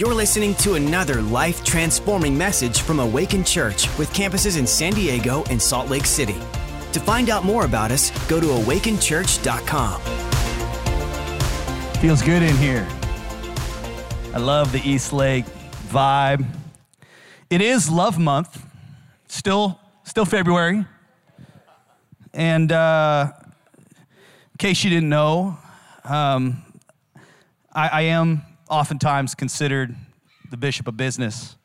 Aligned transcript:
You're 0.00 0.14
listening 0.14 0.54
to 0.54 0.76
another 0.76 1.20
life 1.20 1.62
transforming 1.62 2.38
message 2.38 2.80
from 2.80 3.00
Awaken 3.00 3.44
Church 3.44 3.86
with 3.98 4.10
campuses 4.14 4.58
in 4.58 4.66
San 4.66 4.94
Diego 4.94 5.44
and 5.50 5.60
Salt 5.60 5.90
Lake 5.90 6.06
City. 6.06 6.38
To 6.92 7.00
find 7.00 7.28
out 7.28 7.44
more 7.44 7.66
about 7.66 7.90
us, 7.90 8.10
go 8.26 8.40
to 8.40 8.46
awakenchurch.com. 8.46 10.00
Feels 12.00 12.22
good 12.22 12.42
in 12.42 12.56
here. 12.56 12.88
I 14.32 14.38
love 14.38 14.72
the 14.72 14.80
Eastlake 14.88 15.44
vibe. 15.90 16.46
It 17.50 17.60
is 17.60 17.90
Love 17.90 18.18
Month, 18.18 18.64
still, 19.28 19.78
still 20.04 20.24
February. 20.24 20.86
And 22.32 22.72
uh, 22.72 23.32
in 23.44 24.56
case 24.56 24.82
you 24.82 24.88
didn't 24.88 25.10
know, 25.10 25.58
um, 26.04 26.62
I, 27.74 27.88
I 27.88 28.00
am 28.04 28.46
oftentimes 28.70 29.34
considered 29.34 29.94
the 30.50 30.56
bishop 30.56 30.88
of 30.88 30.96
business, 30.96 31.56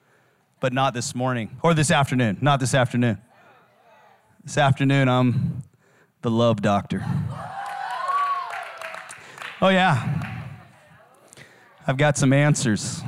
but 0.59 0.73
not 0.73 0.93
this 0.93 1.15
morning 1.15 1.57
or 1.61 1.73
this 1.73 1.91
afternoon. 1.91 2.37
Not 2.41 2.59
this 2.59 2.73
afternoon. 2.73 3.19
This 4.43 4.57
afternoon, 4.57 5.07
I'm 5.07 5.63
the 6.21 6.31
love 6.31 6.61
doctor. 6.61 7.05
Oh, 9.61 9.69
yeah. 9.69 10.41
I've 11.87 11.97
got 11.97 12.17
some 12.17 12.33
answers. 12.33 13.01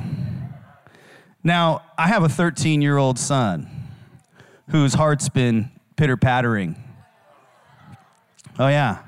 Now, 1.42 1.82
I 1.96 2.08
have 2.08 2.22
a 2.22 2.28
13 2.28 2.80
year 2.80 2.96
old 2.96 3.18
son 3.18 3.68
whose 4.70 4.94
heart's 4.94 5.28
been 5.28 5.70
pitter 5.96 6.16
pattering. 6.16 6.76
Oh, 8.58 8.68
yeah. 8.68 8.98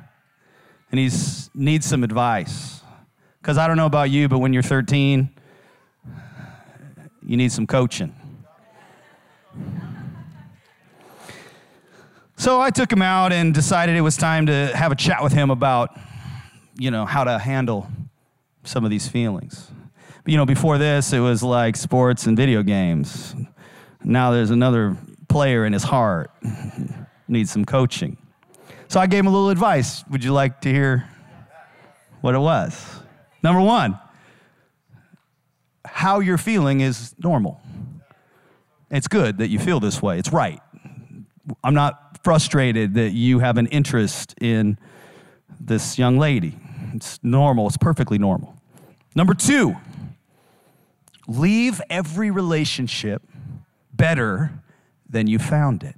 And 0.91 0.99
he 0.99 1.11
needs 1.55 1.87
some 1.87 2.03
advice. 2.05 2.80
Because 3.41 3.59
I 3.59 3.67
don't 3.67 3.77
know 3.77 3.87
about 3.87 4.11
you, 4.11 4.29
but 4.29 4.39
when 4.39 4.53
you're 4.53 4.63
13, 4.63 5.31
you 7.23 7.37
need 7.37 7.53
some 7.53 7.67
coaching. 7.67 8.15
So 12.37 12.61
I 12.61 12.71
took 12.71 12.91
him 12.91 13.03
out 13.03 13.33
and 13.33 13.53
decided 13.53 13.97
it 13.97 14.01
was 14.01 14.17
time 14.17 14.47
to 14.47 14.75
have 14.75 14.93
a 14.93 14.95
chat 14.95 15.23
with 15.23 15.33
him 15.33 15.51
about, 15.51 15.99
you 16.77 16.91
know, 16.91 17.05
how 17.05 17.25
to 17.25 17.39
handle 17.39 17.87
some 18.65 18.85
of 18.85 18.91
these 18.91 19.09
feelings. 19.09 19.71
You 20.27 20.37
know, 20.37 20.47
before 20.47 20.79
this, 20.79 21.13
it 21.13 21.21
was 21.21 21.43
like 21.43 21.77
sports 21.77 22.27
and 22.27 22.37
video 22.37 22.63
games. 22.63 23.35
Now 24.05 24.31
there's 24.31 24.51
another 24.51 24.97
player 25.29 25.65
in 25.65 25.73
his 25.73 25.83
heart 25.83 26.31
needs 27.29 27.51
some 27.51 27.65
coaching. 27.65 28.17
So 28.89 29.01
I 29.01 29.07
gave 29.07 29.21
him 29.21 29.29
a 29.29 29.31
little 29.31 29.51
advice. 29.51 30.05
Would 30.11 30.25
you 30.25 30.33
like 30.33 30.61
to 30.63 30.71
hear 30.71 31.09
what 32.21 32.35
it 32.35 32.39
was? 32.39 33.00
Number 33.43 33.61
one, 33.61 33.99
how 35.85 36.21
you're 36.21 36.39
feeling 36.39 36.81
is 36.81 37.15
normal. 37.23 37.61
It's 38.91 39.09
good 39.09 39.39
that 39.39 39.49
you 39.49 39.59
feel 39.59 39.81
this 39.81 40.03
way, 40.03 40.19
it's 40.19 40.33
right. 40.33 40.61
I'm 41.65 41.75
not 41.75 42.19
frustrated 42.23 42.95
that 42.95 43.11
you 43.13 43.39
have 43.39 43.57
an 43.57 43.67
interest 43.69 44.35
in 44.41 44.79
this 45.59 45.99
young 45.99 46.19
lady. 46.19 46.59
It's 46.95 47.19
normal, 47.23 47.67
it's 47.67 47.77
perfectly 47.77 48.19
normal. 48.19 48.55
Number 49.15 49.35
two, 49.35 49.77
leave 51.27 51.81
every 51.89 52.31
relationship 52.31 53.23
better 53.93 54.53
than 55.09 55.27
you 55.27 55.39
found 55.39 55.83
it. 55.83 55.97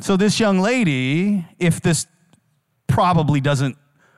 So, 0.00 0.16
this 0.16 0.38
young 0.38 0.60
lady, 0.60 1.46
if 1.58 1.80
this 1.80 2.06
probably 2.86 3.40
doesn't 3.40 3.76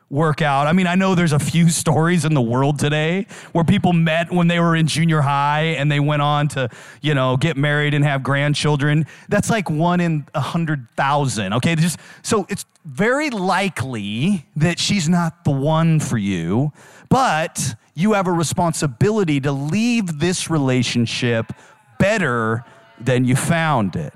work 0.09 0.41
out. 0.41 0.67
I 0.67 0.73
mean, 0.73 0.87
I 0.87 0.95
know 0.95 1.15
there's 1.15 1.33
a 1.33 1.39
few 1.39 1.69
stories 1.83 2.25
in 2.25 2.35
the 2.35 2.43
world 2.43 2.79
today 2.79 3.27
where 3.53 3.65
people 3.65 3.93
met 3.93 4.31
when 4.31 4.49
they 4.49 4.61
were 4.61 4.77
in 4.77 4.87
junior 4.87 5.21
high 5.21 5.75
and 5.79 5.91
they 5.91 6.01
went 6.01 6.23
on 6.23 6.49
to, 6.49 6.69
you 7.03 7.15
know, 7.15 7.37
get 7.37 7.57
married 7.57 7.95
and 7.95 8.05
have 8.05 8.23
grandchildren. 8.23 9.07
That's 9.29 9.51
like 9.51 9.69
one 9.69 10.01
in 10.01 10.27
a 10.35 10.41
hundred 10.41 10.87
thousand. 10.97 11.55
Okay, 11.55 11.75
just 11.75 11.99
so 12.23 12.47
it's 12.49 12.65
very 12.85 13.31
likely 13.31 14.47
that 14.57 14.79
she's 14.79 15.09
not 15.09 15.45
the 15.45 15.51
one 15.51 15.99
for 15.99 16.19
you, 16.19 16.73
but 17.09 17.75
you 17.95 18.13
have 18.13 18.27
a 18.27 18.33
responsibility 18.33 19.41
to 19.41 19.51
leave 19.51 20.21
this 20.21 20.49
relationship 20.49 21.53
better 21.99 22.65
than 23.01 23.25
you 23.25 23.35
found 23.35 23.97
it. 23.97 24.13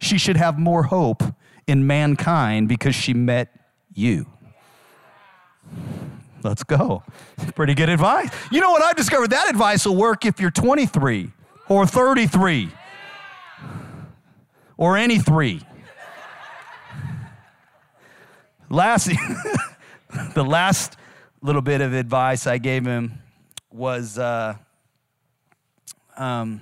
She 0.00 0.18
should 0.18 0.36
have 0.36 0.58
more 0.58 0.84
hope 0.84 1.22
in 1.66 1.86
mankind 1.86 2.68
because 2.68 2.94
she 2.94 3.14
met 3.14 3.48
you. 3.92 4.26
Let's 6.44 6.62
go. 6.62 7.02
Pretty 7.54 7.74
good 7.74 7.88
advice. 7.88 8.28
You 8.52 8.60
know 8.60 8.70
what 8.70 8.82
I've 8.82 8.96
discovered? 8.96 9.30
That 9.30 9.48
advice 9.48 9.86
will 9.86 9.96
work 9.96 10.26
if 10.26 10.38
you're 10.38 10.50
23 10.50 11.30
or 11.70 11.86
33 11.86 12.68
or 14.76 14.98
any 14.98 15.18
three. 15.18 15.62
Last, 18.68 19.06
the 20.34 20.44
last 20.44 20.98
little 21.40 21.62
bit 21.62 21.80
of 21.80 21.94
advice 21.94 22.46
I 22.46 22.58
gave 22.58 22.84
him 22.84 23.22
was 23.70 24.18
uh, 24.18 24.56
um, 26.18 26.60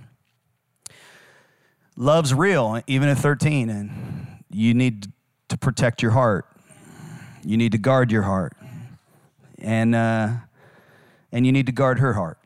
love's 1.97 2.33
real, 2.33 2.81
even 2.87 3.09
at 3.09 3.19
13, 3.19 3.69
and 3.69 4.45
you 4.49 4.75
need 4.75 5.13
to 5.49 5.59
protect 5.59 6.03
your 6.03 6.13
heart. 6.13 6.47
You 7.45 7.57
need 7.57 7.73
to 7.73 7.79
guard 7.79 8.13
your 8.13 8.23
heart 8.23 8.53
and, 9.63 9.95
uh, 9.95 10.29
and 11.31 11.47
you 11.47 11.53
need 11.53 11.67
to 11.67 11.73
guard 11.73 11.99
her 12.01 12.13
heart. 12.13 12.39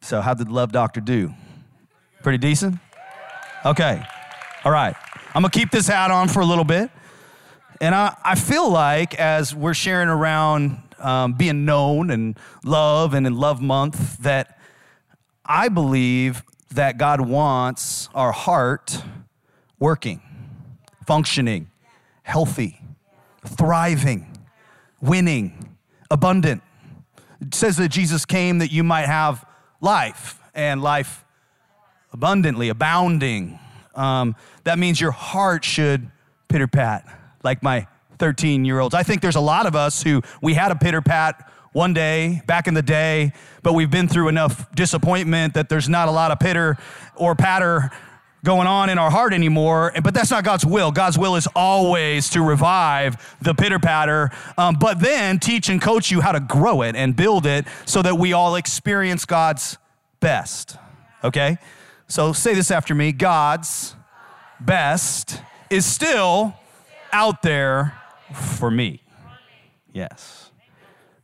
So, 0.00 0.20
how 0.20 0.34
did 0.34 0.48
the 0.48 0.52
love 0.52 0.72
doctor 0.72 1.00
do? 1.00 1.32
Pretty 2.22 2.38
decent? 2.38 2.78
Okay. 3.64 4.02
All 4.64 4.72
right. 4.72 4.96
I'm 5.34 5.42
to 5.42 5.50
keep 5.50 5.70
this 5.70 5.86
hat 5.86 6.10
on 6.10 6.28
for 6.28 6.40
a 6.40 6.44
little 6.44 6.64
bit. 6.64 6.90
And 7.80 7.94
I, 7.94 8.16
I 8.24 8.34
feel 8.34 8.70
like 8.70 9.14
as 9.14 9.54
we're 9.54 9.74
sharing 9.74 10.08
around 10.08 10.82
um, 10.98 11.32
being 11.34 11.64
known 11.64 12.10
and 12.10 12.38
love 12.64 13.14
and 13.14 13.26
in 13.26 13.36
Love 13.36 13.60
Month, 13.60 14.18
that 14.18 14.58
I 15.44 15.68
believe 15.68 16.42
that 16.72 16.98
God 16.98 17.20
wants 17.20 18.08
our 18.14 18.32
heart 18.32 19.02
working, 19.78 20.22
functioning, 21.06 21.70
healthy, 22.22 22.80
thriving, 23.44 24.38
winning 25.00 25.71
abundant. 26.12 26.62
It 27.40 27.54
says 27.54 27.78
that 27.78 27.88
Jesus 27.88 28.24
came 28.24 28.58
that 28.58 28.70
you 28.70 28.84
might 28.84 29.06
have 29.06 29.44
life 29.80 30.38
and 30.54 30.82
life 30.82 31.24
abundantly, 32.12 32.68
abounding. 32.68 33.58
Um, 33.94 34.36
that 34.64 34.78
means 34.78 35.00
your 35.00 35.10
heart 35.10 35.64
should 35.64 36.10
pitter 36.48 36.68
pat, 36.68 37.06
like 37.42 37.62
my 37.62 37.86
13 38.18 38.64
year 38.64 38.78
olds. 38.78 38.94
I 38.94 39.02
think 39.02 39.22
there's 39.22 39.36
a 39.36 39.40
lot 39.40 39.66
of 39.66 39.74
us 39.74 40.02
who 40.02 40.22
we 40.42 40.52
had 40.54 40.70
a 40.70 40.76
pitter 40.76 41.00
pat 41.00 41.50
one 41.72 41.94
day 41.94 42.42
back 42.46 42.68
in 42.68 42.74
the 42.74 42.82
day, 42.82 43.32
but 43.62 43.72
we've 43.72 43.90
been 43.90 44.06
through 44.06 44.28
enough 44.28 44.70
disappointment 44.74 45.54
that 45.54 45.70
there's 45.70 45.88
not 45.88 46.08
a 46.08 46.10
lot 46.10 46.30
of 46.30 46.38
pitter 46.38 46.76
or 47.16 47.34
patter 47.34 47.90
going 48.44 48.66
on 48.66 48.90
in 48.90 48.98
our 48.98 49.10
heart 49.10 49.32
anymore. 49.32 49.92
But 50.02 50.14
that's 50.14 50.30
not 50.30 50.44
God's 50.44 50.66
will. 50.66 50.90
God's 50.90 51.18
will 51.18 51.36
is 51.36 51.46
always 51.54 52.30
to 52.30 52.42
revive 52.42 53.36
the 53.40 53.54
pitter 53.54 53.78
patter, 53.78 54.30
um, 54.58 54.76
but 54.80 55.00
then 55.00 55.38
teach 55.38 55.68
and 55.68 55.80
coach 55.80 56.10
you 56.10 56.20
how 56.20 56.32
to 56.32 56.40
grow 56.40 56.82
it 56.82 56.96
and 56.96 57.14
build 57.14 57.46
it 57.46 57.66
so 57.84 58.02
that 58.02 58.18
we 58.18 58.32
all 58.32 58.56
experience 58.56 59.24
God's 59.24 59.78
best. 60.20 60.76
Okay? 61.22 61.58
So 62.08 62.32
say 62.32 62.54
this 62.54 62.70
after 62.70 62.94
me 62.94 63.12
God's 63.12 63.94
best 64.60 65.40
is 65.70 65.86
still 65.86 66.54
out 67.12 67.42
there 67.42 67.94
for 68.34 68.70
me. 68.70 69.02
Yes. 69.92 70.50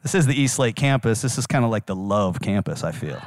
This 0.02 0.14
is 0.14 0.26
the 0.26 0.34
Eastlake 0.34 0.76
campus. 0.76 1.22
This 1.22 1.38
is 1.38 1.46
kind 1.46 1.64
of 1.64 1.70
like 1.70 1.86
the 1.86 1.96
love 1.96 2.40
campus, 2.40 2.84
I 2.84 2.92
feel. 2.92 3.20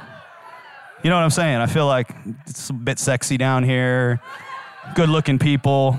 You 1.02 1.10
know 1.10 1.16
what 1.16 1.24
I'm 1.24 1.30
saying? 1.30 1.56
I 1.56 1.66
feel 1.66 1.86
like 1.88 2.14
it's 2.46 2.70
a 2.70 2.72
bit 2.72 3.00
sexy 3.00 3.36
down 3.36 3.64
here, 3.64 4.20
good 4.94 5.08
looking 5.08 5.36
people, 5.36 5.98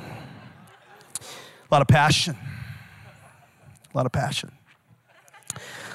a 1.19 1.67
lot 1.69 1.81
of 1.81 1.89
passion. 1.89 2.37
A 3.93 3.97
lot 3.97 4.05
of 4.05 4.13
passion. 4.13 4.53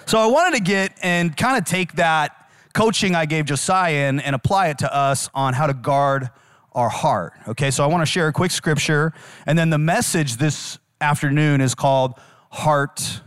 So 0.05 0.19
I 0.19 0.27
wanted 0.27 0.59
to 0.59 0.63
get 0.63 0.93
and 1.03 1.35
kind 1.35 1.57
of 1.57 1.65
take 1.65 1.95
that 1.95 2.51
coaching 2.75 3.15
I 3.15 3.25
gave 3.25 3.47
Josiah 3.47 4.09
and, 4.09 4.23
and 4.23 4.35
apply 4.35 4.69
it 4.69 4.79
to 4.81 4.95
us 4.95 5.31
on 5.33 5.55
how 5.55 5.67
to 5.67 5.75
guard 5.75 6.29
our 6.73 6.91
heart. 6.91 7.33
Okay, 7.49 7.71
so 7.71 7.85
I 7.85 7.87
want 7.87 8.03
to 8.03 8.07
share 8.07 8.29
a 8.29 8.33
quick 8.33 8.51
scripture, 8.51 9.15
and 9.47 9.59
then 9.59 9.71
the 9.71 9.79
message 9.79 10.37
this 10.37 10.79
afternoon 11.01 11.63
is 11.63 11.75
called 11.75 12.13
Heart 12.51 13.23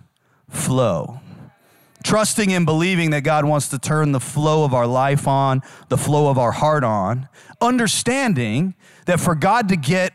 Flow 0.48 1.22
trusting 2.03 2.51
and 2.53 2.65
believing 2.65 3.12
that 3.12 3.21
God 3.21 3.45
wants 3.45 3.68
to 3.69 3.80
turn 3.80 4.12
the 4.12 4.19
flow 4.19 4.63
of 4.63 4.74
our 4.74 4.88
life 4.88 5.27
on, 5.27 5.62
the 5.89 5.98
flow 5.98 6.30
of 6.30 6.38
our 6.38 6.51
heart 6.51 6.83
on, 6.83 7.30
understanding 7.59 8.75
that 9.06 9.19
for 9.19 9.36
God 9.36 9.69
to 9.69 9.75
get 9.75 10.13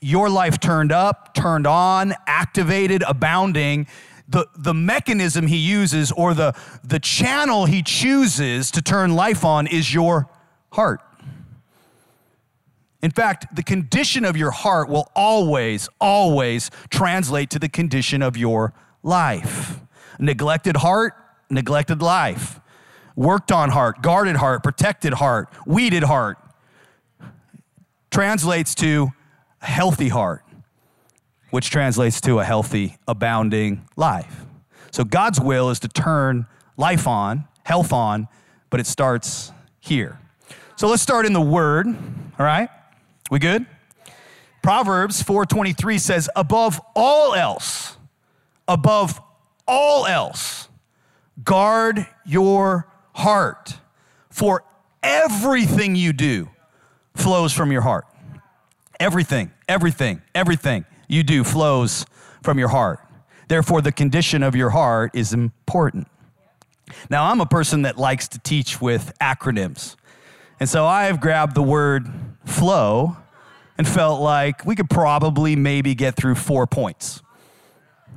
your 0.00 0.30
life 0.30 0.58
turned 0.58 0.92
up, 0.92 1.34
turned 1.34 1.66
on, 1.66 2.14
activated, 2.26 3.02
abounding, 3.06 3.86
the, 4.28 4.46
the 4.56 4.72
mechanism 4.72 5.46
he 5.48 5.56
uses 5.56 6.12
or 6.12 6.34
the, 6.34 6.54
the 6.84 7.00
channel 7.00 7.66
he 7.66 7.82
chooses 7.82 8.70
to 8.70 8.80
turn 8.80 9.14
life 9.14 9.44
on 9.44 9.66
is 9.66 9.92
your 9.92 10.28
heart. 10.72 11.00
In 13.02 13.10
fact, 13.10 13.56
the 13.56 13.62
condition 13.62 14.24
of 14.24 14.36
your 14.36 14.50
heart 14.50 14.88
will 14.88 15.10
always, 15.16 15.88
always 16.00 16.70
translate 16.90 17.50
to 17.50 17.58
the 17.58 17.68
condition 17.68 18.22
of 18.22 18.36
your 18.36 18.72
life. 19.02 19.80
Neglected 20.20 20.76
heart, 20.76 21.14
neglected 21.48 22.00
life. 22.02 22.60
Worked 23.16 23.50
on 23.50 23.70
heart, 23.70 24.02
guarded 24.02 24.36
heart, 24.36 24.62
protected 24.62 25.14
heart, 25.14 25.48
weeded 25.66 26.04
heart 26.04 26.38
translates 28.10 28.74
to 28.76 29.10
a 29.62 29.66
healthy 29.66 30.08
heart 30.08 30.44
which 31.50 31.70
translates 31.70 32.20
to 32.20 32.38
a 32.38 32.44
healthy, 32.44 32.96
abounding 33.08 33.84
life. 33.96 34.44
So 34.92 35.04
God's 35.04 35.40
will 35.40 35.70
is 35.70 35.80
to 35.80 35.88
turn 35.88 36.46
life 36.76 37.06
on, 37.06 37.46
health 37.64 37.92
on, 37.92 38.28
but 38.70 38.80
it 38.80 38.86
starts 38.86 39.52
here. 39.80 40.20
So 40.76 40.88
let's 40.88 41.02
start 41.02 41.26
in 41.26 41.32
the 41.32 41.40
word, 41.40 41.86
all 41.88 42.46
right? 42.46 42.68
We 43.30 43.38
good? 43.38 43.66
Proverbs 44.62 45.22
4:23 45.22 45.98
says, 45.98 46.28
"Above 46.36 46.80
all 46.94 47.34
else, 47.34 47.96
above 48.68 49.20
all 49.70 50.04
else, 50.04 50.68
guard 51.44 52.06
your 52.26 52.88
heart, 53.14 53.78
for 54.28 54.64
everything 55.02 55.94
you 55.94 56.12
do 56.12 56.50
flows 57.14 57.52
from 57.52 57.70
your 57.70 57.82
heart." 57.82 58.06
Everything, 58.98 59.50
everything, 59.66 60.20
everything 60.34 60.84
you 61.08 61.22
do 61.22 61.42
flows 61.42 62.04
from 62.42 62.58
your 62.58 62.68
heart. 62.68 63.00
Therefore, 63.48 63.80
the 63.80 63.92
condition 63.92 64.42
of 64.42 64.54
your 64.54 64.70
heart 64.70 65.12
is 65.14 65.32
important. 65.32 66.06
Now, 67.08 67.30
I'm 67.30 67.40
a 67.40 67.46
person 67.46 67.82
that 67.82 67.96
likes 67.96 68.28
to 68.28 68.38
teach 68.38 68.80
with 68.80 69.12
acronyms. 69.18 69.96
And 70.58 70.68
so 70.68 70.84
I 70.84 71.04
have 71.04 71.20
grabbed 71.20 71.54
the 71.54 71.62
word 71.62 72.08
flow 72.44 73.16
and 73.78 73.88
felt 73.88 74.20
like 74.20 74.66
we 74.66 74.76
could 74.76 74.90
probably 74.90 75.56
maybe 75.56 75.94
get 75.94 76.14
through 76.14 76.34
four 76.34 76.66
points. 76.66 77.22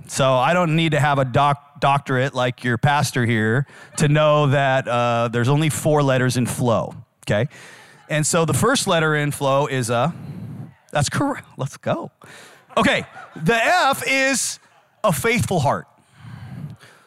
So 0.08 0.34
I 0.34 0.54
don't 0.54 0.76
need 0.76 0.92
to 0.92 1.00
have 1.00 1.18
a 1.20 1.26
doc- 1.26 1.80
doctorate 1.80 2.34
like 2.34 2.64
your 2.64 2.78
pastor 2.78 3.26
here 3.26 3.66
to 3.98 4.08
know 4.08 4.48
that 4.48 4.88
uh, 4.88 5.30
there's 5.32 5.50
only 5.50 5.70
four 5.70 6.04
letters 6.04 6.38
in 6.38 6.46
flow, 6.46 6.96
okay? 7.26 7.48
And 8.10 8.26
so 8.26 8.46
the 8.46 8.54
first 8.54 8.86
letter 8.88 9.16
in 9.16 9.32
flow 9.32 9.68
is 9.68 9.90
a, 9.90 10.14
that's 10.92 11.10
correct, 11.10 11.48
let's 11.58 11.78
go. 11.78 12.12
Okay, 12.76 13.06
the 13.36 13.56
F 13.56 14.04
is 14.08 14.60
a 15.04 15.12
faithful 15.12 15.60
heart. 15.60 15.88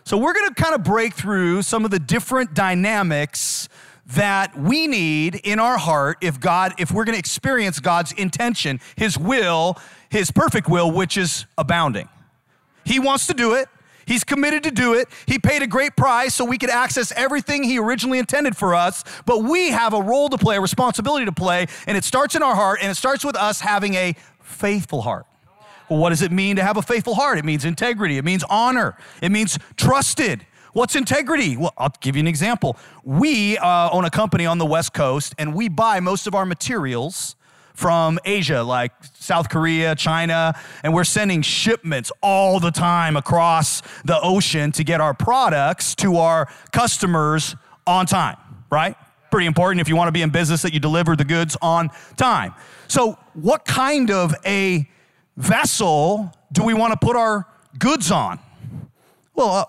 So 0.05 0.17
we're 0.17 0.35
gonna 0.35 0.55
kind 0.55 0.75
of 0.75 0.85
break 0.85 1.15
through 1.15 1.63
some 1.63 1.85
of 1.85 1.91
the 1.91 1.99
different 1.99 2.55
dynamics 2.55 3.69
that 4.09 4.57
we 4.57 4.87
need 4.87 5.35
in 5.43 5.59
our 5.59 5.79
heart 5.79 6.19
if 6.21 6.39
God, 6.39 6.75
if 6.79 6.93
we're 6.93 7.05
gonna 7.05 7.19
experience 7.19 7.81
God's 7.81 8.13
intention, 8.13 8.81
His 8.95 9.19
will, 9.19 9.77
His 10.09 10.31
perfect 10.31 10.69
will, 10.69 10.93
which 10.93 11.17
is 11.17 11.47
abounding. 11.59 12.09
He 12.87 12.99
wants 13.01 13.27
to 13.27 13.35
do 13.35 13.55
it. 13.55 13.69
He's 14.07 14.23
committed 14.23 14.63
to 14.63 14.71
do 14.71 14.95
it. 14.95 15.09
He 15.27 15.39
paid 15.39 15.63
a 15.63 15.67
great 15.67 15.97
price 15.97 16.33
so 16.33 16.45
we 16.45 16.59
could 16.59 16.71
access 16.71 17.13
everything 17.17 17.65
He 17.65 17.79
originally 17.79 18.21
intended 18.21 18.57
for 18.57 18.75
us. 18.75 19.03
But 19.27 19.43
we 19.43 19.71
have 19.71 19.93
a 19.93 20.01
role 20.01 20.29
to 20.29 20.39
play, 20.39 20.57
a 20.57 20.61
responsibility 20.61 21.25
to 21.25 21.33
play, 21.33 21.67
and 21.89 21.99
it 21.99 22.05
starts 22.05 22.37
in 22.37 22.43
our 22.43 22.55
heart, 22.55 22.79
and 22.81 22.91
it 22.91 22.95
starts 22.95 23.25
with 23.25 23.37
us 23.37 23.61
having 23.61 23.95
a 23.95 24.15
faithful 24.41 25.03
heart. 25.03 25.27
Well, 25.91 25.99
what 25.99 26.11
does 26.11 26.23
it 26.23 26.31
mean 26.31 26.57
to 26.57 26.63
have 26.63 26.77
a 26.77 26.83
faithful 26.83 27.17
heart? 27.17 27.39
It 27.39 27.45
means 27.45 27.65
integrity, 27.65 28.17
it 28.17 28.25
means 28.25 28.45
honor, 28.49 28.97
it 29.21 29.31
means 29.31 29.59
trusted. 29.77 30.47
What's 30.73 30.95
integrity? 30.95 31.57
Well, 31.57 31.73
I'll 31.79 31.93
give 32.01 32.17
you 32.17 32.21
an 32.21 32.27
example. 32.27 32.77
We 33.03 33.57
uh, 33.57 33.89
own 33.91 34.05
a 34.05 34.11
company 34.11 34.47
on 34.47 34.59
the 34.59 34.67
West 34.67 34.93
Coast, 34.93 35.35
and 35.39 35.55
we 35.55 35.69
buy 35.69 36.01
most 36.01 36.27
of 36.27 36.35
our 36.35 36.45
materials 36.45 37.35
from 37.77 38.19
Asia, 38.25 38.63
like 38.63 38.91
South 39.19 39.51
Korea, 39.51 39.95
China, 39.95 40.59
and 40.83 40.95
we're 40.95 41.05
sending 41.05 41.43
shipments 41.43 42.11
all 42.23 42.59
the 42.59 42.71
time 42.71 43.17
across 43.17 43.83
the 44.05 44.19
ocean 44.23 44.73
to 44.73 44.83
get 44.83 45.01
our 45.01 45.13
products 45.13 45.95
to 45.97 46.17
our 46.17 46.49
customers 46.73 47.55
on 47.87 48.07
time, 48.07 48.39
right? 48.71 48.97
Pretty 49.31 49.47
important 49.47 49.83
if 49.83 49.89
you 49.91 49.97
want 49.97 50.09
to 50.09 50.13
be 50.13 50.23
in 50.23 50.31
business 50.31 50.63
that 50.63 50.73
you 50.73 50.81
deliver 50.81 51.17
the 51.17 51.25
goods 51.25 51.55
on 51.61 51.91
time. 52.17 52.55
So, 52.89 53.19
what 53.35 53.67
kind 53.67 54.11
of 54.11 54.35
a 54.47 54.89
vessel 55.37 56.33
do 56.51 56.65
we 56.65 56.73
want 56.73 56.99
to 56.99 57.07
put 57.07 57.15
our 57.15 57.47
goods 57.79 58.11
on? 58.11 58.39
Well, 59.35 59.51
uh, 59.51 59.65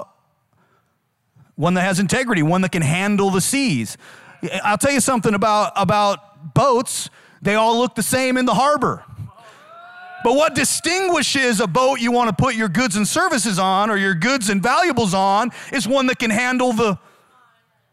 one 1.56 1.74
that 1.74 1.82
has 1.82 2.00
integrity, 2.00 2.42
one 2.42 2.62
that 2.62 2.72
can 2.72 2.84
handle 2.84 3.32
the 3.32 3.42
seas. 3.42 3.98
I'll 4.64 4.78
tell 4.78 4.94
you 4.94 5.02
something 5.02 5.34
about, 5.34 5.74
about 5.76 6.54
boats. 6.54 7.10
They 7.42 7.56
all 7.56 7.78
look 7.78 7.96
the 7.96 8.04
same 8.04 8.38
in 8.38 8.46
the 8.46 8.54
harbor. 8.54 9.04
But 10.24 10.36
what 10.36 10.56
distinguishes 10.56 11.60
a 11.60 11.68
boat 11.68 12.00
you 12.00 12.12
want 12.12 12.30
to 12.30 12.36
put 12.36 12.56
your 12.56 12.70
goods 12.70 12.96
and 12.96 13.08
services 13.08 13.60
on 13.60 13.90
or 13.90 13.98
your 13.98 14.16
goods 14.16 14.50
and 14.50 14.62
valuables 14.62 15.14
on 15.14 15.52
is 15.72 15.88
one 15.88 16.08
that 16.08 16.20
can 16.20 16.32
handle 16.32 16.74
the, 16.74 16.98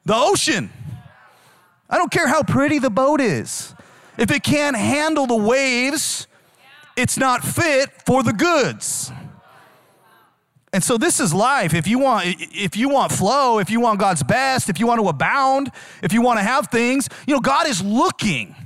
the 0.04 0.14
ocean. 0.14 0.70
I 1.88 1.98
don't 1.98 2.10
care 2.10 2.26
how 2.26 2.42
pretty 2.42 2.78
the 2.78 2.90
boat 2.90 3.20
is. 3.20 3.74
If 4.16 4.30
it 4.30 4.42
can't 4.42 4.76
handle 4.76 5.26
the 5.26 5.36
waves, 5.36 6.26
it's 6.96 7.18
not 7.18 7.44
fit 7.44 7.90
for 8.06 8.22
the 8.22 8.32
goods. 8.32 9.12
And 10.72 10.82
so 10.82 10.98
this 10.98 11.20
is 11.20 11.32
life. 11.32 11.72
If 11.72 11.86
you 11.86 12.00
want 12.00 12.26
if 12.26 12.76
you 12.76 12.88
want 12.88 13.12
flow, 13.12 13.60
if 13.60 13.70
you 13.70 13.78
want 13.78 14.00
God's 14.00 14.24
best, 14.24 14.68
if 14.68 14.80
you 14.80 14.88
want 14.88 15.00
to 15.00 15.08
abound, 15.08 15.70
if 16.02 16.12
you 16.12 16.20
want 16.20 16.40
to 16.40 16.42
have 16.42 16.66
things, 16.66 17.08
you 17.28 17.34
know, 17.34 17.40
God 17.40 17.68
is 17.68 17.80
looking 17.80 18.56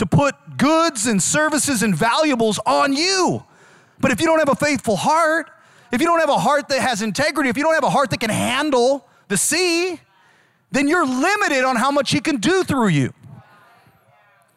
to 0.00 0.06
put 0.06 0.34
goods 0.56 1.06
and 1.06 1.22
services 1.22 1.82
and 1.82 1.94
valuables 1.94 2.58
on 2.64 2.94
you. 2.94 3.44
But 4.00 4.10
if 4.10 4.18
you 4.18 4.26
don't 4.26 4.38
have 4.38 4.48
a 4.48 4.54
faithful 4.54 4.96
heart, 4.96 5.50
if 5.92 6.00
you 6.00 6.06
don't 6.06 6.20
have 6.20 6.30
a 6.30 6.38
heart 6.38 6.68
that 6.70 6.80
has 6.80 7.02
integrity, 7.02 7.50
if 7.50 7.58
you 7.58 7.62
don't 7.62 7.74
have 7.74 7.84
a 7.84 7.90
heart 7.90 8.08
that 8.10 8.20
can 8.20 8.30
handle 8.30 9.06
the 9.28 9.36
sea, 9.36 10.00
then 10.72 10.88
you're 10.88 11.04
limited 11.04 11.64
on 11.64 11.76
how 11.76 11.90
much 11.90 12.12
he 12.12 12.20
can 12.20 12.38
do 12.38 12.64
through 12.64 12.88
you. 12.88 13.12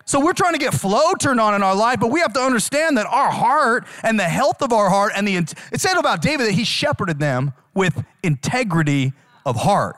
So 0.06 0.22
we're 0.22 0.32
trying 0.32 0.54
to 0.54 0.60
get 0.60 0.74
flow 0.74 1.12
turned 1.20 1.42
on 1.42 1.56
in 1.56 1.62
our 1.62 1.76
life, 1.76 2.00
but 2.00 2.10
we 2.10 2.22
have 2.22 2.32
to 2.34 2.42
understand 2.42 2.98
that 2.98 3.06
our 3.06 3.30
heart 3.30 3.86
and 4.02 4.18
the 4.18 4.24
health 4.24 4.62
of 4.62 4.72
our 4.72 4.90
heart 4.90 5.12
and 5.14 5.28
the 5.28 5.36
it 5.36 5.82
said 5.82 5.98
about 5.98 6.22
David 6.22 6.48
that 6.48 6.54
he 6.54 6.64
shepherded 6.64 7.20
them 7.20 7.52
with 7.74 8.02
integrity 8.24 9.12
of 9.46 9.58
heart. 9.58 9.98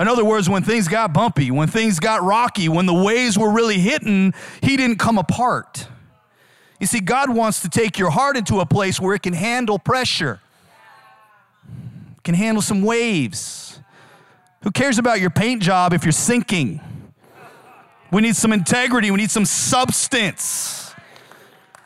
In 0.00 0.08
other 0.08 0.24
words, 0.24 0.48
when 0.48 0.62
things 0.62 0.88
got 0.88 1.12
bumpy, 1.12 1.50
when 1.50 1.68
things 1.68 2.00
got 2.00 2.22
rocky, 2.22 2.70
when 2.70 2.86
the 2.86 2.94
waves 2.94 3.38
were 3.38 3.52
really 3.52 3.78
hitting, 3.78 4.32
he 4.62 4.78
didn't 4.78 4.96
come 4.96 5.18
apart. 5.18 5.86
You 6.80 6.86
see, 6.86 7.00
God 7.00 7.28
wants 7.28 7.60
to 7.60 7.68
take 7.68 7.98
your 7.98 8.08
heart 8.08 8.38
into 8.38 8.60
a 8.60 8.66
place 8.66 8.98
where 8.98 9.14
it 9.14 9.22
can 9.22 9.34
handle 9.34 9.78
pressure, 9.78 10.40
can 12.24 12.34
handle 12.34 12.62
some 12.62 12.80
waves. 12.80 13.78
Who 14.62 14.70
cares 14.70 14.96
about 14.96 15.20
your 15.20 15.28
paint 15.28 15.62
job 15.62 15.92
if 15.92 16.02
you're 16.02 16.12
sinking? 16.12 16.80
We 18.10 18.22
need 18.22 18.36
some 18.36 18.54
integrity. 18.54 19.10
We 19.10 19.18
need 19.18 19.30
some 19.30 19.44
substance. 19.44 20.94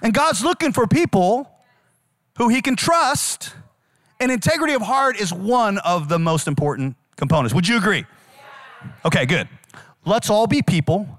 And 0.01 0.15
God's 0.15 0.45
looking 0.45 0.73
for 0.73 0.87
people 0.87 1.51
who 2.39 2.49
He 2.49 2.63
can 2.63 2.77
trust, 2.77 3.55
and 4.21 4.31
integrity 4.31 4.75
of 4.75 4.83
heart 4.83 5.19
is 5.19 5.33
one 5.33 5.79
of 5.79 6.09
the 6.09 6.21
most 6.21 6.47
important 6.47 6.97
components. 7.17 7.55
Would 7.55 7.69
you 7.69 7.77
agree? 7.77 8.05
Okay, 9.05 9.27
good. 9.27 9.49
Let's 10.05 10.31
all 10.31 10.47
be 10.47 10.63
people 10.63 11.19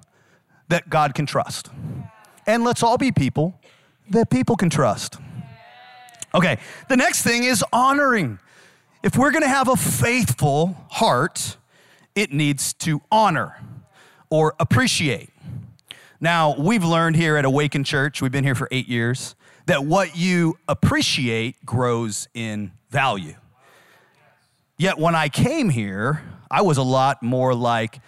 that 0.67 0.89
God 0.89 1.13
can 1.15 1.25
trust. 1.25 1.69
And 2.47 2.63
let's 2.63 2.83
all 2.83 2.97
be 2.97 3.11
people 3.11 3.59
that 4.09 4.29
people 4.29 4.55
can 4.55 4.69
trust. 4.69 5.17
Okay, 6.33 6.57
the 6.89 6.97
next 6.97 7.23
thing 7.23 7.43
is 7.43 7.63
honoring. 7.71 8.39
If 9.03 9.17
we're 9.17 9.31
gonna 9.31 9.47
have 9.47 9.67
a 9.67 9.75
faithful 9.75 10.77
heart, 10.91 11.57
it 12.13 12.31
needs 12.31 12.73
to 12.73 13.01
honor 13.11 13.61
or 14.29 14.55
appreciate. 14.59 15.29
Now, 16.19 16.55
we've 16.57 16.83
learned 16.83 17.15
here 17.15 17.37
at 17.37 17.45
Awaken 17.45 17.83
Church, 17.83 18.21
we've 18.21 18.31
been 18.31 18.43
here 18.43 18.55
for 18.55 18.67
eight 18.71 18.87
years, 18.87 19.35
that 19.65 19.85
what 19.85 20.15
you 20.15 20.57
appreciate 20.67 21.65
grows 21.65 22.27
in 22.33 22.71
value. 22.89 23.35
Yet 24.77 24.99
when 24.99 25.15
I 25.15 25.29
came 25.29 25.69
here, 25.69 26.21
I 26.51 26.61
was 26.61 26.77
a 26.77 26.83
lot 26.83 27.23
more 27.23 27.53
like 27.53 28.01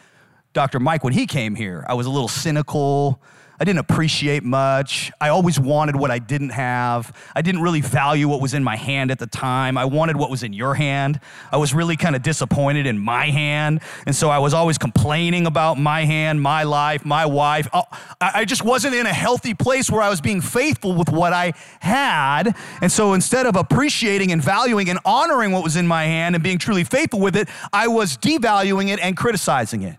Dr. 0.52 0.80
Mike 0.82 1.04
when 1.04 1.14
he 1.14 1.26
came 1.26 1.56
here. 1.56 1.86
I 1.88 1.94
was 1.94 2.06
a 2.08 2.10
little 2.10 2.28
cynical. 2.28 3.22
I 3.60 3.64
didn't 3.64 3.80
appreciate 3.80 4.44
much. 4.44 5.12
I 5.20 5.30
always 5.30 5.60
wanted 5.60 5.96
what 5.96 6.12
I 6.12 6.20
didn't 6.20 6.52
have. 6.52 7.12
I 7.36 7.42
didn't 7.42 7.62
really 7.62 7.82
value 7.82 8.28
what 8.28 8.40
was 8.40 8.54
in 8.54 8.64
my 8.64 8.76
hand 8.76 9.10
at 9.10 9.18
the 9.18 9.26
time. 9.26 9.80
I 9.80 9.86
wanted 9.86 10.16
what 10.16 10.30
was 10.30 10.44
in 10.44 10.54
your 10.54 10.76
hand. 10.76 11.20
I 11.52 11.58
was 11.58 11.74
really 11.74 11.98
kind 11.98 12.16
of 12.16 12.22
disappointed 12.22 12.86
in 12.86 13.00
my 13.00 13.32
hand. 13.32 13.82
And 14.06 14.16
so 14.16 14.30
I 14.30 14.38
was 14.38 14.54
always 14.54 14.78
complaining 14.78 15.48
about 15.48 15.80
my 15.80 16.06
hand, 16.06 16.40
my 16.40 16.64
life, 16.64 17.04
my 17.04 17.26
wife. 17.26 17.68
Oh, 17.74 17.86
I 18.22 18.46
just 18.46 18.64
wasn't 18.64 18.94
in 18.94 19.08
a 19.08 19.14
healthy 19.14 19.56
place 19.56 19.90
where 19.90 20.04
I 20.04 20.10
was 20.10 20.22
being 20.22 20.42
faithful 20.42 20.94
with 20.94 21.10
what 21.10 21.34
I 21.34 21.54
had. 21.80 22.56
And 22.82 22.92
so 22.92 23.14
instead 23.14 23.48
of 23.48 23.56
appreciating 23.56 24.32
and 24.32 24.42
valuing 24.42 24.88
and 24.88 25.00
honoring 25.04 25.52
what 25.52 25.64
was 25.64 25.76
in 25.76 25.88
my 25.88 26.04
hand 26.04 26.36
and 26.36 26.44
being 26.44 26.60
truly 26.60 26.84
faithful 26.84 27.20
with 27.20 27.36
it, 27.36 27.50
I 27.74 27.88
was 27.88 28.18
devaluing 28.18 28.90
it 28.90 29.00
and 29.00 29.18
criticizing 29.18 29.82
it. 29.82 29.98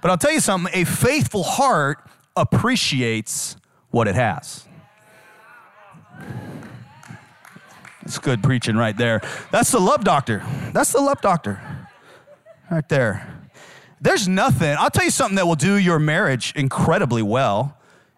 But 0.00 0.10
I'll 0.10 0.18
tell 0.18 0.32
you 0.32 0.40
something 0.40 0.72
a 0.74 0.84
faithful 0.84 1.44
heart 1.44 2.07
appreciates 2.38 3.56
what 3.90 4.08
it 4.08 4.14
has. 4.14 4.64
That's 8.02 8.18
good 8.18 8.42
preaching 8.42 8.76
right 8.76 8.96
there. 8.96 9.20
That's 9.50 9.70
the 9.70 9.80
love 9.80 10.02
doctor. 10.02 10.42
That's 10.72 10.92
the 10.92 11.00
love 11.00 11.20
doctor 11.20 11.60
right 12.70 12.88
there. 12.88 13.34
There's 14.00 14.28
nothing, 14.28 14.76
I'll 14.78 14.90
tell 14.90 15.04
you 15.04 15.10
something 15.10 15.36
that 15.36 15.46
will 15.46 15.56
do 15.56 15.76
your 15.76 15.98
marriage 15.98 16.52
incredibly 16.54 17.22
well 17.22 17.76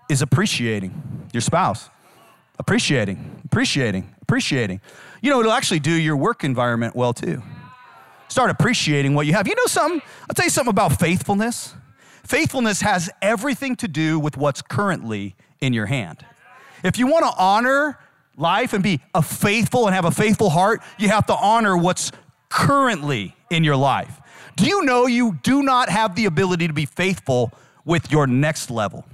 is 0.08 0.22
appreciating 0.22 1.28
your 1.32 1.40
spouse. 1.40 1.88
Appreciating, 2.58 3.40
appreciating, 3.46 4.14
appreciating. 4.20 4.80
You 5.22 5.30
know, 5.30 5.40
it'll 5.40 5.52
actually 5.52 5.80
do 5.80 5.92
your 5.92 6.16
work 6.16 6.44
environment 6.44 6.94
well 6.94 7.14
too. 7.14 7.42
Start 8.28 8.50
appreciating 8.50 9.14
what 9.14 9.26
you 9.26 9.32
have. 9.32 9.48
You 9.48 9.54
know 9.54 9.66
something? 9.66 10.02
I'll 10.22 10.34
tell 10.34 10.44
you 10.44 10.50
something 10.50 10.70
about 10.70 11.00
faithfulness. 11.00 11.74
Faithfulness 12.24 12.80
has 12.82 13.10
everything 13.22 13.76
to 13.76 13.88
do 13.88 14.18
with 14.18 14.36
what's 14.36 14.62
currently 14.62 15.34
in 15.60 15.72
your 15.72 15.86
hand. 15.86 16.24
If 16.82 16.98
you 16.98 17.06
want 17.06 17.24
to 17.24 17.32
honor 17.38 17.98
life 18.36 18.72
and 18.72 18.82
be 18.82 19.00
a 19.14 19.22
faithful 19.22 19.86
and 19.86 19.94
have 19.94 20.04
a 20.04 20.10
faithful 20.10 20.50
heart, 20.50 20.80
you 20.98 21.08
have 21.08 21.26
to 21.26 21.34
honor 21.34 21.76
what's 21.76 22.12
currently 22.48 23.36
in 23.50 23.64
your 23.64 23.76
life. 23.76 24.20
Do 24.56 24.66
you 24.66 24.84
know 24.84 25.06
you 25.06 25.38
do 25.42 25.62
not 25.62 25.88
have 25.88 26.14
the 26.14 26.26
ability 26.26 26.66
to 26.66 26.72
be 26.72 26.86
faithful 26.86 27.52
with 27.84 28.10
your 28.10 28.26
next 28.26 28.70
level? 28.70 29.04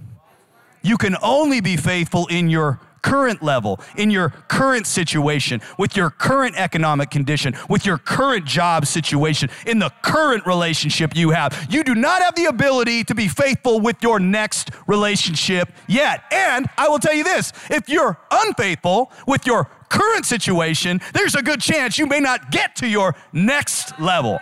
You 0.83 0.97
can 0.97 1.17
only 1.23 1.61
be 1.61 1.77
faithful 1.77 2.27
in 2.29 2.49
your 2.49 2.81
current 3.07 3.41
level, 3.41 3.79
in 3.97 4.11
your 4.11 4.31
current 4.49 4.85
situation, 4.85 5.61
with 5.79 5.97
your 5.97 6.11
current 6.11 6.57
economic 6.57 7.09
condition, 7.09 7.55
with 7.69 7.87
your 7.87 7.99
current 7.99 8.45
job 8.45 8.85
situation, 8.85 9.49
in 9.65 9.79
the 9.79 9.91
current 10.03 10.45
relationship 10.45 11.15
you 11.15 11.31
have. 11.31 11.69
You 11.71 11.85
do 11.85 11.95
not 11.95 12.21
have 12.21 12.35
the 12.35 12.47
ability 12.47 13.05
to 13.05 13.15
be 13.15 13.29
faithful 13.29 13.79
with 13.79 14.03
your 14.03 14.19
next 14.19 14.71
relationship 14.89 15.71
yet. 15.87 16.25
And 16.33 16.69
I 16.77 16.89
will 16.89 16.99
tell 16.99 17.15
you 17.15 17.23
this 17.23 17.53
if 17.71 17.89
you're 17.89 18.19
unfaithful 18.29 19.13
with 19.25 19.47
your 19.47 19.71
current 19.89 20.27
situation, 20.27 21.01
there's 21.15 21.37
a 21.37 21.43
good 21.43 21.61
chance 21.61 21.99
you 21.99 22.07
may 22.07 22.19
not 22.19 22.51
get 22.51 22.75
to 22.77 22.89
your 22.89 23.15
next 23.33 24.01
level. 24.01 24.41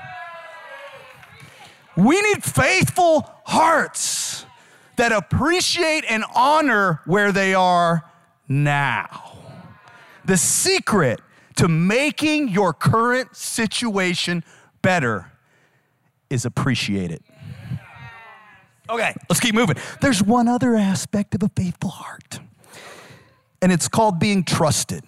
We 1.99 2.19
need 2.23 2.43
faithful 2.43 3.31
hearts 3.45 4.47
that 4.97 5.13
appreciate 5.13 6.05
and 6.09 6.25
honor 6.35 7.03
where 7.05 7.31
they 7.31 7.53
are 7.53 8.05
now. 8.49 9.39
The 10.25 10.37
secret 10.37 11.21
to 11.57 11.69
making 11.69 12.49
your 12.49 12.73
current 12.73 13.37
situation 13.37 14.45
better 14.83 15.31
is 16.31 16.45
appreciate 16.45 17.11
it. 17.11 17.23
Okay, 18.89 19.15
let's 19.31 19.41
keep 19.41 19.55
moving. 19.55 19.77
There's 20.01 20.23
one 20.23 20.47
other 20.47 20.77
aspect 20.77 21.35
of 21.35 21.43
a 21.43 21.51
faithful 21.57 21.91
heart, 21.91 22.41
and 23.63 23.73
it's 23.73 23.89
called 23.89 24.19
being 24.19 24.45
trusted. 24.45 25.05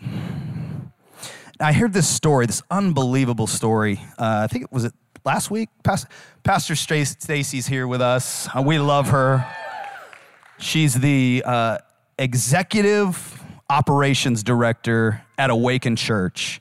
I 1.60 1.72
heard 1.72 1.92
this 1.92 2.08
story, 2.08 2.46
this 2.46 2.62
unbelievable 2.70 3.46
story. 3.46 4.00
Uh, 4.18 4.40
I 4.44 4.46
think 4.46 4.64
it 4.64 4.72
was 4.72 4.84
it 4.84 4.94
last 5.24 5.50
week. 5.50 5.68
Pastor, 5.82 6.08
Pastor 6.42 6.74
Stacy's 6.74 7.66
here 7.66 7.86
with 7.86 8.00
us. 8.00 8.48
Uh, 8.54 8.62
we 8.62 8.78
love 8.78 9.08
her. 9.08 9.46
She's 10.58 10.94
the 10.94 11.42
uh, 11.44 11.78
executive 12.18 13.42
operations 13.68 14.42
director 14.42 15.22
at 15.38 15.50
Awaken 15.50 15.96
Church. 15.96 16.60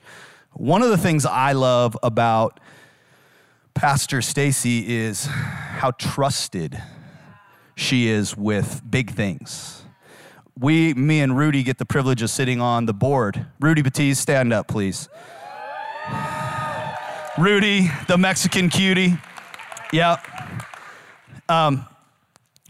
One 0.54 0.82
of 0.82 0.90
the 0.90 0.98
things 0.98 1.26
I 1.26 1.54
love 1.54 1.98
about 2.04 2.60
Pastor 3.74 4.22
Stacy 4.22 4.96
is 4.96 5.26
how 5.26 5.92
trusted 5.92 6.82
she 7.76 8.08
is 8.08 8.36
with 8.36 8.82
big 8.90 9.12
things. 9.12 9.84
We, 10.58 10.94
me 10.94 11.20
and 11.20 11.38
Rudy, 11.38 11.64
get 11.64 11.78
the 11.78 11.86
privilege 11.86 12.22
of 12.22 12.30
sitting 12.30 12.62
on 12.62 12.86
the 12.86 12.94
board. 12.94 13.46
Rudy 13.60 13.84
Batiz, 13.84 14.16
stand 14.16 14.54
up, 14.54 14.70
please. 14.70 15.10
Rudy, 17.38 17.92
the 18.08 18.18
Mexican 18.18 18.70
cutie. 18.70 19.18
Yep. 19.92 20.26
Um, 21.50 21.86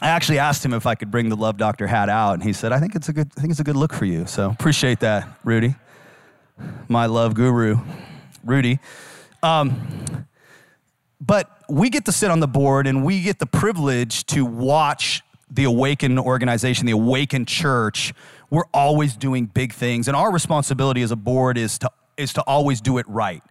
I 0.05 0.09
actually 0.09 0.37
asked 0.37 0.63
him 0.63 0.71
if 0.71 0.85
I 0.85 0.93
could 0.93 1.09
bring 1.09 1.29
the 1.29 1.35
Love 1.35 1.57
Doctor 1.57 1.87
hat 1.87 2.09
out, 2.09 2.35
and 2.35 2.43
he 2.43 2.53
said, 2.53 2.71
"I 2.71 2.79
think 2.79 2.95
it's 2.95 3.09
a 3.09 3.13
good, 3.13 3.31
I 3.35 3.41
think 3.41 3.49
it's 3.49 3.59
a 3.59 3.63
good 3.63 3.75
look 3.75 3.91
for 3.91 4.05
you." 4.05 4.27
So 4.27 4.51
appreciate 4.51 4.99
that, 4.99 5.27
Rudy, 5.43 5.73
my 6.87 7.07
love 7.07 7.33
guru, 7.33 7.79
Rudy. 8.43 8.77
Um, 9.41 10.27
but 11.19 11.49
we 11.67 11.89
get 11.89 12.05
to 12.05 12.11
sit 12.11 12.29
on 12.29 12.39
the 12.39 12.47
board, 12.47 12.85
and 12.85 13.03
we 13.03 13.23
get 13.23 13.39
the 13.39 13.47
privilege 13.47 14.27
to 14.27 14.45
watch 14.45 15.23
the 15.49 15.63
awakened 15.63 16.19
organization, 16.19 16.85
the 16.85 16.91
awakened 16.91 17.47
Church. 17.47 18.13
We're 18.51 18.69
always 18.75 19.15
doing 19.15 19.47
big 19.47 19.73
things, 19.73 20.07
and 20.07 20.15
our 20.15 20.31
responsibility 20.31 21.01
as 21.01 21.09
a 21.09 21.15
board 21.15 21.57
is 21.57 21.79
to 21.79 21.89
is 22.15 22.31
to 22.33 22.43
always 22.43 22.79
do 22.79 22.99
it 22.99 23.07
right 23.09 23.41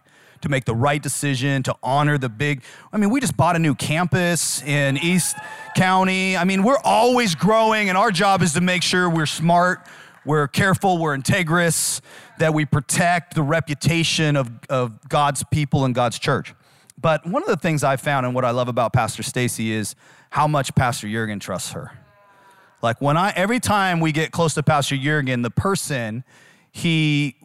to 0.45 0.49
make 0.49 0.65
the 0.65 0.75
right 0.75 1.01
decision, 1.01 1.63
to 1.63 1.75
honor 1.81 2.19
the 2.19 2.29
big. 2.29 2.63
I 2.93 2.97
mean, 2.97 3.09
we 3.09 3.19
just 3.19 3.35
bought 3.35 3.55
a 3.55 3.59
new 3.59 3.73
campus 3.73 4.61
in 4.61 4.97
East 4.97 5.35
County. 5.75 6.37
I 6.37 6.43
mean, 6.43 6.61
we're 6.61 6.79
always 6.83 7.33
growing, 7.33 7.89
and 7.89 7.97
our 7.97 8.11
job 8.11 8.43
is 8.43 8.53
to 8.53 8.61
make 8.61 8.83
sure 8.83 9.09
we're 9.09 9.25
smart, 9.25 9.79
we're 10.23 10.47
careful, 10.47 10.99
we're 10.99 11.17
integrous, 11.17 11.99
that 12.37 12.53
we 12.53 12.63
protect 12.63 13.33
the 13.33 13.41
reputation 13.41 14.35
of, 14.35 14.51
of 14.69 15.09
God's 15.09 15.43
people 15.51 15.83
and 15.83 15.95
God's 15.95 16.19
church. 16.19 16.53
But 17.01 17.25
one 17.25 17.41
of 17.41 17.49
the 17.49 17.57
things 17.57 17.83
I 17.83 17.97
found 17.97 18.27
and 18.27 18.35
what 18.35 18.45
I 18.45 18.51
love 18.51 18.67
about 18.67 18.93
Pastor 18.93 19.23
Stacy 19.23 19.71
is 19.71 19.95
how 20.29 20.47
much 20.47 20.75
Pastor 20.75 21.09
Jurgen 21.09 21.39
trusts 21.39 21.71
her. 21.71 21.91
Like 22.83 23.01
when 23.01 23.17
I 23.17 23.31
every 23.31 23.59
time 23.59 23.99
we 23.99 24.11
get 24.11 24.31
close 24.31 24.53
to 24.53 24.63
Pastor 24.63 24.95
Jurgen, 24.95 25.41
the 25.41 25.49
person 25.49 26.23
he 26.71 27.35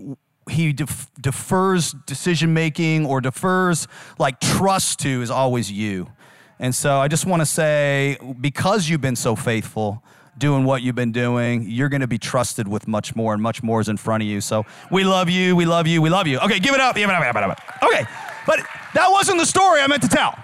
he 0.51 0.73
def- 0.73 1.11
defers 1.21 1.93
decision 2.07 2.53
making 2.53 3.07
or 3.07 3.21
defers 3.21 3.89
like 4.19 4.41
trust 4.41 5.01
to 5.01 5.23
is 5.23 5.31
always 5.31 5.71
you. 5.71 6.11
And 6.59 6.75
so 6.75 6.99
I 6.99 7.09
just 7.09 7.25
want 7.25 7.41
to 7.41 7.47
say, 7.47 8.19
because 8.41 8.89
you've 8.89 9.01
been 9.01 9.17
so 9.17 9.35
faithful, 9.35 10.03
doing 10.37 10.65
what 10.65 10.83
you've 10.83 10.95
been 10.95 11.13
doing, 11.13 11.65
you're 11.69 11.89
going 11.89 12.01
to 12.01 12.07
be 12.07 12.19
trusted 12.19 12.69
with 12.69 12.87
much 12.89 13.15
more, 13.17 13.33
and 13.33 13.43
much 13.43 13.63
more 13.63 13.81
is 13.81 13.89
in 13.89 13.97
front 13.97 14.23
of 14.23 14.29
you. 14.29 14.41
So 14.41 14.67
we 14.91 15.05
love 15.05 15.31
you, 15.31 15.57
we 15.57 15.67
love 15.67 15.87
you, 15.87 16.03
we 16.03 16.11
love 16.11 16.27
you. 16.27 16.39
Okay, 16.41 16.59
give 16.59 16.75
it 16.75 16.81
up. 16.81 16.97
Give 16.97 17.09
it 17.09 17.15
up, 17.15 17.23
give 17.23 17.37
it 17.37 17.51
up. 17.51 17.61
Okay, 17.83 18.05
but 18.47 18.61
that 18.95 19.09
wasn't 19.11 19.39
the 19.39 19.47
story 19.47 19.81
I 19.81 19.87
meant 19.87 20.03
to 20.03 20.09
tell. 20.09 20.37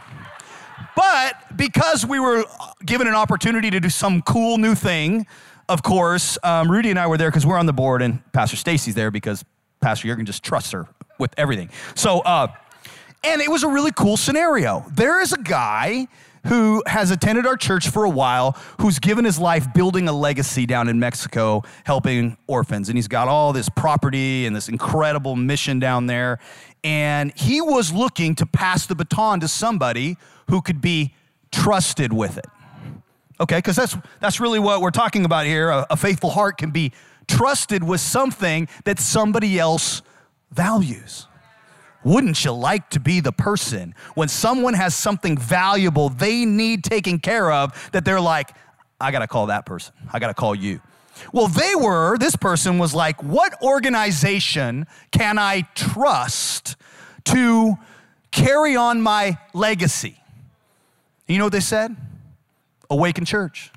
But 0.94 1.56
because 1.56 2.06
we 2.06 2.18
were 2.20 2.44
given 2.84 3.06
an 3.06 3.14
opportunity 3.14 3.70
to 3.70 3.80
do 3.80 3.90
some 3.90 4.22
cool 4.22 4.56
new 4.56 4.74
thing, 4.74 5.26
of 5.68 5.82
course, 5.82 6.38
um, 6.42 6.70
Rudy 6.70 6.90
and 6.90 6.98
I 6.98 7.06
were 7.06 7.18
there 7.18 7.30
because 7.30 7.44
we're 7.44 7.58
on 7.58 7.66
the 7.66 7.72
board, 7.72 8.00
and 8.00 8.20
Pastor 8.32 8.56
Stacy's 8.56 8.94
there 8.94 9.10
because 9.10 9.44
Pastor 9.80 10.08
Jurgen 10.08 10.26
just 10.26 10.42
trusts 10.42 10.72
her 10.72 10.86
with 11.18 11.32
everything. 11.36 11.70
So, 11.94 12.20
uh, 12.20 12.48
and 13.24 13.40
it 13.40 13.50
was 13.50 13.62
a 13.62 13.68
really 13.68 13.92
cool 13.92 14.16
scenario. 14.16 14.84
There 14.92 15.20
is 15.20 15.32
a 15.32 15.38
guy 15.38 16.08
who 16.46 16.82
has 16.86 17.10
attended 17.10 17.46
our 17.46 17.56
church 17.56 17.88
for 17.88 18.04
a 18.04 18.10
while, 18.10 18.52
who's 18.80 18.98
given 18.98 19.24
his 19.24 19.38
life 19.38 19.72
building 19.74 20.08
a 20.08 20.12
legacy 20.12 20.64
down 20.64 20.88
in 20.88 21.00
Mexico, 21.00 21.62
helping 21.84 22.36
orphans. 22.46 22.88
And 22.88 22.96
he's 22.96 23.08
got 23.08 23.26
all 23.26 23.52
this 23.52 23.68
property 23.68 24.46
and 24.46 24.54
this 24.54 24.68
incredible 24.68 25.34
mission 25.34 25.80
down 25.80 26.06
there. 26.06 26.38
And 26.84 27.32
he 27.36 27.60
was 27.60 27.92
looking 27.92 28.36
to 28.36 28.46
pass 28.46 28.86
the 28.86 28.94
baton 28.94 29.40
to 29.40 29.48
somebody 29.48 30.16
who 30.48 30.62
could 30.62 30.80
be 30.80 31.14
trusted 31.50 32.12
with 32.12 32.38
it. 32.38 32.46
Okay, 33.40 33.58
because 33.58 33.76
that's, 33.76 33.96
that's 34.20 34.40
really 34.40 34.58
what 34.58 34.80
we're 34.80 34.90
talking 34.90 35.24
about 35.24 35.46
here. 35.46 35.68
A, 35.68 35.86
a 35.90 35.96
faithful 35.96 36.30
heart 36.30 36.58
can 36.58 36.70
be 36.70 36.92
trusted 37.28 37.82
with 37.82 38.00
something 38.00 38.68
that 38.84 38.98
somebody 38.98 39.58
else 39.58 40.02
values. 40.50 41.26
Wouldn't 42.04 42.44
you 42.44 42.52
like 42.52 42.90
to 42.90 43.00
be 43.00 43.20
the 43.20 43.32
person 43.32 43.94
when 44.14 44.28
someone 44.28 44.74
has 44.74 44.94
something 44.94 45.36
valuable 45.36 46.08
they 46.08 46.44
need 46.44 46.84
taken 46.84 47.18
care 47.18 47.50
of 47.50 47.90
that 47.92 48.04
they're 48.04 48.20
like, 48.20 48.50
I 49.00 49.10
gotta 49.10 49.26
call 49.26 49.46
that 49.46 49.66
person, 49.66 49.92
I 50.12 50.18
gotta 50.20 50.34
call 50.34 50.54
you? 50.54 50.80
Well, 51.32 51.48
they 51.48 51.74
were, 51.74 52.16
this 52.18 52.36
person 52.36 52.78
was 52.78 52.94
like, 52.94 53.22
what 53.22 53.60
organization 53.62 54.86
can 55.10 55.38
I 55.38 55.62
trust 55.74 56.76
to 57.24 57.76
carry 58.30 58.76
on 58.76 59.00
my 59.00 59.38
legacy? 59.52 60.20
You 61.26 61.38
know 61.38 61.44
what 61.44 61.52
they 61.52 61.60
said? 61.60 61.96
Awaken 62.88 63.24
Church. 63.24 63.72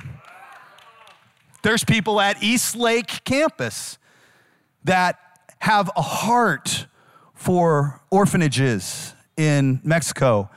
There's 1.61 1.83
people 1.83 2.21
at 2.21 2.41
Eastlake 2.41 3.23
campus 3.23 3.97
that 4.83 5.19
have 5.59 5.91
a 5.95 6.01
heart 6.01 6.87
for 7.33 8.01
orphanages 8.09 9.13
in 9.37 9.79
Mexico. 9.83 10.49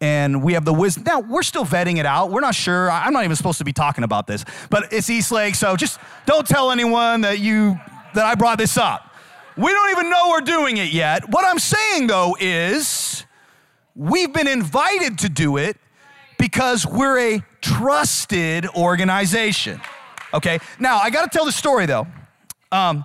And 0.00 0.42
we 0.42 0.54
have 0.54 0.64
the 0.64 0.74
wisdom. 0.74 1.04
Now, 1.04 1.20
we're 1.20 1.42
still 1.42 1.64
vetting 1.64 1.98
it 1.98 2.06
out. 2.06 2.30
We're 2.30 2.40
not 2.40 2.54
sure. 2.54 2.90
I'm 2.90 3.12
not 3.12 3.24
even 3.24 3.36
supposed 3.36 3.58
to 3.58 3.64
be 3.64 3.72
talking 3.72 4.04
about 4.04 4.26
this, 4.26 4.44
but 4.68 4.92
it's 4.92 5.08
Eastlake, 5.08 5.54
so 5.54 5.76
just 5.76 5.98
don't 6.26 6.46
tell 6.46 6.70
anyone 6.70 7.22
that 7.22 7.38
you 7.38 7.78
that 8.14 8.24
I 8.24 8.34
brought 8.34 8.58
this 8.58 8.76
up. 8.76 9.14
We 9.56 9.72
don't 9.72 9.90
even 9.90 10.10
know 10.10 10.28
we're 10.30 10.40
doing 10.40 10.76
it 10.76 10.92
yet. 10.92 11.28
What 11.30 11.44
I'm 11.44 11.58
saying 11.58 12.08
though 12.08 12.36
is 12.38 13.24
we've 13.94 14.32
been 14.32 14.48
invited 14.48 15.18
to 15.20 15.28
do 15.28 15.56
it 15.56 15.76
because 16.38 16.86
we're 16.86 17.36
a 17.36 17.44
trusted 17.60 18.66
organization. 18.68 19.80
Okay, 20.34 20.58
now 20.80 20.98
I 20.98 21.10
gotta 21.10 21.30
tell 21.30 21.44
the 21.44 21.52
story 21.52 21.86
though, 21.86 22.08
um, 22.72 23.04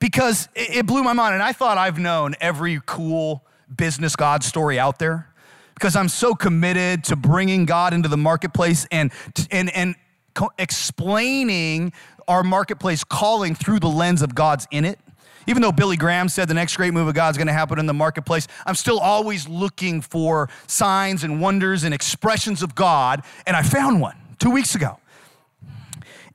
because 0.00 0.48
it, 0.56 0.78
it 0.78 0.86
blew 0.86 1.04
my 1.04 1.12
mind, 1.12 1.34
and 1.34 1.42
I 1.42 1.52
thought 1.52 1.78
I've 1.78 1.98
known 1.98 2.34
every 2.40 2.80
cool 2.84 3.44
business 3.74 4.16
God 4.16 4.42
story 4.42 4.76
out 4.76 4.98
there 4.98 5.28
because 5.74 5.94
I'm 5.94 6.08
so 6.08 6.34
committed 6.34 7.04
to 7.04 7.14
bringing 7.14 7.66
God 7.66 7.94
into 7.94 8.08
the 8.08 8.16
marketplace 8.16 8.84
and, 8.90 9.12
and, 9.50 9.72
and 9.76 9.94
co- 10.34 10.50
explaining 10.58 11.92
our 12.26 12.42
marketplace 12.42 13.04
calling 13.04 13.54
through 13.54 13.78
the 13.78 13.88
lens 13.88 14.20
of 14.20 14.34
God's 14.34 14.66
in 14.72 14.84
it. 14.84 14.98
Even 15.46 15.62
though 15.62 15.70
Billy 15.70 15.96
Graham 15.96 16.28
said 16.28 16.48
the 16.48 16.54
next 16.54 16.76
great 16.76 16.92
move 16.92 17.06
of 17.06 17.14
God's 17.14 17.38
gonna 17.38 17.52
happen 17.52 17.78
in 17.78 17.86
the 17.86 17.94
marketplace, 17.94 18.48
I'm 18.66 18.74
still 18.74 18.98
always 18.98 19.48
looking 19.48 20.00
for 20.00 20.48
signs 20.66 21.22
and 21.22 21.40
wonders 21.40 21.84
and 21.84 21.94
expressions 21.94 22.60
of 22.60 22.74
God, 22.74 23.22
and 23.46 23.56
I 23.56 23.62
found 23.62 24.00
one 24.00 24.16
two 24.40 24.50
weeks 24.50 24.74
ago. 24.74 24.98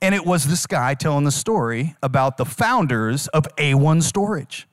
And 0.02 0.16
it 0.16 0.26
was 0.26 0.46
this 0.46 0.66
guy 0.66 0.94
telling 0.94 1.22
the 1.22 1.30
story 1.30 1.94
about 2.02 2.36
the 2.36 2.44
founders 2.44 3.28
of 3.28 3.46
A1 3.56 4.02
Storage. 4.02 4.66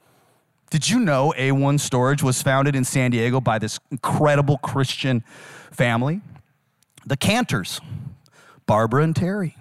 Did 0.71 0.89
you 0.89 0.99
know 0.99 1.35
A1 1.37 1.79
Storage 1.79 2.23
was 2.23 2.41
founded 2.41 2.75
in 2.75 2.83
San 2.83 3.11
Diego 3.11 3.39
by 3.39 3.59
this 3.59 3.79
incredible 3.91 4.57
Christian 4.57 5.23
family? 5.71 6.21
The 7.05 7.15
Casters, 7.15 7.79
Barbara 8.65 9.03
and 9.03 9.15
Terry. 9.15 9.55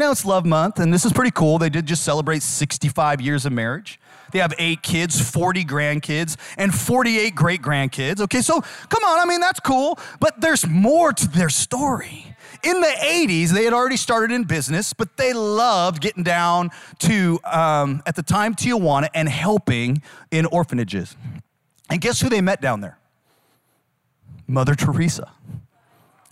Now 0.00 0.12
it's 0.12 0.24
Love 0.24 0.46
Month, 0.46 0.78
and 0.78 0.94
this 0.94 1.04
is 1.04 1.12
pretty 1.12 1.30
cool. 1.30 1.58
They 1.58 1.68
did 1.68 1.84
just 1.84 2.02
celebrate 2.04 2.42
65 2.42 3.20
years 3.20 3.44
of 3.44 3.52
marriage. 3.52 4.00
They 4.32 4.38
have 4.38 4.54
eight 4.56 4.80
kids, 4.80 5.20
40 5.20 5.62
grandkids, 5.66 6.38
and 6.56 6.74
48 6.74 7.34
great 7.34 7.60
grandkids. 7.60 8.18
Okay, 8.22 8.40
so 8.40 8.62
come 8.62 9.04
on, 9.04 9.20
I 9.20 9.26
mean, 9.26 9.40
that's 9.40 9.60
cool, 9.60 9.98
but 10.18 10.40
there's 10.40 10.66
more 10.66 11.12
to 11.12 11.28
their 11.28 11.50
story. 11.50 12.34
In 12.62 12.80
the 12.80 12.86
80s, 12.86 13.50
they 13.50 13.64
had 13.64 13.74
already 13.74 13.98
started 13.98 14.34
in 14.34 14.44
business, 14.44 14.94
but 14.94 15.18
they 15.18 15.34
loved 15.34 16.00
getting 16.00 16.22
down 16.22 16.70
to, 17.00 17.38
um, 17.44 18.02
at 18.06 18.16
the 18.16 18.22
time, 18.22 18.54
Tijuana 18.54 19.08
and 19.14 19.28
helping 19.28 20.00
in 20.30 20.46
orphanages. 20.46 21.14
And 21.90 22.00
guess 22.00 22.22
who 22.22 22.30
they 22.30 22.40
met 22.40 22.62
down 22.62 22.80
there? 22.80 22.96
Mother 24.46 24.74
Teresa. 24.74 25.30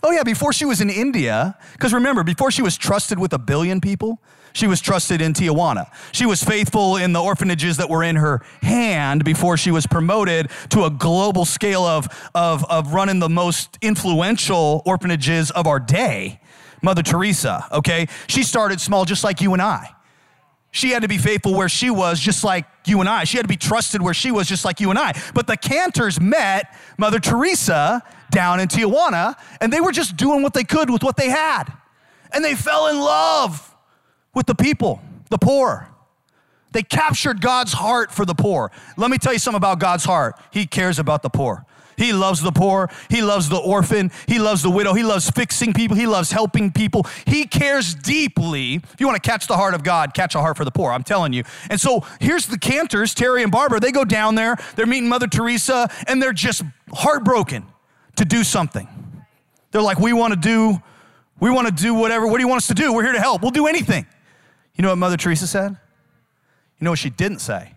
Oh, 0.01 0.11
yeah, 0.11 0.23
before 0.23 0.53
she 0.53 0.65
was 0.65 0.79
in 0.79 0.89
India, 0.89 1.57
because 1.73 1.93
remember, 1.93 2.23
before 2.23 2.51
she 2.51 2.61
was 2.61 2.77
trusted 2.77 3.19
with 3.19 3.33
a 3.33 3.39
billion 3.39 3.81
people, 3.81 4.21
she 4.53 4.65
was 4.65 4.81
trusted 4.81 5.21
in 5.21 5.33
Tijuana. 5.33 5.91
She 6.11 6.25
was 6.25 6.43
faithful 6.43 6.95
in 6.95 7.13
the 7.13 7.21
orphanages 7.21 7.77
that 7.77 7.89
were 7.89 8.03
in 8.03 8.15
her 8.15 8.41
hand 8.61 9.23
before 9.23 9.57
she 9.57 9.71
was 9.71 9.85
promoted 9.85 10.49
to 10.69 10.85
a 10.85 10.89
global 10.89 11.45
scale 11.45 11.83
of, 11.83 12.07
of, 12.33 12.65
of 12.69 12.93
running 12.93 13.19
the 13.19 13.29
most 13.29 13.77
influential 13.81 14.81
orphanages 14.85 15.51
of 15.51 15.67
our 15.67 15.79
day. 15.79 16.39
Mother 16.81 17.03
Teresa, 17.03 17.67
okay? 17.71 18.07
She 18.27 18.43
started 18.43 18.79
small 18.79 19.05
just 19.05 19.23
like 19.23 19.41
you 19.41 19.53
and 19.53 19.61
I. 19.61 19.89
She 20.71 20.91
had 20.91 21.01
to 21.01 21.07
be 21.07 21.17
faithful 21.17 21.55
where 21.55 21.69
she 21.69 21.89
was, 21.89 22.19
just 22.19 22.43
like 22.43 22.65
you 22.85 22.99
and 22.99 23.09
I. 23.09 23.23
She 23.23 23.37
had 23.37 23.43
to 23.43 23.49
be 23.49 23.57
trusted 23.57 24.01
where 24.01 24.13
she 24.13 24.31
was, 24.31 24.47
just 24.47 24.65
like 24.65 24.79
you 24.79 24.91
and 24.91 24.99
I. 24.99 25.19
But 25.33 25.47
the 25.47 25.57
Casters 25.57 26.21
met 26.21 26.75
Mother 26.97 27.19
Teresa 27.19 28.03
down 28.31 28.59
in 28.59 28.67
Tijuana, 28.67 29.35
and 29.61 29.73
they 29.73 29.81
were 29.81 29.91
just 29.91 30.15
doing 30.15 30.43
what 30.43 30.53
they 30.53 30.63
could 30.63 30.89
with 30.89 31.03
what 31.03 31.17
they 31.17 31.29
had. 31.29 31.65
And 32.31 32.45
they 32.45 32.53
fell 32.53 32.87
in 32.87 32.99
love 32.99 33.75
with 34.35 34.45
the 34.45 34.53
people, 34.53 35.01
the 35.29 35.39
poor. 35.39 35.87
They 36.71 36.83
captured 36.83 37.41
God's 37.41 37.73
heart 37.73 38.11
for 38.11 38.25
the 38.25 38.35
poor. 38.35 38.71
Let 38.95 39.09
me 39.09 39.17
tell 39.17 39.33
you 39.33 39.39
something 39.39 39.57
about 39.57 39.79
God's 39.79 40.05
heart. 40.05 40.35
He 40.51 40.67
cares 40.67 40.99
about 40.99 41.23
the 41.23 41.29
poor. 41.29 41.65
He 41.99 42.13
loves 42.13 42.41
the 42.41 42.51
poor. 42.51 42.89
He 43.09 43.21
loves 43.21 43.49
the 43.49 43.57
orphan. 43.57 44.09
He 44.25 44.39
loves 44.39 44.63
the 44.63 44.69
widow. 44.69 44.93
He 44.93 45.03
loves 45.03 45.29
fixing 45.29 45.73
people. 45.73 45.97
He 45.97 46.07
loves 46.07 46.31
helping 46.31 46.71
people. 46.71 47.05
He 47.25 47.45
cares 47.45 47.93
deeply. 47.93 48.75
If 48.75 48.95
you 48.99 49.05
want 49.05 49.21
to 49.21 49.29
catch 49.29 49.47
the 49.47 49.57
heart 49.57 49.73
of 49.73 49.83
God, 49.83 50.13
catch 50.13 50.33
a 50.33 50.39
heart 50.39 50.55
for 50.55 50.63
the 50.63 50.71
poor. 50.71 50.91
I'm 50.93 51.03
telling 51.03 51.33
you. 51.33 51.43
And 51.69 51.79
so 51.79 52.05
here's 52.21 52.47
the 52.47 52.57
Casters, 52.57 53.13
Terry 53.13 53.43
and 53.43 53.51
Barbara. 53.51 53.81
They 53.81 53.91
go 53.91 54.05
down 54.05 54.35
there. 54.35 54.55
They're 54.77 54.85
meeting 54.85 55.09
Mother 55.09 55.27
Teresa, 55.27 55.89
and 56.07 56.23
they're 56.23 56.31
just 56.31 56.63
heartbroken 56.93 57.65
to 58.15 58.23
do 58.23 58.45
something. 58.45 58.87
They're 59.71 59.81
like, 59.81 59.99
we 59.99 60.13
want 60.13 60.33
to 60.33 60.39
do, 60.39 60.81
we 61.41 61.49
want 61.49 61.67
to 61.67 61.73
do 61.73 61.93
whatever. 61.93 62.27
What 62.27 62.37
do 62.37 62.43
you 62.43 62.47
want 62.47 62.59
us 62.59 62.67
to 62.67 62.73
do? 62.73 62.93
We're 62.93 63.03
here 63.03 63.11
to 63.11 63.19
help. 63.19 63.41
We'll 63.41 63.51
do 63.51 63.67
anything. 63.67 64.07
You 64.75 64.83
know 64.83 64.89
what 64.89 64.97
Mother 64.97 65.17
Teresa 65.17 65.47
said? 65.47 65.71
You 65.71 66.85
know 66.85 66.91
what 66.91 66.99
she 66.99 67.09
didn't 67.09 67.39
say? 67.39 67.73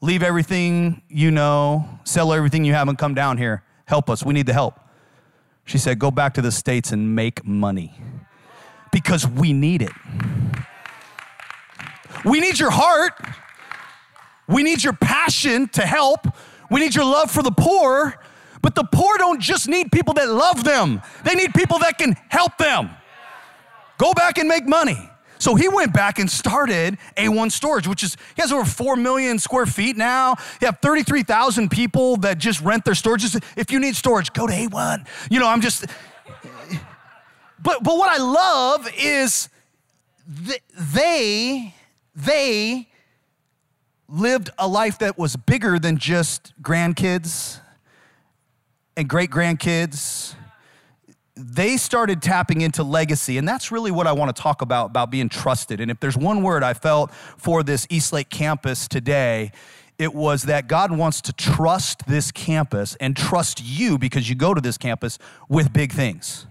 Leave 0.00 0.22
everything 0.22 1.02
you 1.08 1.30
know, 1.30 1.88
sell 2.04 2.32
everything 2.32 2.64
you 2.64 2.72
have, 2.72 2.88
and 2.88 2.96
come 2.96 3.14
down 3.14 3.36
here. 3.36 3.62
Help 3.84 4.08
us. 4.08 4.24
We 4.24 4.32
need 4.32 4.46
the 4.46 4.52
help. 4.52 4.78
She 5.64 5.78
said, 5.78 5.98
Go 5.98 6.10
back 6.10 6.34
to 6.34 6.42
the 6.42 6.52
States 6.52 6.92
and 6.92 7.14
make 7.14 7.44
money 7.44 7.94
because 8.92 9.26
we 9.26 9.52
need 9.52 9.82
it. 9.82 9.92
We 12.24 12.40
need 12.40 12.58
your 12.58 12.70
heart. 12.70 13.12
We 14.48 14.62
need 14.62 14.82
your 14.82 14.94
passion 14.94 15.68
to 15.68 15.82
help. 15.82 16.26
We 16.70 16.80
need 16.80 16.94
your 16.94 17.04
love 17.04 17.30
for 17.30 17.42
the 17.42 17.52
poor. 17.52 18.20
But 18.62 18.74
the 18.74 18.84
poor 18.84 19.16
don't 19.16 19.40
just 19.40 19.68
need 19.68 19.90
people 19.90 20.14
that 20.14 20.28
love 20.28 20.64
them, 20.64 21.00
they 21.24 21.34
need 21.34 21.54
people 21.54 21.78
that 21.80 21.98
can 21.98 22.14
help 22.28 22.58
them. 22.58 22.90
Go 23.98 24.12
back 24.14 24.38
and 24.38 24.48
make 24.48 24.66
money. 24.66 25.10
So 25.40 25.54
he 25.54 25.68
went 25.68 25.94
back 25.94 26.18
and 26.18 26.30
started 26.30 26.98
A1 27.16 27.50
Storage, 27.50 27.88
which 27.88 28.04
is, 28.04 28.16
he 28.36 28.42
has 28.42 28.52
over 28.52 28.64
4 28.64 28.94
million 28.94 29.38
square 29.38 29.64
feet 29.64 29.96
now. 29.96 30.36
You 30.60 30.66
have 30.66 30.78
33,000 30.80 31.70
people 31.70 32.18
that 32.18 32.36
just 32.36 32.60
rent 32.60 32.84
their 32.84 32.94
storage. 32.94 33.24
If 33.56 33.72
you 33.72 33.80
need 33.80 33.96
storage, 33.96 34.34
go 34.34 34.46
to 34.46 34.52
A1. 34.52 35.06
You 35.30 35.40
know, 35.40 35.48
I'm 35.48 35.62
just, 35.62 35.86
but, 37.62 37.82
but 37.82 37.96
what 37.96 38.10
I 38.10 38.22
love 38.22 38.86
is 38.98 39.48
they, 40.94 41.74
they 42.14 42.86
lived 44.08 44.50
a 44.58 44.68
life 44.68 44.98
that 44.98 45.16
was 45.16 45.36
bigger 45.36 45.78
than 45.78 45.96
just 45.96 46.52
grandkids 46.62 47.60
and 48.94 49.08
great 49.08 49.30
grandkids 49.30 50.34
they 51.40 51.76
started 51.76 52.20
tapping 52.20 52.60
into 52.60 52.82
legacy 52.82 53.38
and 53.38 53.48
that's 53.48 53.72
really 53.72 53.90
what 53.90 54.06
i 54.06 54.12
want 54.12 54.34
to 54.34 54.42
talk 54.42 54.62
about 54.62 54.90
about 54.90 55.10
being 55.10 55.28
trusted 55.28 55.80
and 55.80 55.90
if 55.90 55.98
there's 56.00 56.16
one 56.16 56.42
word 56.42 56.62
i 56.62 56.74
felt 56.74 57.10
for 57.12 57.62
this 57.62 57.86
eastlake 57.90 58.28
campus 58.28 58.86
today 58.86 59.50
it 59.98 60.14
was 60.14 60.42
that 60.44 60.68
god 60.68 60.92
wants 60.92 61.20
to 61.20 61.32
trust 61.32 62.06
this 62.06 62.30
campus 62.30 62.96
and 63.00 63.16
trust 63.16 63.62
you 63.64 63.96
because 63.96 64.28
you 64.28 64.34
go 64.34 64.52
to 64.52 64.60
this 64.60 64.76
campus 64.76 65.18
with 65.48 65.72
big 65.72 65.92
things 65.92 66.46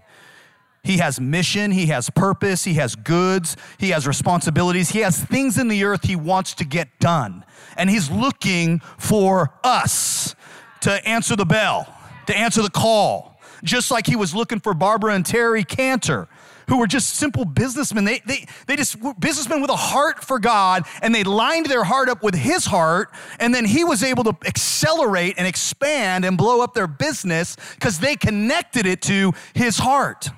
he 0.82 0.96
has 0.96 1.20
mission, 1.20 1.72
he 1.72 1.86
has 1.88 2.08
purpose, 2.08 2.64
he 2.64 2.72
has 2.74 2.96
goods, 2.96 3.54
he 3.76 3.90
has 3.90 4.06
responsibilities, 4.06 4.88
he 4.88 5.00
has 5.00 5.22
things 5.22 5.58
in 5.58 5.68
the 5.68 5.84
earth 5.84 6.04
he 6.04 6.16
wants 6.16 6.54
to 6.54 6.64
get 6.64 6.98
done. 6.98 7.44
And 7.76 7.90
he's 7.90 8.10
looking 8.10 8.78
for 8.96 9.52
us 9.62 10.34
to 10.80 11.06
answer 11.06 11.36
the 11.36 11.44
bell, 11.44 11.94
to 12.28 12.34
answer 12.34 12.62
the 12.62 12.70
call 12.70 13.29
just 13.62 13.90
like 13.90 14.06
he 14.06 14.16
was 14.16 14.34
looking 14.34 14.60
for 14.60 14.74
Barbara 14.74 15.14
and 15.14 15.24
Terry 15.24 15.64
Caster, 15.64 16.28
who 16.68 16.78
were 16.78 16.86
just 16.86 17.16
simple 17.16 17.44
businessmen. 17.44 18.04
They, 18.04 18.20
they, 18.26 18.46
they 18.66 18.76
just 18.76 18.96
businessmen 19.18 19.60
with 19.60 19.70
a 19.70 19.76
heart 19.76 20.22
for 20.22 20.38
God, 20.38 20.84
and 21.02 21.14
they 21.14 21.24
lined 21.24 21.66
their 21.66 21.84
heart 21.84 22.08
up 22.08 22.22
with 22.22 22.34
his 22.34 22.66
heart, 22.66 23.10
and 23.38 23.54
then 23.54 23.64
he 23.64 23.84
was 23.84 24.02
able 24.02 24.24
to 24.24 24.36
accelerate 24.46 25.34
and 25.36 25.46
expand 25.46 26.24
and 26.24 26.38
blow 26.38 26.60
up 26.60 26.74
their 26.74 26.86
business 26.86 27.56
because 27.74 27.98
they 27.98 28.16
connected 28.16 28.86
it 28.86 29.02
to 29.02 29.32
his 29.54 29.78
heart. 29.78 30.28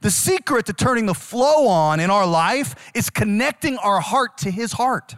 The 0.00 0.10
secret 0.10 0.66
to 0.66 0.72
turning 0.72 1.06
the 1.06 1.14
flow 1.14 1.66
on 1.66 1.98
in 1.98 2.10
our 2.10 2.26
life 2.26 2.74
is 2.94 3.10
connecting 3.10 3.76
our 3.78 4.00
heart 4.00 4.38
to 4.38 4.50
his 4.50 4.72
heart. 4.72 5.16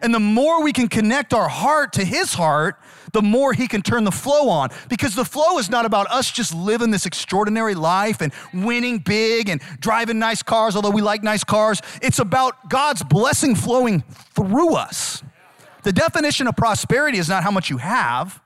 And 0.00 0.14
the 0.14 0.20
more 0.20 0.62
we 0.62 0.72
can 0.72 0.88
connect 0.88 1.34
our 1.34 1.48
heart 1.48 1.94
to 1.94 2.04
his 2.04 2.34
heart, 2.34 2.76
the 3.12 3.22
more 3.22 3.52
he 3.52 3.68
can 3.68 3.82
turn 3.82 4.04
the 4.04 4.12
flow 4.12 4.48
on. 4.48 4.70
Because 4.88 5.14
the 5.14 5.24
flow 5.24 5.58
is 5.58 5.70
not 5.70 5.84
about 5.84 6.10
us 6.10 6.30
just 6.30 6.54
living 6.54 6.90
this 6.90 7.06
extraordinary 7.06 7.74
life 7.74 8.20
and 8.20 8.32
winning 8.52 8.98
big 8.98 9.48
and 9.48 9.60
driving 9.80 10.18
nice 10.18 10.42
cars, 10.42 10.76
although 10.76 10.90
we 10.90 11.02
like 11.02 11.22
nice 11.22 11.44
cars. 11.44 11.80
It's 12.02 12.18
about 12.18 12.68
God's 12.68 13.02
blessing 13.02 13.54
flowing 13.54 14.02
through 14.34 14.74
us. 14.74 15.22
The 15.82 15.92
definition 15.92 16.46
of 16.46 16.56
prosperity 16.56 17.18
is 17.18 17.28
not 17.28 17.44
how 17.44 17.50
much 17.50 17.70
you 17.70 17.76
have, 17.76 18.40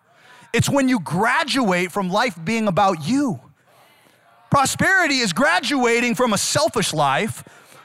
it's 0.52 0.68
when 0.68 0.88
you 0.88 1.00
graduate 1.00 1.92
from 1.92 2.10
life 2.10 2.36
being 2.44 2.68
about 2.68 3.06
you. 3.06 3.40
Prosperity 4.50 5.18
is 5.18 5.32
graduating 5.32 6.16
from 6.16 6.32
a 6.32 6.38
selfish 6.38 6.92
life 6.92 7.44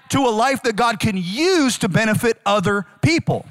to 0.10 0.20
a 0.20 0.30
life 0.30 0.64
that 0.64 0.76
God 0.76 1.00
can 1.00 1.16
use 1.16 1.78
to 1.80 1.90
benefit 1.90 2.42
other 2.46 2.86
people. 3.02 3.46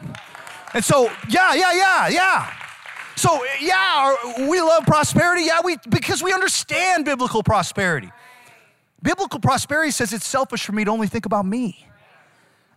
And 0.72 0.84
so, 0.84 1.10
yeah, 1.28 1.54
yeah, 1.54 1.72
yeah, 1.72 2.08
yeah. 2.08 2.52
So, 3.16 3.44
yeah, 3.60 4.48
we 4.48 4.60
love 4.60 4.84
prosperity. 4.86 5.44
Yeah, 5.44 5.60
we 5.64 5.76
because 5.88 6.22
we 6.22 6.32
understand 6.32 7.04
biblical 7.04 7.42
prosperity. 7.42 8.10
Biblical 9.02 9.38
prosperity 9.38 9.90
says 9.90 10.12
it's 10.12 10.26
selfish 10.26 10.64
for 10.64 10.72
me 10.72 10.84
to 10.84 10.90
only 10.90 11.06
think 11.06 11.26
about 11.26 11.46
me. 11.46 11.86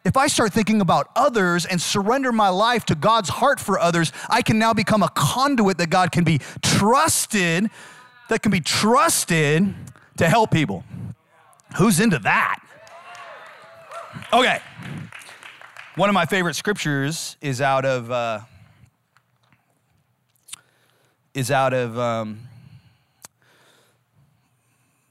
If 0.03 0.15
I 0.15 0.27
start 0.27 0.53
thinking 0.53 0.79
about 0.79 1.09
others 1.15 1.65
and 1.65 1.81
surrender 1.81 2.31
my 2.31 2.49
life 2.49 2.85
to 2.85 2.95
God's 2.95 3.29
heart 3.29 3.59
for 3.59 3.79
others, 3.79 4.13
I 4.29 4.41
can 4.41 4.59
now 4.59 4.73
become 4.73 5.03
a 5.03 5.09
conduit 5.09 5.77
that 5.79 5.89
God 5.89 6.11
can 6.11 6.23
be 6.23 6.39
trusted, 6.61 7.69
that 8.29 8.41
can 8.41 8.51
be 8.51 8.61
trusted 8.61 9.73
to 10.17 10.29
help 10.29 10.51
people. 10.51 10.83
Who's 11.77 11.99
into 11.99 12.19
that? 12.19 12.59
Okay. 14.31 14.61
One 15.95 16.09
of 16.09 16.13
my 16.13 16.25
favorite 16.25 16.55
scriptures 16.55 17.37
is 17.41 17.59
out 17.59 17.83
of 17.83 18.11
uh, 18.11 18.41
is 21.37 21.51
out 21.51 21.71
of 21.71 21.99
um, 21.99 22.39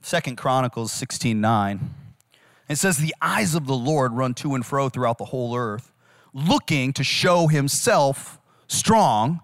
Second 0.03 0.37
Chronicles 0.37 0.91
sixteen 0.91 1.41
nine. 1.41 1.95
It 2.69 2.79
says, 2.79 2.97
"The 2.97 3.15
eyes 3.23 3.55
of 3.55 3.69
the 3.69 3.77
Lord 3.77 4.13
run 4.13 4.35
to 4.35 4.57
and 4.57 4.67
fro 4.67 4.89
throughout 4.89 5.19
the 5.19 5.27
whole 5.27 5.57
earth, 5.57 5.93
looking 6.35 6.93
to 6.95 7.05
show 7.05 7.47
Himself 7.47 8.41
strong 8.67 9.41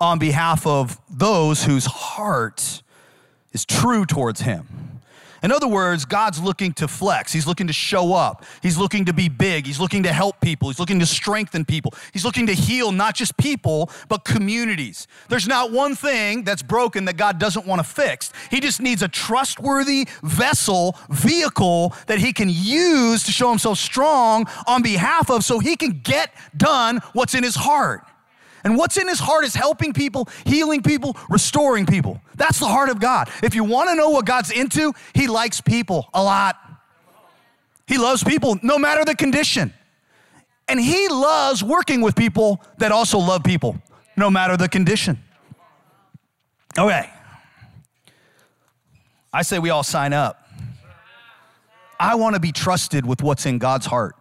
on 0.00 0.20
behalf 0.20 0.64
of 0.68 1.00
those 1.10 1.64
whose 1.64 1.86
heart 1.86 2.84
is 3.50 3.64
true 3.64 4.06
towards 4.06 4.42
Him." 4.42 4.89
In 5.42 5.52
other 5.52 5.68
words, 5.68 6.04
God's 6.04 6.40
looking 6.40 6.72
to 6.74 6.88
flex. 6.88 7.32
He's 7.32 7.46
looking 7.46 7.66
to 7.66 7.72
show 7.72 8.12
up. 8.12 8.44
He's 8.62 8.76
looking 8.76 9.06
to 9.06 9.12
be 9.12 9.28
big. 9.28 9.66
He's 9.66 9.80
looking 9.80 10.02
to 10.02 10.12
help 10.12 10.40
people. 10.40 10.68
He's 10.68 10.78
looking 10.78 11.00
to 11.00 11.06
strengthen 11.06 11.64
people. 11.64 11.94
He's 12.12 12.24
looking 12.24 12.46
to 12.46 12.52
heal 12.52 12.92
not 12.92 13.14
just 13.14 13.36
people, 13.36 13.90
but 14.08 14.24
communities. 14.24 15.06
There's 15.28 15.48
not 15.48 15.72
one 15.72 15.94
thing 15.94 16.44
that's 16.44 16.62
broken 16.62 17.06
that 17.06 17.16
God 17.16 17.38
doesn't 17.38 17.66
want 17.66 17.80
to 17.80 17.88
fix. 17.88 18.32
He 18.50 18.60
just 18.60 18.80
needs 18.80 19.02
a 19.02 19.08
trustworthy 19.08 20.06
vessel, 20.22 20.96
vehicle 21.08 21.94
that 22.06 22.18
he 22.18 22.32
can 22.32 22.48
use 22.50 23.24
to 23.24 23.32
show 23.32 23.48
himself 23.48 23.78
strong 23.78 24.46
on 24.66 24.82
behalf 24.82 25.30
of 25.30 25.44
so 25.44 25.58
he 25.58 25.76
can 25.76 26.00
get 26.02 26.32
done 26.56 27.00
what's 27.12 27.34
in 27.34 27.42
his 27.42 27.54
heart. 27.54 28.04
And 28.64 28.76
what's 28.76 28.96
in 28.96 29.08
his 29.08 29.18
heart 29.18 29.44
is 29.44 29.54
helping 29.54 29.92
people, 29.92 30.28
healing 30.44 30.82
people, 30.82 31.16
restoring 31.28 31.86
people. 31.86 32.20
That's 32.34 32.58
the 32.58 32.66
heart 32.66 32.88
of 32.88 33.00
God. 33.00 33.30
If 33.42 33.54
you 33.54 33.64
want 33.64 33.90
to 33.90 33.94
know 33.94 34.10
what 34.10 34.26
God's 34.26 34.50
into, 34.50 34.92
he 35.14 35.26
likes 35.26 35.60
people 35.60 36.08
a 36.12 36.22
lot. 36.22 36.56
He 37.86 37.98
loves 37.98 38.22
people 38.22 38.58
no 38.62 38.78
matter 38.78 39.04
the 39.04 39.14
condition. 39.14 39.72
And 40.68 40.78
he 40.78 41.08
loves 41.08 41.64
working 41.64 42.00
with 42.00 42.14
people 42.14 42.62
that 42.78 42.92
also 42.92 43.18
love 43.18 43.42
people 43.42 43.76
no 44.16 44.30
matter 44.30 44.56
the 44.56 44.68
condition. 44.68 45.18
Okay. 46.78 47.10
I 49.32 49.42
say 49.42 49.58
we 49.58 49.70
all 49.70 49.82
sign 49.82 50.12
up. 50.12 50.48
I 51.98 52.14
want 52.14 52.34
to 52.34 52.40
be 52.40 52.52
trusted 52.52 53.04
with 53.04 53.22
what's 53.22 53.46
in 53.46 53.58
God's 53.58 53.86
heart. 53.86 54.16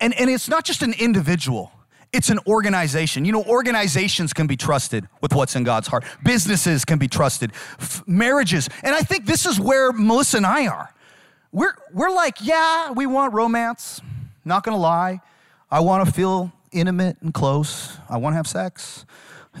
And, 0.00 0.12
and 0.14 0.30
it's 0.30 0.48
not 0.48 0.64
just 0.64 0.82
an 0.82 0.94
individual. 0.98 1.72
It's 2.12 2.30
an 2.30 2.38
organization. 2.46 3.24
You 3.24 3.32
know, 3.32 3.44
organizations 3.44 4.32
can 4.32 4.46
be 4.46 4.56
trusted 4.56 5.06
with 5.20 5.34
what's 5.34 5.56
in 5.56 5.64
God's 5.64 5.88
heart. 5.88 6.04
Businesses 6.24 6.84
can 6.84 6.98
be 6.98 7.08
trusted. 7.08 7.52
F- 7.78 8.02
marriages. 8.06 8.68
And 8.82 8.94
I 8.94 9.00
think 9.00 9.26
this 9.26 9.44
is 9.44 9.60
where 9.60 9.92
Melissa 9.92 10.38
and 10.38 10.46
I 10.46 10.68
are. 10.68 10.94
We're, 11.52 11.74
we're 11.92 12.10
like, 12.10 12.38
yeah, 12.40 12.92
we 12.92 13.06
want 13.06 13.34
romance. 13.34 14.00
Not 14.44 14.64
gonna 14.64 14.78
lie. 14.78 15.20
I 15.70 15.80
wanna 15.80 16.06
feel 16.06 16.50
intimate 16.72 17.18
and 17.20 17.34
close. 17.34 17.98
I 18.08 18.16
wanna 18.16 18.36
have 18.36 18.46
sex. 18.46 19.04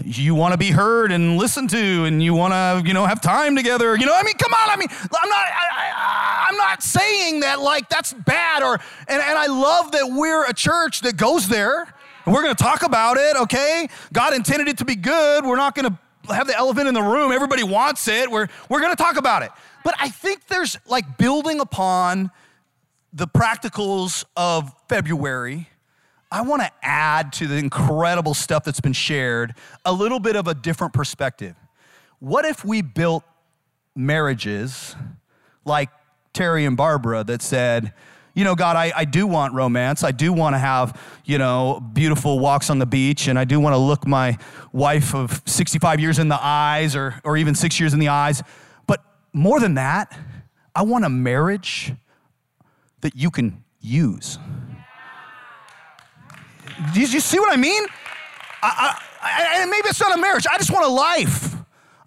You 0.02 0.34
wanna 0.34 0.56
be 0.56 0.70
heard 0.70 1.12
and 1.12 1.36
listened 1.36 1.68
to, 1.70 2.04
and 2.04 2.22
you 2.22 2.32
wanna, 2.32 2.82
you 2.84 2.94
know, 2.94 3.04
have 3.04 3.20
time 3.20 3.56
together. 3.56 3.94
You 3.94 4.06
know, 4.06 4.14
I 4.14 4.22
mean, 4.22 4.36
come 4.38 4.54
on. 4.54 4.70
I 4.70 4.76
mean, 4.76 4.88
I'm 4.90 5.28
not, 5.28 5.46
I, 5.50 6.46
am 6.50 6.56
not 6.56 6.82
saying 6.82 7.40
that 7.40 7.60
like 7.60 7.90
that's 7.90 8.14
bad 8.14 8.62
or, 8.62 8.74
and, 9.06 9.22
and 9.22 9.38
I 9.38 9.46
love 9.46 9.92
that 9.92 10.10
we're 10.12 10.46
a 10.46 10.54
church 10.54 11.02
that 11.02 11.18
goes 11.18 11.48
there 11.48 11.92
and 12.28 12.34
we're 12.34 12.42
going 12.42 12.54
to 12.54 12.62
talk 12.62 12.82
about 12.82 13.16
it, 13.16 13.36
okay? 13.36 13.88
God 14.12 14.34
intended 14.34 14.68
it 14.68 14.76
to 14.78 14.84
be 14.84 14.96
good. 14.96 15.46
We're 15.46 15.56
not 15.56 15.74
going 15.74 15.90
to 15.90 16.34
have 16.34 16.46
the 16.46 16.54
elephant 16.54 16.86
in 16.86 16.92
the 16.92 17.00
room. 17.00 17.32
Everybody 17.32 17.62
wants 17.62 18.06
it. 18.06 18.30
We're, 18.30 18.48
we're 18.68 18.80
going 18.82 18.94
to 18.94 19.02
talk 19.02 19.16
about 19.16 19.44
it. 19.44 19.50
But 19.82 19.94
I 19.98 20.10
think 20.10 20.46
there's 20.46 20.76
like 20.84 21.16
building 21.16 21.58
upon 21.58 22.30
the 23.14 23.26
practicals 23.26 24.26
of 24.36 24.70
February. 24.90 25.70
I 26.30 26.42
want 26.42 26.60
to 26.60 26.70
add 26.82 27.32
to 27.34 27.46
the 27.46 27.56
incredible 27.56 28.34
stuff 28.34 28.62
that's 28.62 28.80
been 28.80 28.92
shared 28.92 29.54
a 29.86 29.92
little 29.94 30.20
bit 30.20 30.36
of 30.36 30.48
a 30.48 30.54
different 30.54 30.92
perspective. 30.92 31.56
What 32.18 32.44
if 32.44 32.62
we 32.62 32.82
built 32.82 33.24
marriages 33.96 34.94
like 35.64 35.88
Terry 36.34 36.66
and 36.66 36.76
Barbara 36.76 37.24
that 37.24 37.40
said, 37.40 37.94
you 38.34 38.44
know, 38.44 38.54
God, 38.54 38.76
I, 38.76 38.92
I 38.94 39.04
do 39.04 39.26
want 39.26 39.54
romance. 39.54 40.04
I 40.04 40.12
do 40.12 40.32
want 40.32 40.54
to 40.54 40.58
have, 40.58 41.00
you 41.24 41.38
know, 41.38 41.80
beautiful 41.92 42.38
walks 42.38 42.70
on 42.70 42.78
the 42.78 42.86
beach. 42.86 43.28
And 43.28 43.38
I 43.38 43.44
do 43.44 43.58
want 43.58 43.74
to 43.74 43.78
look 43.78 44.06
my 44.06 44.38
wife 44.72 45.14
of 45.14 45.42
65 45.46 46.00
years 46.00 46.18
in 46.18 46.28
the 46.28 46.38
eyes 46.40 46.94
or, 46.94 47.20
or 47.24 47.36
even 47.36 47.54
six 47.54 47.80
years 47.80 47.92
in 47.92 47.98
the 47.98 48.08
eyes. 48.08 48.42
But 48.86 49.02
more 49.32 49.60
than 49.60 49.74
that, 49.74 50.16
I 50.74 50.82
want 50.82 51.04
a 51.04 51.08
marriage 51.08 51.92
that 53.00 53.16
you 53.16 53.30
can 53.30 53.64
use. 53.80 54.38
Do 56.94 57.00
you, 57.00 57.06
see 57.06 57.40
what 57.40 57.52
I 57.52 57.56
mean? 57.56 57.82
I, 58.62 58.96
I, 59.20 59.62
I, 59.62 59.66
maybe 59.66 59.88
it's 59.88 60.00
not 60.00 60.16
a 60.16 60.20
marriage. 60.20 60.46
I 60.46 60.58
just 60.58 60.72
want 60.72 60.86
a 60.86 60.88
life. 60.88 61.56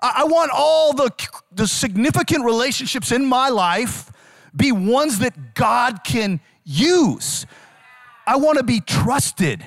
I, 0.02 0.24
want 0.24 0.52
all 0.54 0.94
the, 0.94 1.12
the 1.52 1.68
significant 1.68 2.46
relationships 2.46 3.12
in 3.12 3.26
my 3.26 3.50
life 3.50 4.12
be 4.56 4.72
ones 4.72 5.20
that 5.20 5.54
God 5.56 6.04
can 6.04 6.40
use. 6.64 7.46
I 8.26 8.38
want 8.38 8.58
to 8.58 8.64
be 8.64 8.80
trusted. 8.82 9.64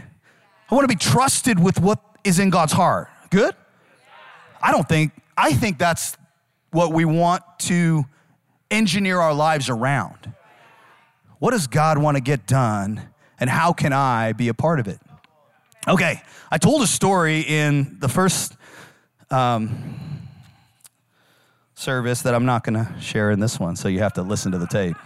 I 0.71 0.75
want 0.75 0.89
to 0.89 0.95
be 0.95 0.99
trusted 0.99 1.59
with 1.59 1.81
what 1.81 2.01
is 2.25 2.39
in 2.39 2.51
God's 2.51 2.73
heart. 2.73 3.09
Good? 3.31 3.55
I 4.63 4.71
don't 4.71 4.89
think, 4.89 5.13
I 5.37 5.53
think 5.53 5.79
that's 5.79 6.17
what 6.71 6.93
we 6.93 7.05
want 7.05 7.43
to 7.61 8.05
engineer 8.71 9.21
our 9.21 9.35
lives 9.35 9.69
around. 9.69 10.33
What 11.39 11.51
does 11.51 11.67
God 11.67 11.99
want 11.99 12.17
to 12.17 12.23
get 12.23 12.47
done, 12.47 13.09
and 13.39 13.51
how 13.51 13.73
can 13.73 13.93
I 13.93 14.33
be 14.33 14.49
a 14.49 14.55
part 14.55 14.81
of 14.81 14.89
it? 14.89 14.99
Okay, 15.87 16.23
I 16.51 16.57
told 16.57 16.83
a 16.83 16.87
story 16.87 17.41
in 17.41 17.99
the 18.01 18.09
first 18.09 18.57
um, 19.31 20.01
service 21.75 22.23
that 22.23 22.35
I'm 22.35 22.45
not 22.45 22.65
going 22.65 22.75
to 22.75 23.01
share 23.01 23.31
in 23.31 23.41
this 23.41 23.59
one, 23.59 23.77
so 23.77 23.89
you 23.89 24.01
have 24.01 24.15
to 24.15 24.23
listen 24.23 24.53
to 24.53 24.59
the 24.59 24.67
tape. 24.67 24.97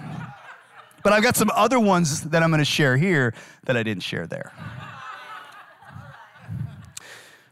But 1.03 1.13
I've 1.13 1.23
got 1.23 1.37
some 1.37 1.51
other 1.55 1.81
ones 1.81 2.23
that 2.23 2.43
I'm 2.43 2.51
going 2.51 2.59
to 2.59 2.65
share 2.65 2.97
here 2.97 3.35
that 3.65 3.77
I 3.77 3.83
didn't 3.83 4.03
share 4.03 4.27
there. 4.27 4.53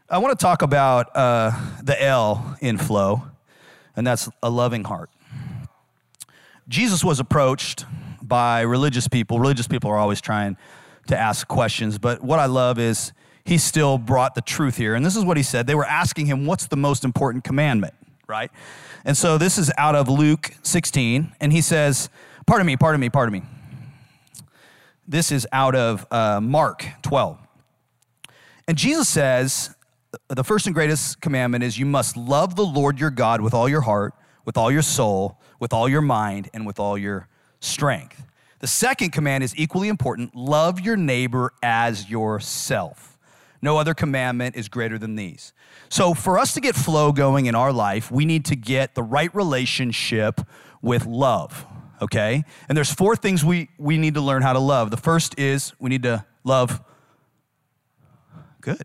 I 0.09 0.19
want 0.19 0.39
to 0.39 0.43
talk 0.43 0.63
about 0.63 1.15
uh, 1.17 1.53
the 1.83 2.01
L 2.01 2.57
in 2.61 2.79
flow, 2.79 3.23
and 3.97 4.07
that's 4.07 4.29
a 4.43 4.51
loving 4.51 4.85
heart. 4.85 5.11
Jesus 6.69 7.03
was 7.03 7.19
approached 7.19 7.85
by 8.23 8.61
religious 8.61 9.09
people. 9.09 9.41
Religious 9.41 9.69
people 9.69 9.91
are 9.91 9.99
always 9.99 10.21
trying 10.21 10.57
to 11.09 11.17
ask 11.17 11.47
questions, 11.47 11.99
but 11.99 12.23
what 12.23 12.39
I 12.39 12.47
love 12.47 12.79
is 12.79 13.13
he 13.45 13.59
still 13.59 13.97
brought 13.97 14.35
the 14.35 14.41
truth 14.41 14.77
here. 14.77 14.95
And 14.95 15.07
this 15.07 15.17
is 15.17 15.25
what 15.25 15.37
he 15.37 15.43
said. 15.43 15.69
They 15.69 15.77
were 15.77 15.85
asking 15.85 16.27
him, 16.27 16.47
What's 16.47 16.67
the 16.67 16.77
most 16.77 17.05
important 17.05 17.45
commandment, 17.45 17.95
right? 18.27 18.51
And 19.05 19.17
so 19.17 19.39
this 19.39 19.59
is 19.59 19.73
out 19.79 19.95
of 19.95 20.09
Luke 20.09 20.53
16, 20.63 21.33
and 21.41 21.53
he 21.53 21.61
says, 21.61 22.09
Pardon 22.47 22.67
me, 22.67 22.77
pardon 22.77 23.01
me, 23.01 23.09
pardon 23.09 23.33
me. 23.33 23.43
This 25.09 25.33
is 25.33 25.47
out 25.53 25.75
of 25.75 26.07
uh, 26.11 26.41
Mark 26.41 26.87
12. 27.03 27.39
And 28.69 28.77
Jesus 28.77 29.09
says, 29.09 29.77
the 30.29 30.45
first 30.45 30.67
and 30.67 30.75
greatest 30.75 31.21
commandment 31.21 31.65
is 31.65 31.79
you 31.79 31.87
must 31.87 32.17
love 32.17 32.57
the 32.57 32.65
Lord 32.65 32.99
your 32.99 33.11
God 33.11 33.41
with 33.41 33.55
all 33.55 33.69
your 33.69 33.83
heart, 33.83 34.15
with 34.45 34.57
all 34.57 34.71
your 34.71 34.83
soul, 34.83 35.41
with 35.59 35.73
all 35.73 35.89
your 35.89 36.01
mind, 36.01 36.49
and 36.55 36.67
with 36.67 36.79
all 36.79 36.97
your 36.97 37.29
strength. 37.61 38.25
The 38.61 38.67
second 38.67 39.11
command 39.11 39.45
is 39.45 39.57
equally 39.57 39.89
important 39.89 40.35
love 40.35 40.81
your 40.81 40.97
neighbor 40.97 41.53
as 41.63 42.09
yourself. 42.09 43.16
No 43.67 43.79
other 43.79 43.95
commandment 43.95 44.55
is 44.55 44.69
greater 44.69 44.97
than 44.97 45.17
these. 45.17 45.53
So, 45.89 46.15
for 46.15 46.39
us 46.39 46.55
to 46.55 46.61
get 46.61 46.77
flow 46.77 47.11
going 47.11 47.47
in 47.47 47.57
our 47.57 47.73
life, 47.73 48.13
we 48.13 48.25
need 48.25 48.45
to 48.45 48.55
get 48.55 48.95
the 48.95 49.03
right 49.03 49.35
relationship 49.35 50.41
with 50.83 51.05
love, 51.05 51.67
okay? 52.01 52.45
And 52.69 52.79
there's 52.79 52.93
four 52.95 53.17
things 53.17 53.45
we, 53.45 53.69
we 53.77 53.99
need 53.99 54.15
to 54.15 54.21
learn 54.21 54.43
how 54.43 54.53
to 54.53 54.61
love. 54.61 54.93
The 54.93 54.97
first 54.97 55.37
is 55.37 55.73
we 55.81 55.91
need 55.91 56.05
to 56.05 56.25
love 56.45 56.81
good. 58.61 58.85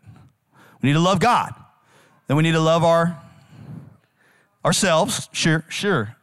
We 0.81 0.89
need 0.89 0.93
to 0.93 0.99
love 0.99 1.19
God. 1.19 1.53
Then 2.25 2.35
we 2.35 2.41
need 2.41 2.53
to 2.53 2.59
love 2.59 2.83
our 2.83 3.21
ourselves. 4.65 5.29
Sure, 5.31 5.63
sure. 5.69 6.17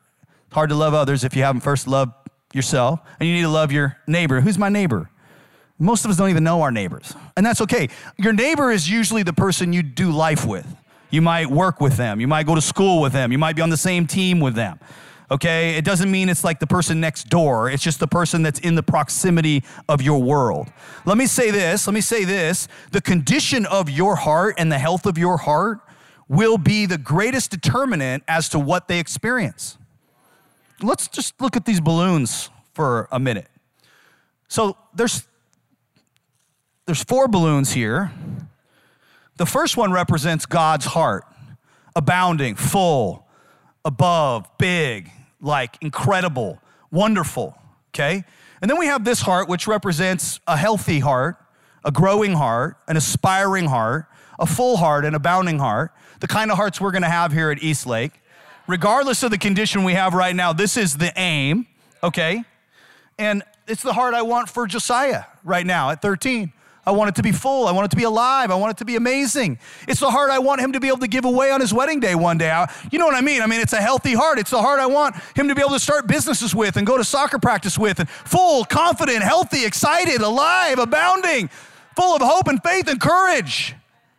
It's 0.47 0.55
hard 0.55 0.71
to 0.71 0.75
love 0.75 0.95
others 0.95 1.23
if 1.23 1.37
you 1.37 1.45
haven't 1.45 1.61
first 1.61 1.87
loved 1.87 2.11
yourself, 2.53 2.99
and 3.21 3.29
you 3.29 3.37
need 3.37 3.43
to 3.43 3.49
love 3.51 3.71
your 3.71 3.99
neighbor. 4.09 4.41
Who's 4.41 4.59
my 4.59 4.69
neighbor? 4.69 5.11
Most 5.79 6.05
of 6.05 6.11
us 6.11 6.17
don't 6.17 6.31
even 6.31 6.45
know 6.45 6.63
our 6.63 6.73
neighbors, 6.73 7.15
and 7.37 7.47
that's 7.47 7.61
okay. 7.61 7.89
Your 8.17 8.33
neighbor 8.33 8.71
is 8.73 8.91
usually 8.91 9.23
the 9.23 9.33
person 9.33 9.73
you 9.73 9.83
do 9.83 10.11
life 10.11 10.45
with. 10.45 10.67
You 11.11 11.23
might 11.23 11.49
work 11.49 11.81
with 11.81 11.97
them, 11.97 12.21
you 12.21 12.29
might 12.29 12.47
go 12.47 12.55
to 12.55 12.61
school 12.61 13.01
with 13.01 13.13
them, 13.13 13.33
you 13.33 13.39
might 13.39 13.57
be 13.57 13.63
on 13.63 13.71
the 13.71 13.77
same 13.77 14.07
team 14.07 14.41
with 14.41 14.55
them. 14.55 14.79
Okay, 15.31 15.77
it 15.77 15.85
doesn't 15.85 16.11
mean 16.11 16.31
it's 16.31 16.43
like 16.43 16.59
the 16.59 16.67
person 16.67 17.01
next 17.01 17.29
door. 17.29 17.71
It's 17.71 17.83
just 17.83 18.01
the 18.01 18.07
person 18.07 18.43
that's 18.43 18.59
in 18.61 18.77
the 18.77 18.83
proximity 18.83 19.63
of 19.87 20.01
your 20.01 20.23
world. 20.23 20.69
Let 21.05 21.19
me 21.19 21.27
say 21.27 21.51
this, 21.51 21.87
let 21.87 21.93
me 21.93 22.01
say 22.01 22.25
this. 22.25 22.67
The 22.93 23.03
condition 23.03 23.67
of 23.67 23.91
your 23.91 24.17
heart 24.17 24.55
and 24.57 24.73
the 24.73 24.79
health 24.79 25.05
of 25.05 25.19
your 25.19 25.37
heart 25.37 25.81
will 26.29 26.57
be 26.57 26.87
the 26.87 26.97
greatest 26.97 27.51
determinant 27.51 28.25
as 28.27 28.49
to 28.51 28.59
what 28.59 28.89
they 28.89 28.99
experience. 28.99 29.77
Let's 30.81 31.09
just 31.09 31.39
look 31.41 31.57
at 31.57 31.67
these 31.67 31.81
balloons 31.81 32.49
for 32.73 33.07
a 33.13 33.19
minute. 33.21 33.49
So 34.49 34.79
there's 34.95 35.28
there's 36.89 37.05
four 37.05 37.29
balloons 37.29 37.71
here. 37.71 38.11
The 39.37 39.45
first 39.45 39.77
one 39.77 39.93
represents 39.93 40.47
God's 40.47 40.87
heart, 40.87 41.25
abounding, 41.95 42.55
full, 42.55 43.27
above, 43.85 44.49
big, 44.57 45.11
like 45.39 45.77
incredible, 45.83 46.63
wonderful, 46.91 47.59
okay? 47.91 48.25
And 48.63 48.71
then 48.71 48.79
we 48.79 48.87
have 48.87 49.05
this 49.05 49.21
heart, 49.21 49.51
which 49.51 49.67
represents 49.67 50.41
a 50.47 50.57
healthy 50.57 51.01
heart, 51.01 51.37
a 51.85 51.93
growing 51.93 52.33
heart, 52.33 52.79
an 52.89 52.97
aspiring 52.97 53.67
heart, 53.67 54.07
a 54.39 54.47
full 54.47 54.79
heart, 54.79 55.05
an 55.05 55.15
abounding 55.15 55.59
heart, 55.59 55.93
the 56.21 56.27
kind 56.27 56.51
of 56.51 56.57
hearts 56.57 56.81
we're 56.81 56.93
gonna 56.93 57.11
have 57.11 57.33
here 57.33 57.51
at 57.51 57.63
Eastlake 57.63 58.23
regardless 58.69 59.23
of 59.23 59.31
the 59.33 59.39
condition 59.39 59.83
we 59.83 59.95
have 59.95 60.15
right 60.15 60.37
now, 60.37 60.53
this 60.53 60.77
is 60.77 60.99
the 60.99 61.13
aim, 61.17 61.67
okay? 62.03 62.45
And 63.19 63.43
it's 63.67 63.83
the 63.83 63.95
heart 63.95 64.15
I 64.15 64.23
want 64.23 64.49
for 64.49 64.67
Josiah 64.67 65.25
right 65.43 65.67
now 65.67 65.91
at 65.91 66.01
13. 66.01 66.53
I 66.89 66.91
want 66.91 67.11
it 67.11 67.17
to 67.17 67.23
be 67.23 67.33
full. 67.33 67.69
I 67.69 67.73
want 67.73 67.85
it 67.85 67.91
to 67.91 67.97
be 67.97 68.05
alive. 68.05 68.51
I 68.51 68.55
want 68.55 68.71
it 68.71 68.79
to 68.79 68.87
be 68.87 68.97
amazing. 68.97 69.59
It's 69.87 70.01
the 70.01 70.11
heart 70.11 70.31
I 70.31 70.39
want 70.39 70.63
him 70.63 70.73
to 70.73 70.81
be 70.81 70.89
able 70.89 71.01
to 71.01 71.07
give 71.07 71.27
away 71.27 71.51
on 71.51 71.61
his 71.61 71.75
wedding 71.75 72.01
day 72.01 72.15
one 72.15 72.39
day. 72.39 72.51
I, 72.51 72.73
you 72.91 72.99
know 72.99 73.05
what 73.05 73.15
I 73.15 73.21
mean? 73.21 73.43
I 73.43 73.47
mean, 73.47 73.61
it's 73.61 73.75
a 73.75 73.81
healthy 73.81 74.15
heart. 74.15 74.39
It's 74.39 74.51
the 74.51 74.63
heart 74.63 74.81
I 74.81 74.87
want 74.87 75.15
him 75.37 75.49
to 75.49 75.55
be 75.55 75.61
able 75.61 75.75
to 75.75 75.81
start 75.81 76.07
businesses 76.07 76.55
with 76.55 76.79
and 76.79 76.87
go 76.87 76.97
to 76.97 77.05
soccer 77.05 77.39
practice 77.39 77.79
with 77.79 78.01
and 78.01 78.09
full, 78.09 78.65
confident, 78.65 79.23
healthy, 79.23 79.67
excited, 79.67 80.23
alive, 80.23 80.79
abounding, 80.79 81.49
full 81.95 82.17
of 82.17 82.23
hope 82.23 82.49
and 82.49 82.63
faith 82.63 82.89
and 82.89 82.99
courage. 82.99 83.75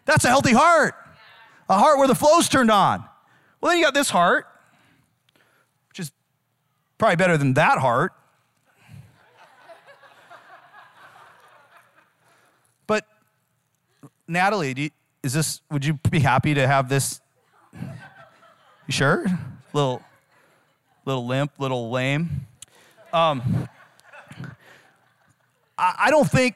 That's 0.05 0.23
a 0.23 0.27
healthy 0.27 0.53
heart. 0.53 0.93
A 1.69 1.77
heart 1.77 1.97
where 1.97 2.07
the 2.07 2.15
flow's 2.15 2.47
turned 2.49 2.69
on. 2.69 3.03
Well, 3.61 3.71
then 3.71 3.79
you 3.79 3.85
got 3.85 3.95
this 3.95 4.11
heart, 4.11 4.45
which 5.89 5.99
is 6.01 6.11
probably 6.99 7.15
better 7.15 7.35
than 7.35 7.55
that 7.55 7.79
heart. 7.79 8.13
but 12.87 13.05
Natalie, 14.29 14.75
you, 14.77 14.89
is 15.23 15.33
this? 15.33 15.61
Would 15.71 15.83
you 15.83 15.93
be 16.09 16.19
happy 16.19 16.53
to 16.53 16.67
have 16.67 16.87
this? 16.87 17.19
You 17.73 18.91
sure? 18.91 19.25
Little, 19.73 20.03
little 21.03 21.25
limp, 21.25 21.51
little 21.57 21.89
lame. 21.89 22.47
Um, 23.11 23.67
I, 25.77 25.95
I 25.97 26.11
don't 26.11 26.29
think 26.29 26.55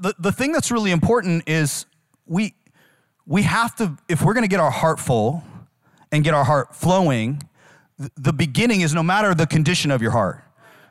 the, 0.00 0.14
the 0.18 0.32
thing 0.32 0.50
that's 0.50 0.72
really 0.72 0.90
important 0.90 1.48
is 1.48 1.86
we 2.26 2.54
we 3.26 3.42
have 3.42 3.76
to 3.76 3.96
if 4.08 4.22
we're 4.22 4.34
going 4.34 4.44
to 4.44 4.48
get 4.48 4.60
our 4.60 4.70
heart 4.72 4.98
full 4.98 5.44
and 6.10 6.24
get 6.24 6.34
our 6.34 6.44
heart 6.44 6.74
flowing, 6.74 7.42
the 8.16 8.32
beginning 8.32 8.80
is 8.80 8.92
no 8.92 9.04
matter 9.04 9.34
the 9.34 9.46
condition 9.46 9.92
of 9.92 10.02
your 10.02 10.10
heart. 10.10 10.42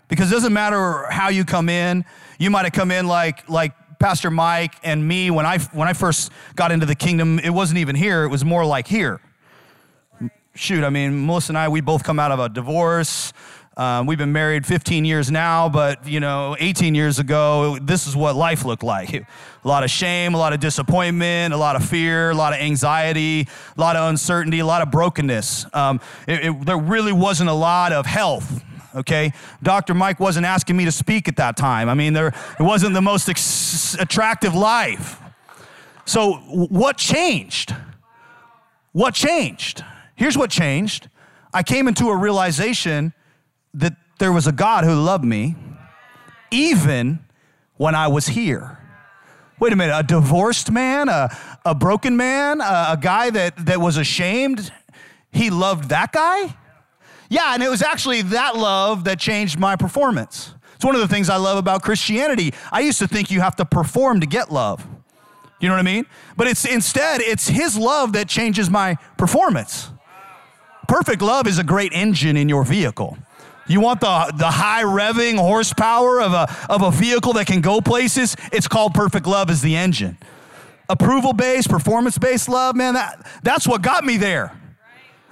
Because 0.08 0.30
it 0.32 0.36
doesn't 0.36 0.54
matter 0.54 1.06
how 1.10 1.30
you 1.30 1.46
come 1.46 1.70
in. 1.70 2.04
You 2.38 2.50
might 2.50 2.64
have 2.64 2.74
come 2.74 2.92
in 2.92 3.08
like, 3.08 3.50
like 3.50 3.74
Pastor 4.02 4.32
Mike 4.32 4.74
and 4.84 5.08
me 5.08 5.30
when 5.30 5.46
I, 5.46 5.60
when 5.60 5.88
I 5.88 5.94
first 5.94 6.32
got 6.56 6.72
into 6.72 6.88
the 6.88 6.96
kingdom, 6.96 7.38
it 7.38 7.52
wasn't 7.52 7.78
even 7.78 7.96
here, 7.96 8.24
it 8.24 8.30
was 8.30 8.44
more 8.44 8.66
like 8.66 8.88
here. 8.88 9.22
Shoot, 10.56 10.84
I 10.84 10.90
mean, 10.90 11.28
Melissa 11.28 11.52
and 11.52 11.58
I, 11.58 11.70
we 11.70 11.82
both 11.82 12.04
come 12.04 12.20
out 12.20 12.32
of 12.32 12.40
a 12.40 12.50
divorce. 12.50 13.32
Um, 13.78 14.08
we've 14.08 14.18
been 14.18 14.34
married 14.34 14.66
15 14.66 15.06
years 15.06 15.30
now, 15.30 15.70
but 15.70 16.08
you 16.08 16.20
know, 16.20 16.58
18 16.60 16.96
years 16.96 17.20
ago, 17.20 17.78
this 17.80 18.08
is 18.08 18.16
what 18.16 18.36
life 18.36 18.66
looked 18.66 18.84
like. 18.84 19.14
A 19.14 19.26
lot 19.64 19.84
of 19.84 19.92
shame, 19.92 20.34
a 20.34 20.38
lot 20.38 20.52
of 20.52 20.60
disappointment, 20.60 21.54
a 21.54 21.58
lot 21.58 21.76
of 21.76 21.88
fear, 21.88 22.32
a 22.32 22.36
lot 22.36 22.54
of 22.54 22.60
anxiety, 22.60 23.48
a 23.78 23.80
lot 23.80 23.96
of 23.96 24.10
uncertainty, 24.10 24.60
a 24.60 24.66
lot 24.66 24.82
of 24.82 24.90
brokenness. 24.90 25.68
Um, 25.74 26.02
it, 26.28 26.46
it, 26.48 26.66
there 26.66 26.78
really 26.78 27.14
wasn't 27.14 27.52
a 27.52 27.54
lot 27.54 27.94
of 27.94 28.08
health. 28.08 28.64
Okay, 28.96 29.34
Dr. 29.64 29.94
Mike 29.94 30.20
wasn't 30.20 30.46
asking 30.46 30.76
me 30.78 30.86
to 30.86 30.92
speak 30.92 31.28
at 31.28 31.38
that 31.38 31.56
time. 31.56 31.88
I 31.90 31.94
mean, 31.94 32.14
there 32.14 32.28
it 32.28 32.64
wasn't 32.64 32.94
the 32.94 33.02
most 33.02 33.30
ex- 33.30 33.96
attractive 34.00 34.54
life. 34.54 35.20
So, 36.06 36.34
what 36.34 36.98
changed? 36.98 37.76
What 38.92 39.14
changed? 39.14 39.84
Here's 40.16 40.38
what 40.38 40.50
changed. 40.50 41.10
I 41.54 41.64
came 41.64 41.88
into 41.88 42.10
a 42.10 42.18
realization 42.18 43.14
that 43.74 43.94
there 44.20 44.32
was 44.32 44.48
a 44.48 44.52
God 44.52 44.84
who 44.84 44.94
loved 44.94 45.24
me 45.24 45.56
even 46.52 47.20
when 47.78 47.96
I 47.96 48.08
was 48.08 48.28
here. 48.28 48.78
Wait 49.60 49.74
a 49.74 49.76
minute, 49.76 49.98
a 49.98 50.04
divorced 50.04 50.72
man, 50.72 51.08
a, 51.08 51.30
a 51.66 51.74
broken 51.74 52.18
man, 52.18 52.62
a, 52.62 52.88
a 52.90 53.00
guy 53.00 53.30
that, 53.30 53.66
that 53.66 53.80
was 53.80 53.98
ashamed, 53.98 54.72
he 55.32 55.50
loved 55.50 55.90
that 55.90 56.12
guy? 56.12 56.56
Yeah, 57.32 57.54
and 57.54 57.64
it 57.64 57.70
was 57.70 57.82
actually 57.82 58.24
that 58.24 58.58
love 58.58 59.06
that 59.06 59.18
changed 59.18 59.58
my 59.58 59.78
performance. 59.78 60.54
It's 60.76 60.84
one 60.84 60.96
of 60.96 61.02
the 61.02 61.08
things 61.08 61.30
I 61.30 61.38
love 61.38 61.58
about 61.58 61.82
Christianity. 61.82 62.54
I 62.74 62.82
used 62.82 63.00
to 63.00 63.08
think 63.08 63.32
you 63.32 63.40
have 63.40 63.56
to 63.56 63.64
perform 63.64 64.20
to 64.20 64.28
get 64.28 64.52
love. 64.52 64.86
You 65.62 65.70
know 65.70 65.76
what 65.76 65.80
I 65.80 65.84
mean? 65.84 66.06
But 66.36 66.48
it's 66.48 66.66
instead, 66.66 67.22
it's 67.22 67.48
his 67.48 67.78
love 67.78 68.12
that 68.14 68.28
changes 68.28 68.70
my 68.70 68.98
performance. 69.18 69.92
Perfect 70.90 71.22
love 71.22 71.48
is 71.48 71.58
a 71.58 71.64
great 71.64 71.94
engine 71.94 72.36
in 72.36 72.50
your 72.50 72.66
vehicle. 72.66 73.18
You 73.66 73.80
want 73.80 74.02
the, 74.02 74.34
the 74.36 74.52
high 74.52 74.84
revving 74.84 75.38
horsepower 75.38 76.20
of 76.20 76.34
a, 76.34 76.54
of 76.70 76.82
a 76.82 76.92
vehicle 76.92 77.32
that 77.34 77.48
can 77.48 77.62
go 77.62 77.80
places? 77.80 78.36
It's 78.52 78.68
called 78.68 78.94
perfect 78.94 79.26
love 79.26 79.50
as 79.50 79.62
the 79.62 79.78
engine. 79.78 80.18
Approval 80.90 81.32
based, 81.32 81.70
performance 81.70 82.18
based 82.18 82.50
love, 82.50 82.76
man, 82.76 82.96
that, 82.96 83.26
that's 83.42 83.66
what 83.66 83.82
got 83.82 84.04
me 84.04 84.18
there. 84.18 84.61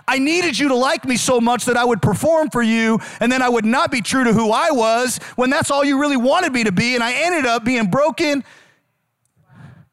I 0.09 0.17
needed 0.17 0.57
you 0.57 0.69
to 0.69 0.75
like 0.75 1.05
me 1.05 1.17
so 1.17 1.39
much 1.39 1.65
that 1.65 1.77
I 1.77 1.85
would 1.85 2.01
perform 2.01 2.49
for 2.49 2.63
you, 2.63 2.99
and 3.19 3.31
then 3.31 3.43
I 3.43 3.49
would 3.49 3.63
not 3.63 3.91
be 3.91 4.01
true 4.01 4.23
to 4.23 4.33
who 4.33 4.51
I 4.51 4.71
was 4.71 5.19
when 5.35 5.51
that's 5.51 5.69
all 5.69 5.85
you 5.85 6.01
really 6.01 6.17
wanted 6.17 6.51
me 6.51 6.63
to 6.63 6.71
be. 6.71 6.95
And 6.95 7.03
I 7.03 7.13
ended 7.13 7.45
up 7.45 7.63
being 7.63 7.91
broken. 7.91 8.43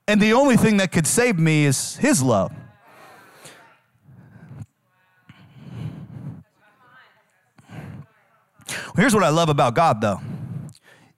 And 0.09 0.23
the 0.23 0.33
only 0.33 0.57
thing 0.57 0.79
that 0.79 0.91
could 0.91 1.07
save 1.07 1.39
me 1.39 1.67
is 1.67 1.97
His 1.97 2.23
love. 2.23 2.51
Here's 8.97 9.15
what 9.15 9.23
I 9.23 9.29
love 9.29 9.51
about 9.51 9.75
God, 9.75 10.01
though. 10.01 10.23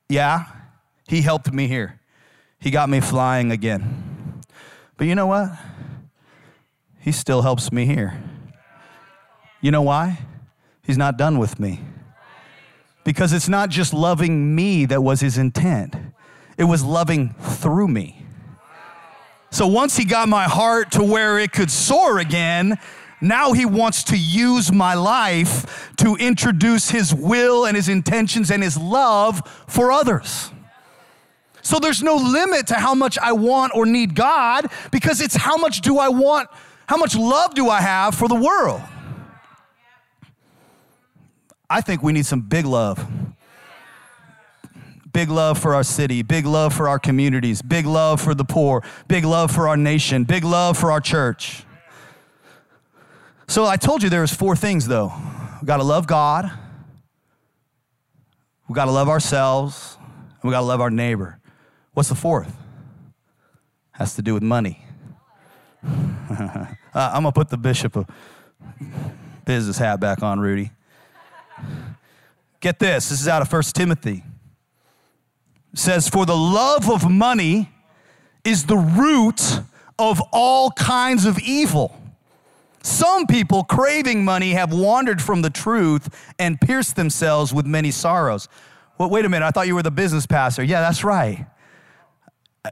Yeah, 0.08 0.46
He 1.06 1.22
helped 1.22 1.52
me 1.52 1.68
here, 1.68 2.00
He 2.58 2.72
got 2.72 2.88
me 2.88 2.98
flying 2.98 3.52
again. 3.52 4.42
But 4.96 5.06
you 5.06 5.14
know 5.14 5.28
what? 5.28 5.50
He 6.98 7.12
still 7.12 7.42
helps 7.42 7.70
me 7.70 7.86
here. 7.86 8.20
You 9.60 9.70
know 9.70 9.82
why? 9.82 10.18
He's 10.82 10.98
not 10.98 11.16
done 11.16 11.38
with 11.38 11.58
me. 11.58 11.80
Because 13.04 13.32
it's 13.32 13.48
not 13.48 13.70
just 13.70 13.92
loving 13.92 14.54
me 14.54 14.84
that 14.86 15.02
was 15.02 15.20
his 15.20 15.38
intent, 15.38 15.94
it 16.56 16.64
was 16.64 16.82
loving 16.84 17.34
through 17.34 17.88
me. 17.88 18.24
So 19.50 19.66
once 19.66 19.96
he 19.96 20.04
got 20.04 20.28
my 20.28 20.44
heart 20.44 20.92
to 20.92 21.02
where 21.02 21.38
it 21.38 21.52
could 21.52 21.70
soar 21.70 22.18
again, 22.18 22.78
now 23.20 23.52
he 23.52 23.64
wants 23.64 24.04
to 24.04 24.16
use 24.16 24.70
my 24.70 24.94
life 24.94 25.92
to 25.96 26.16
introduce 26.16 26.90
his 26.90 27.14
will 27.14 27.64
and 27.64 27.74
his 27.74 27.88
intentions 27.88 28.50
and 28.50 28.62
his 28.62 28.76
love 28.76 29.42
for 29.66 29.90
others. 29.90 30.50
So 31.62 31.78
there's 31.78 32.02
no 32.02 32.14
limit 32.16 32.68
to 32.68 32.74
how 32.74 32.94
much 32.94 33.18
I 33.18 33.32
want 33.32 33.74
or 33.74 33.86
need 33.86 34.14
God 34.14 34.70
because 34.90 35.20
it's 35.20 35.36
how 35.36 35.56
much 35.56 35.80
do 35.80 35.98
I 35.98 36.08
want, 36.08 36.48
how 36.86 36.96
much 36.96 37.16
love 37.16 37.54
do 37.54 37.68
I 37.68 37.80
have 37.80 38.14
for 38.14 38.28
the 38.28 38.34
world? 38.34 38.82
I 41.70 41.80
think 41.80 42.02
we 42.02 42.12
need 42.12 42.26
some 42.26 42.40
big 42.40 42.64
love. 42.64 43.06
Big 45.12 45.30
love 45.30 45.58
for 45.58 45.74
our 45.74 45.82
city, 45.82 46.22
big 46.22 46.46
love 46.46 46.72
for 46.72 46.88
our 46.88 46.98
communities, 46.98 47.60
big 47.60 47.86
love 47.86 48.20
for 48.20 48.34
the 48.34 48.44
poor, 48.44 48.84
big 49.08 49.24
love 49.24 49.50
for 49.50 49.66
our 49.66 49.76
nation, 49.76 50.24
big 50.24 50.44
love 50.44 50.76
for 50.78 50.92
our 50.92 51.00
church. 51.00 51.64
So 53.48 53.64
I 53.64 53.76
told 53.76 54.02
you 54.02 54.10
there 54.10 54.20
was 54.20 54.32
four 54.32 54.54
things 54.54 54.86
though. 54.86 55.12
We 55.60 55.66
got 55.66 55.78
to 55.78 55.82
love 55.82 56.06
God. 56.06 56.50
We 58.68 58.74
got 58.74 58.84
to 58.84 58.90
love 58.90 59.08
ourselves. 59.08 59.96
And 60.40 60.48
we 60.48 60.50
got 60.50 60.60
to 60.60 60.66
love 60.66 60.80
our 60.80 60.90
neighbor. 60.90 61.40
What's 61.94 62.10
the 62.10 62.14
fourth? 62.14 62.54
Has 63.92 64.14
to 64.16 64.22
do 64.22 64.34
with 64.34 64.42
money. 64.42 64.84
uh, 65.82 66.66
I'm 66.94 67.22
going 67.22 67.24
to 67.24 67.32
put 67.32 67.48
the 67.48 67.56
bishop 67.56 67.96
of 67.96 68.06
business 69.44 69.78
hat 69.78 69.98
back 69.98 70.22
on, 70.22 70.38
Rudy. 70.38 70.70
Get 72.60 72.78
this, 72.78 73.08
this 73.08 73.20
is 73.20 73.28
out 73.28 73.42
of 73.42 73.52
1 73.52 73.62
Timothy. 73.74 74.24
It 75.72 75.78
says, 75.78 76.08
For 76.08 76.26
the 76.26 76.36
love 76.36 76.90
of 76.90 77.10
money 77.10 77.70
is 78.44 78.66
the 78.66 78.76
root 78.76 79.60
of 79.98 80.20
all 80.32 80.70
kinds 80.72 81.24
of 81.24 81.38
evil. 81.38 82.00
Some 82.82 83.26
people 83.26 83.64
craving 83.64 84.24
money 84.24 84.52
have 84.52 84.72
wandered 84.72 85.20
from 85.20 85.42
the 85.42 85.50
truth 85.50 86.08
and 86.38 86.60
pierced 86.60 86.96
themselves 86.96 87.52
with 87.52 87.66
many 87.66 87.90
sorrows. 87.90 88.48
Well, 88.96 89.10
wait 89.10 89.24
a 89.24 89.28
minute, 89.28 89.44
I 89.44 89.50
thought 89.50 89.66
you 89.66 89.74
were 89.74 89.82
the 89.82 89.90
business 89.90 90.26
pastor. 90.26 90.62
Yeah, 90.62 90.80
that's 90.80 91.04
right. 91.04 91.46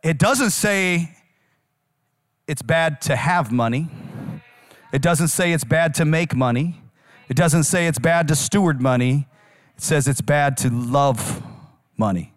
It 0.02 0.18
doesn't 0.18 0.50
say 0.50 1.16
it's 2.48 2.62
bad 2.62 3.00
to 3.02 3.16
have 3.16 3.52
money, 3.52 3.88
it 4.92 5.02
doesn't 5.02 5.28
say 5.28 5.52
it's 5.52 5.64
bad 5.64 5.94
to 5.94 6.04
make 6.04 6.34
money, 6.34 6.80
it 7.28 7.36
doesn't 7.36 7.64
say 7.64 7.86
it's 7.86 7.98
bad 7.98 8.28
to 8.28 8.36
steward 8.36 8.80
money. 8.80 9.26
It 9.76 9.82
says 9.82 10.08
it's 10.08 10.20
bad 10.20 10.56
to 10.58 10.70
love 10.70 11.42
money. 11.96 12.32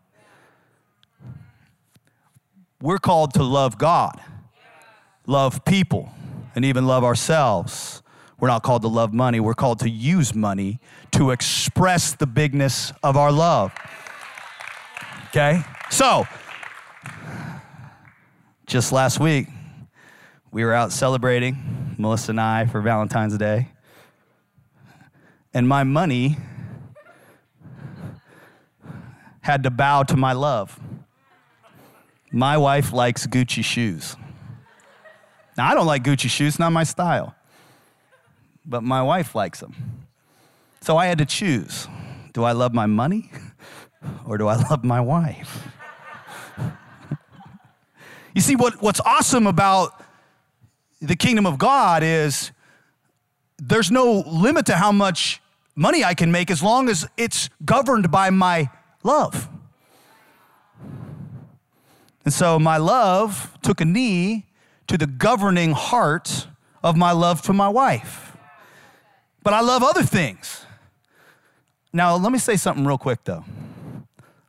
We're 2.82 2.98
called 2.98 3.34
to 3.34 3.44
love 3.44 3.78
God, 3.78 4.22
love 5.28 5.66
people, 5.66 6.12
and 6.56 6.64
even 6.64 6.88
love 6.88 7.04
ourselves. 7.04 8.02
We're 8.40 8.48
not 8.48 8.64
called 8.64 8.84
to 8.84 8.88
love 8.88 9.14
money, 9.14 9.40
we're 9.40 9.54
called 9.54 9.80
to 9.80 9.90
use 9.90 10.34
money 10.34 10.80
to 11.12 11.32
express 11.32 12.14
the 12.14 12.26
bigness 12.26 12.94
of 13.04 13.18
our 13.18 13.32
love. 13.32 13.74
Okay? 15.28 15.62
So, 15.92 16.26
just 18.66 18.92
last 18.92 19.20
week, 19.20 19.48
we 20.52 20.64
were 20.64 20.74
out 20.74 20.92
celebrating, 20.94 21.96
Melissa 21.98 22.32
and 22.32 22.40
I, 22.40 22.66
for 22.66 22.82
Valentine's 22.82 23.38
Day. 23.38 23.68
And 25.54 25.68
my 25.68 25.84
money 25.84 26.38
had 29.42 29.64
to 29.64 29.72
bow 29.72 30.04
to 30.04 30.16
my 30.16 30.34
love. 30.34 30.80
My 32.32 32.58
wife 32.58 32.94
likes 32.94 33.26
Gucci 33.26 33.64
shoes. 33.64 34.16
Now, 35.58 35.70
I 35.70 35.74
don't 35.74 35.88
like 35.88 36.04
Gucci 36.04 36.30
shoes, 36.30 36.60
not 36.60 36.72
my 36.72 36.84
style. 36.84 37.36
But 38.66 38.84
my 38.84 39.02
wife 39.02 39.34
likes 39.34 39.60
them. 39.60 40.06
So 40.82 40.98
I 40.98 41.08
had 41.08 41.18
to 41.18 41.26
choose 41.26 41.88
do 42.34 42.44
I 42.44 42.52
love 42.52 42.74
my 42.74 42.86
money 42.86 43.32
or 44.26 44.38
do 44.38 44.48
I 44.48 44.56
love 44.70 44.84
my 44.84 45.02
wife? 45.02 45.68
you 48.36 48.42
see, 48.42 48.56
what, 48.56 48.82
what's 48.82 49.02
awesome 49.02 49.48
about 49.48 50.06
the 51.02 51.16
kingdom 51.16 51.46
of 51.46 51.58
God 51.58 52.04
is 52.04 52.52
there's 53.62 53.92
no 53.92 54.24
limit 54.26 54.66
to 54.68 54.76
how 54.76 54.92
much 54.92 55.42
money 55.76 56.04
I 56.04 56.14
can 56.14 56.32
make 56.32 56.52
as 56.52 56.64
long 56.64 56.90
as 56.90 57.08
it's 57.18 57.50
governed 57.64 58.12
by 58.12 58.30
my 58.30 58.70
love. 59.04 59.48
And 62.26 62.34
so 62.34 62.60
my 62.60 62.78
love 62.78 63.58
took 63.62 63.82
a 63.82 63.86
knee 63.86 64.46
to 64.88 64.98
the 64.98 65.08
governing 65.08 65.72
heart 65.72 66.48
of 66.84 66.96
my 66.98 67.12
love 67.12 67.42
to 67.44 67.54
my 67.54 67.70
wife. 67.70 68.38
But 69.44 69.54
I 69.54 69.62
love 69.62 69.84
other 69.84 70.04
things. 70.04 70.66
Now, 71.92 72.16
let 72.16 72.32
me 72.32 72.40
say 72.40 72.56
something 72.56 72.86
real 72.86 72.98
quick 72.98 73.24
though. 73.24 73.46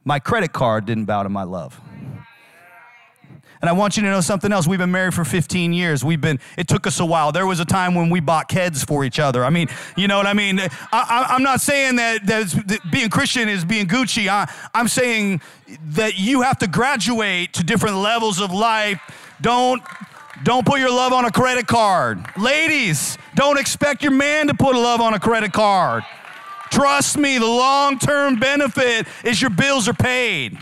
My 0.05 0.19
credit 0.19 0.53
card 0.53 0.87
didn't 0.87 1.05
bow 1.05 1.23
to 1.23 1.29
my 1.29 1.45
love. 1.45 1.81
And 3.61 3.69
I 3.69 3.73
want 3.73 3.97
you 3.97 4.03
to 4.03 4.11
know 4.11 4.23
something 4.23 4.53
else. 4.53 4.67
We've 4.67 4.79
been 4.79 4.91
married 4.91 5.13
for 5.13 5.25
15 5.25 5.73
years. 5.73 6.03
We've 6.03 6.21
been, 6.21 6.41
it 6.57 6.67
took 6.67 6.87
us 6.87 6.99
a 6.99 7.05
while. 7.05 7.31
There 7.31 7.47
was 7.47 7.61
a 7.61 7.65
time 7.65 7.95
when 7.95 8.09
we 8.09 8.21
bought 8.21 8.49
kids 8.49 8.83
for 8.83 9.05
each 9.05 9.19
other. 9.19 9.45
I 9.45 9.51
mean, 9.51 9.69
you 9.97 10.09
know 10.09 10.17
what 10.17 10.27
I 10.27 10.33
mean? 10.33 10.61
I, 10.93 11.27
am 11.31 11.43
not 11.43 11.61
saying 11.61 11.97
that, 11.97 12.27
that 12.27 12.81
being 12.91 13.11
Christian 13.11 13.49
is 13.49 13.65
being 13.65 13.87
Gucci. 13.87 14.29
I, 14.29 14.51
I'm 14.73 14.89
saying 14.89 15.43
that 15.89 16.19
you 16.19 16.41
have 16.41 16.59
to 16.59 16.69
graduate 16.69 17.53
to 17.55 17.65
different 17.65 17.97
levels 17.97 18.41
of 18.41 18.51
life. 18.51 18.99
Don't, 19.43 19.83
don't 20.43 20.65
put 20.65 20.81
your 20.81 20.91
love 20.91 21.13
on 21.13 21.27
a 21.27 21.31
credit 21.31 21.67
card. 21.67 22.25
Ladies, 22.39 23.19
don't 23.35 23.59
expect 23.59 24.03
your 24.03 24.13
man 24.13 24.47
to 24.47 24.55
put 24.55 24.75
love 24.75 25.03
on 25.03 25.13
a 25.13 25.21
credit 25.21 25.53
card. 25.53 26.03
Trust 26.71 27.19
me, 27.19 27.37
the 27.37 27.47
long 27.47 27.99
term 27.99 28.39
benefit 28.39 29.07
is 29.25 29.41
your 29.41 29.51
bills 29.51 29.87
are 29.87 29.95
paid. 29.95 30.57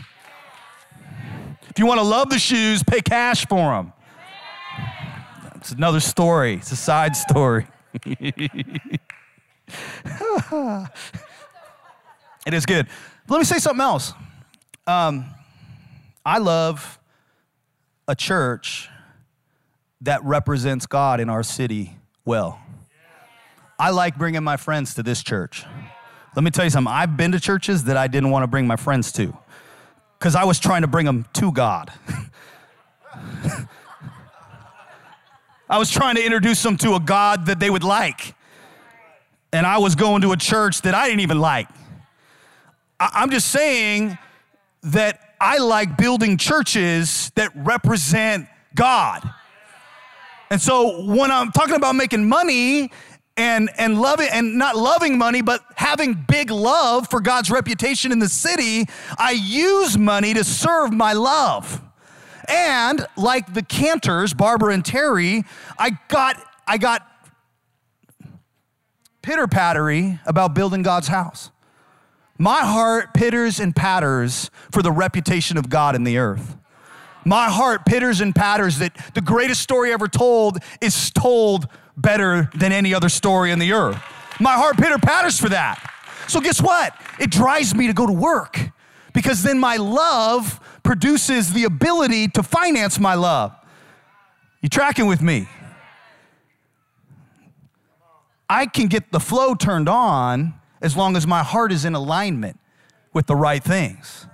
If 1.78 1.80
you 1.80 1.86
want 1.86 2.00
to 2.00 2.06
love 2.06 2.28
the 2.28 2.40
shoes, 2.40 2.82
pay 2.82 3.00
cash 3.00 3.46
for 3.46 3.72
them. 3.72 3.92
It's 5.54 5.70
another 5.70 6.00
story, 6.00 6.54
it's 6.54 6.72
a 6.72 6.76
side 6.76 7.14
story. 7.14 7.68
it 8.04 9.00
is 12.46 12.66
good. 12.66 12.88
Let 13.28 13.38
me 13.38 13.44
say 13.44 13.60
something 13.60 13.80
else. 13.80 14.12
Um, 14.88 15.24
I 16.26 16.38
love 16.38 16.98
a 18.08 18.16
church 18.16 18.88
that 20.00 20.24
represents 20.24 20.84
God 20.86 21.20
in 21.20 21.30
our 21.30 21.44
city 21.44 21.96
well. 22.24 22.60
I 23.78 23.90
like 23.90 24.18
bringing 24.18 24.42
my 24.42 24.56
friends 24.56 24.94
to 24.94 25.04
this 25.04 25.22
church. 25.22 25.64
Let 26.34 26.42
me 26.42 26.50
tell 26.50 26.64
you 26.64 26.70
something. 26.70 26.92
I've 26.92 27.16
been 27.16 27.30
to 27.30 27.38
churches 27.38 27.84
that 27.84 27.96
I 27.96 28.08
didn't 28.08 28.30
want 28.30 28.42
to 28.42 28.48
bring 28.48 28.66
my 28.66 28.74
friends 28.74 29.12
to 29.12 29.38
because 30.18 30.34
I 30.34 30.44
was 30.44 30.58
trying 30.58 30.82
to 30.82 30.88
bring 30.88 31.06
them 31.06 31.26
to 31.34 31.52
God. 31.52 31.92
I 35.70 35.78
was 35.78 35.90
trying 35.90 36.16
to 36.16 36.24
introduce 36.24 36.62
them 36.62 36.76
to 36.78 36.94
a 36.94 37.00
God 37.00 37.46
that 37.46 37.60
they 37.60 37.68
would 37.70 37.84
like. 37.84 38.34
And 39.52 39.66
I 39.66 39.78
was 39.78 39.94
going 39.94 40.22
to 40.22 40.32
a 40.32 40.36
church 40.36 40.82
that 40.82 40.94
I 40.94 41.06
didn't 41.06 41.20
even 41.20 41.38
like. 41.38 41.68
I- 42.98 43.22
am 43.22 43.30
just 43.30 43.48
saying 43.48 44.18
that 44.82 45.20
I 45.40 45.58
like 45.58 45.96
building 45.96 46.36
churches 46.36 47.30
that 47.34 47.52
represent 47.54 48.48
God. 48.74 49.28
And 50.50 50.60
so 50.60 51.04
when 51.04 51.30
I'm 51.30 51.52
talking 51.52 51.76
about 51.76 51.94
making 51.94 52.28
money, 52.28 52.90
and 53.38 53.70
and 53.78 53.98
loving 54.00 54.28
and 54.30 54.58
not 54.58 54.76
loving 54.76 55.16
money 55.16 55.40
but 55.40 55.64
having 55.76 56.12
big 56.12 56.50
love 56.50 57.08
for 57.08 57.20
God's 57.20 57.50
reputation 57.50 58.12
in 58.12 58.18
the 58.18 58.28
city, 58.28 58.86
I 59.16 59.30
use 59.30 59.96
money 59.96 60.34
to 60.34 60.44
serve 60.44 60.92
my 60.92 61.14
love. 61.14 61.80
And 62.48 63.06
like 63.16 63.54
the 63.54 63.62
Casters, 63.62 64.34
Barbara 64.34 64.74
and 64.74 64.84
Terry, 64.84 65.44
I 65.78 65.96
got 66.08 66.42
I 66.66 66.76
got 66.78 67.06
pitter 69.22 69.46
pattery 69.46 70.20
about 70.26 70.54
building 70.54 70.82
God's 70.82 71.08
house. 71.08 71.50
My 72.38 72.60
heart 72.60 73.14
pitters 73.14 73.60
and 73.60 73.74
patters 73.74 74.50
for 74.70 74.82
the 74.82 74.92
reputation 74.92 75.56
of 75.56 75.68
God 75.68 75.94
in 75.94 76.04
the 76.04 76.18
earth. 76.18 76.56
My 77.24 77.50
heart 77.50 77.84
pitters 77.84 78.20
and 78.20 78.34
patters 78.34 78.78
that 78.78 78.96
the 79.14 79.20
greatest 79.20 79.60
story 79.60 79.92
ever 79.92 80.08
told 80.08 80.58
is 80.80 81.10
told 81.10 81.68
better 82.00 82.48
than 82.54 82.72
any 82.72 82.94
other 82.94 83.08
story 83.08 83.50
in 83.50 83.58
the 83.58 83.72
earth. 83.72 84.00
My 84.40 84.54
heart 84.54 84.76
pitter 84.76 84.98
patters 84.98 85.38
for 85.38 85.48
that. 85.48 85.84
So, 86.28 86.40
guess 86.40 86.62
what? 86.62 86.94
It 87.18 87.30
drives 87.30 87.74
me 87.74 87.86
to 87.86 87.92
go 87.92 88.06
to 88.06 88.12
work 88.12 88.58
because 89.12 89.42
then 89.42 89.58
my 89.58 89.76
love 89.76 90.60
produces 90.82 91.52
the 91.52 91.64
ability 91.64 92.28
to 92.28 92.42
finance 92.42 92.98
my 92.98 93.14
love. 93.14 93.54
You 94.60 94.68
tracking 94.68 95.06
with 95.06 95.20
me? 95.22 95.48
I 98.48 98.66
can 98.66 98.86
get 98.86 99.12
the 99.12 99.20
flow 99.20 99.54
turned 99.54 99.88
on 99.88 100.54
as 100.80 100.96
long 100.96 101.16
as 101.16 101.26
my 101.26 101.42
heart 101.42 101.72
is 101.72 101.84
in 101.84 101.94
alignment 101.94 102.58
with 103.12 103.26
the 103.26 103.36
right 103.36 103.62
things. 103.62 104.26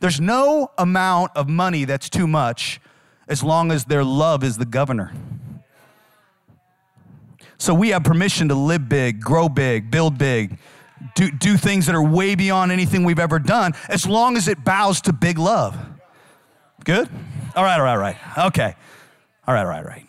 There's 0.00 0.20
no 0.20 0.70
amount 0.76 1.32
of 1.34 1.48
money 1.48 1.84
that's 1.84 2.10
too 2.10 2.26
much 2.26 2.80
as 3.26 3.42
long 3.42 3.72
as 3.72 3.84
their 3.84 4.04
love 4.04 4.44
is 4.44 4.58
the 4.58 4.66
governor. 4.66 5.12
So 7.58 7.74
we 7.74 7.88
have 7.90 8.04
permission 8.04 8.48
to 8.48 8.54
live 8.54 8.88
big, 8.88 9.20
grow 9.20 9.48
big, 9.48 9.90
build 9.90 10.16
big, 10.16 10.58
do, 11.14 11.30
do 11.30 11.56
things 11.56 11.86
that 11.86 11.94
are 11.94 12.02
way 12.02 12.34
beyond 12.34 12.72
anything 12.72 13.04
we've 13.04 13.18
ever 13.18 13.38
done, 13.38 13.72
as 13.88 14.06
long 14.06 14.36
as 14.36 14.48
it 14.48 14.64
bows 14.64 15.00
to 15.02 15.12
big 15.12 15.38
love. 15.38 15.76
Good? 16.84 17.08
All 17.56 17.64
right, 17.64 17.78
all 17.78 17.84
right, 17.84 17.92
all 17.92 17.98
right. 17.98 18.16
Okay. 18.46 18.74
All 19.46 19.54
right, 19.54 19.62
all 19.62 19.66
right, 19.66 19.78
all 19.78 19.90
right. 19.90 20.06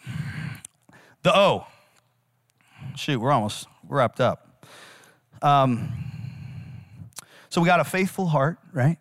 The 1.23 1.35
O. 1.35 1.65
Shoot, 2.95 3.19
we're 3.19 3.31
almost 3.31 3.67
wrapped 3.87 4.21
up. 4.21 4.65
Um, 5.41 5.91
so 7.49 7.61
we 7.61 7.65
got 7.65 7.79
a 7.79 7.85
faithful 7.85 8.27
heart, 8.27 8.57
right? 8.73 8.97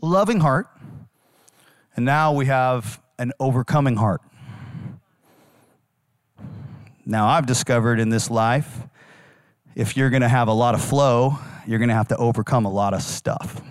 Loving 0.00 0.40
heart. 0.40 0.66
And 1.94 2.04
now 2.04 2.32
we 2.32 2.46
have 2.46 3.00
an 3.18 3.32
overcoming 3.38 3.96
heart. 3.96 4.20
Now, 7.10 7.26
I've 7.26 7.46
discovered 7.46 8.00
in 8.00 8.10
this 8.10 8.30
life, 8.30 8.80
if 9.74 9.96
you're 9.96 10.10
going 10.10 10.20
to 10.20 10.28
have 10.28 10.48
a 10.48 10.52
lot 10.52 10.74
of 10.74 10.84
flow, 10.84 11.38
you're 11.66 11.78
going 11.78 11.88
to 11.88 11.94
have 11.94 12.08
to 12.08 12.16
overcome 12.18 12.66
a 12.66 12.70
lot 12.70 12.92
of 12.92 13.00
stuff. 13.00 13.62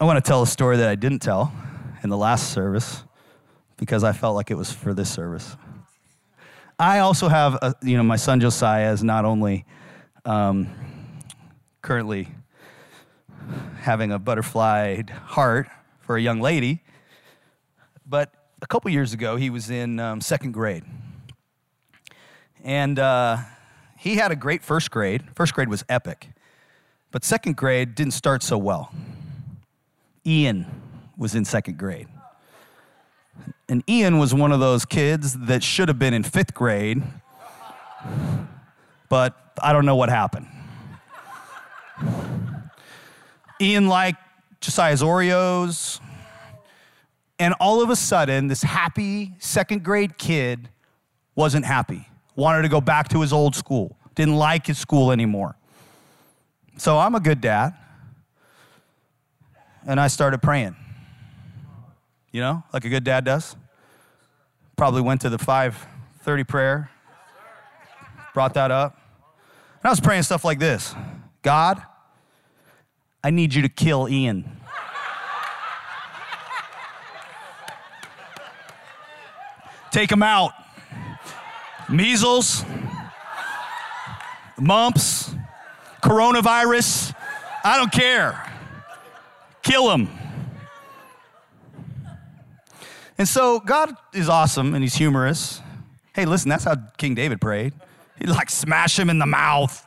I 0.00 0.06
want 0.06 0.16
to 0.16 0.26
tell 0.26 0.40
a 0.40 0.46
story 0.46 0.78
that 0.78 0.88
I 0.88 0.94
didn't 0.94 1.18
tell 1.18 1.52
in 2.02 2.08
the 2.08 2.16
last 2.16 2.54
service 2.54 3.04
because 3.76 4.02
I 4.02 4.12
felt 4.12 4.34
like 4.34 4.50
it 4.50 4.54
was 4.54 4.72
for 4.72 4.94
this 4.94 5.10
service. 5.10 5.58
I 6.78 7.00
also 7.00 7.28
have, 7.28 7.56
a, 7.56 7.74
you 7.82 7.98
know, 7.98 8.02
my 8.02 8.16
son 8.16 8.40
Josiah 8.40 8.90
is 8.90 9.04
not 9.04 9.26
only 9.26 9.66
um, 10.24 10.70
currently 11.82 12.28
having 13.80 14.10
a 14.10 14.18
butterflied 14.18 15.10
heart 15.10 15.68
for 16.00 16.16
a 16.16 16.22
young 16.22 16.40
lady. 16.40 16.82
But 18.06 18.32
a 18.62 18.66
couple 18.66 18.90
years 18.90 19.12
ago, 19.12 19.36
he 19.36 19.50
was 19.50 19.68
in 19.68 20.00
um, 20.00 20.22
second 20.22 20.52
grade. 20.52 20.84
And 22.68 22.98
uh, 22.98 23.38
he 23.96 24.16
had 24.16 24.30
a 24.30 24.36
great 24.36 24.62
first 24.62 24.90
grade. 24.90 25.24
First 25.34 25.54
grade 25.54 25.70
was 25.70 25.86
epic. 25.88 26.28
But 27.10 27.24
second 27.24 27.56
grade 27.56 27.94
didn't 27.94 28.12
start 28.12 28.42
so 28.42 28.58
well. 28.58 28.92
Ian 30.26 30.66
was 31.16 31.34
in 31.34 31.46
second 31.46 31.78
grade. 31.78 32.08
And 33.70 33.82
Ian 33.88 34.18
was 34.18 34.34
one 34.34 34.52
of 34.52 34.60
those 34.60 34.84
kids 34.84 35.32
that 35.46 35.62
should 35.62 35.88
have 35.88 35.98
been 35.98 36.12
in 36.12 36.22
fifth 36.22 36.52
grade, 36.52 37.02
but 39.08 39.54
I 39.62 39.72
don't 39.72 39.86
know 39.86 39.96
what 39.96 40.10
happened. 40.10 40.48
Ian 43.62 43.88
liked 43.88 44.20
Josiah's 44.60 45.00
Oreos, 45.00 46.00
and 47.38 47.54
all 47.60 47.80
of 47.80 47.88
a 47.88 47.96
sudden, 47.96 48.48
this 48.48 48.62
happy 48.62 49.32
second 49.38 49.84
grade 49.84 50.18
kid 50.18 50.68
wasn't 51.34 51.64
happy, 51.64 52.06
wanted 52.38 52.62
to 52.62 52.68
go 52.68 52.80
back 52.80 53.08
to 53.08 53.20
his 53.20 53.32
old 53.32 53.56
school, 53.56 53.96
didn't 54.14 54.36
like 54.36 54.68
his 54.68 54.78
school 54.78 55.10
anymore. 55.10 55.56
So 56.76 56.96
I'm 56.96 57.16
a 57.16 57.20
good 57.20 57.40
dad, 57.40 57.74
and 59.84 59.98
I 59.98 60.06
started 60.06 60.40
praying. 60.40 60.76
You 62.30 62.40
know, 62.40 62.62
like 62.72 62.84
a 62.84 62.88
good 62.88 63.02
dad 63.02 63.24
does. 63.24 63.56
Probably 64.76 65.02
went 65.02 65.20
to 65.22 65.30
the 65.30 65.38
5:30 65.38 66.44
prayer, 66.44 66.90
brought 68.34 68.54
that 68.54 68.70
up. 68.70 68.96
And 69.82 69.86
I 69.86 69.90
was 69.90 70.00
praying 70.00 70.22
stuff 70.22 70.44
like 70.44 70.60
this 70.60 70.94
God, 71.42 71.82
I 73.24 73.30
need 73.30 73.52
you 73.52 73.62
to 73.62 73.68
kill 73.68 74.08
Ian. 74.08 74.60
Take 79.90 80.12
him 80.12 80.22
out. 80.22 80.52
Measles, 81.88 82.64
mumps, 84.58 85.34
coronavirus, 86.02 87.14
I 87.64 87.76
don't 87.76 87.92
care. 87.92 88.44
Kill 89.62 89.90
him. 89.90 90.08
And 93.16 93.26
so 93.28 93.58
God 93.60 93.96
is 94.14 94.28
awesome 94.28 94.74
and 94.74 94.82
he's 94.82 94.94
humorous. 94.94 95.60
Hey, 96.14 96.24
listen, 96.24 96.48
that's 96.48 96.64
how 96.64 96.76
King 96.96 97.14
David 97.14 97.40
prayed. 97.40 97.72
He'd 98.18 98.28
like 98.28 98.50
smash 98.50 98.98
him 98.98 99.10
in 99.10 99.18
the 99.18 99.26
mouth, 99.26 99.84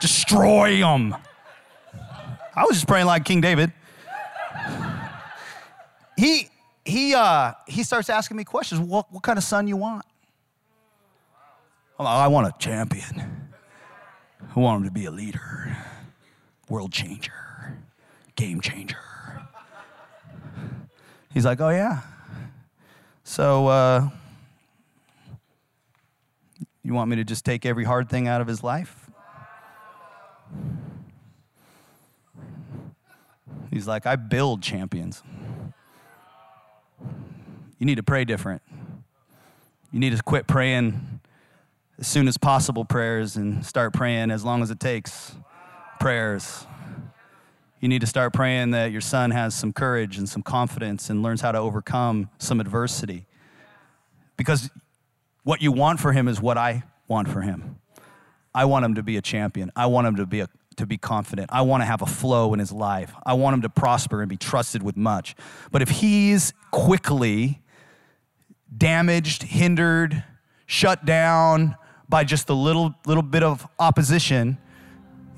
destroy 0.00 0.76
him. 0.76 1.14
I 2.54 2.64
was 2.64 2.76
just 2.76 2.88
praying 2.88 3.06
like 3.06 3.24
King 3.24 3.40
David. 3.40 3.72
He 6.16 6.48
he 6.84 7.14
uh 7.14 7.52
he 7.66 7.82
starts 7.82 8.08
asking 8.08 8.36
me 8.38 8.44
questions. 8.44 8.80
What 8.80 9.12
what 9.12 9.22
kind 9.22 9.36
of 9.36 9.44
son 9.44 9.68
you 9.68 9.76
want? 9.76 10.04
Like, 11.98 12.08
I 12.08 12.28
want 12.28 12.46
a 12.46 12.54
champion. 12.58 13.48
I 14.54 14.60
want 14.60 14.82
him 14.82 14.88
to 14.88 14.92
be 14.92 15.06
a 15.06 15.10
leader, 15.10 15.76
world 16.68 16.92
changer, 16.92 17.78
game 18.36 18.60
changer. 18.60 18.98
He's 21.32 21.44
like, 21.44 21.60
oh 21.60 21.70
yeah. 21.70 22.00
So, 23.24 23.66
uh, 23.66 24.08
you 26.82 26.94
want 26.94 27.10
me 27.10 27.16
to 27.16 27.24
just 27.24 27.44
take 27.44 27.66
every 27.66 27.84
hard 27.84 28.08
thing 28.08 28.28
out 28.28 28.40
of 28.40 28.46
his 28.46 28.62
life? 28.62 29.10
He's 33.70 33.86
like, 33.86 34.06
I 34.06 34.16
build 34.16 34.62
champions. 34.62 35.22
You 37.78 37.84
need 37.84 37.96
to 37.96 38.02
pray 38.02 38.24
different. 38.24 38.62
You 39.92 40.00
need 40.00 40.16
to 40.16 40.22
quit 40.22 40.46
praying 40.46 41.20
as 41.98 42.06
soon 42.06 42.28
as 42.28 42.36
possible 42.36 42.84
prayers 42.84 43.36
and 43.36 43.64
start 43.64 43.92
praying 43.92 44.30
as 44.30 44.44
long 44.44 44.62
as 44.62 44.70
it 44.70 44.78
takes 44.78 45.34
prayers. 45.98 46.66
You 47.80 47.88
need 47.88 48.00
to 48.00 48.06
start 48.06 48.32
praying 48.32 48.72
that 48.72 48.92
your 48.92 49.00
son 49.00 49.30
has 49.30 49.54
some 49.54 49.72
courage 49.72 50.18
and 50.18 50.28
some 50.28 50.42
confidence 50.42 51.08
and 51.08 51.22
learns 51.22 51.40
how 51.40 51.52
to 51.52 51.58
overcome 51.58 52.30
some 52.38 52.60
adversity. 52.60 53.26
Because 54.36 54.70
what 55.44 55.62
you 55.62 55.72
want 55.72 56.00
for 56.00 56.12
him 56.12 56.28
is 56.28 56.40
what 56.40 56.58
I 56.58 56.82
want 57.08 57.28
for 57.28 57.40
him. 57.42 57.78
I 58.54 58.64
want 58.64 58.84
him 58.84 58.94
to 58.94 59.02
be 59.02 59.16
a 59.16 59.22
champion. 59.22 59.70
I 59.76 59.86
want 59.86 60.06
him 60.06 60.16
to 60.16 60.26
be 60.26 60.40
a, 60.40 60.48
to 60.76 60.86
be 60.86 60.98
confident. 60.98 61.50
I 61.52 61.62
want 61.62 61.82
to 61.82 61.86
have 61.86 62.02
a 62.02 62.06
flow 62.06 62.52
in 62.52 62.58
his 62.58 62.72
life. 62.72 63.14
I 63.24 63.34
want 63.34 63.54
him 63.54 63.62
to 63.62 63.68
prosper 63.68 64.20
and 64.20 64.28
be 64.28 64.36
trusted 64.36 64.82
with 64.82 64.96
much. 64.96 65.34
But 65.70 65.82
if 65.82 65.88
he's 65.88 66.52
quickly 66.70 67.62
damaged, 68.76 69.44
hindered, 69.44 70.24
shut 70.66 71.04
down 71.04 71.76
by 72.08 72.24
just 72.24 72.48
a 72.48 72.54
little 72.54 72.94
little 73.06 73.22
bit 73.22 73.42
of 73.42 73.66
opposition, 73.78 74.58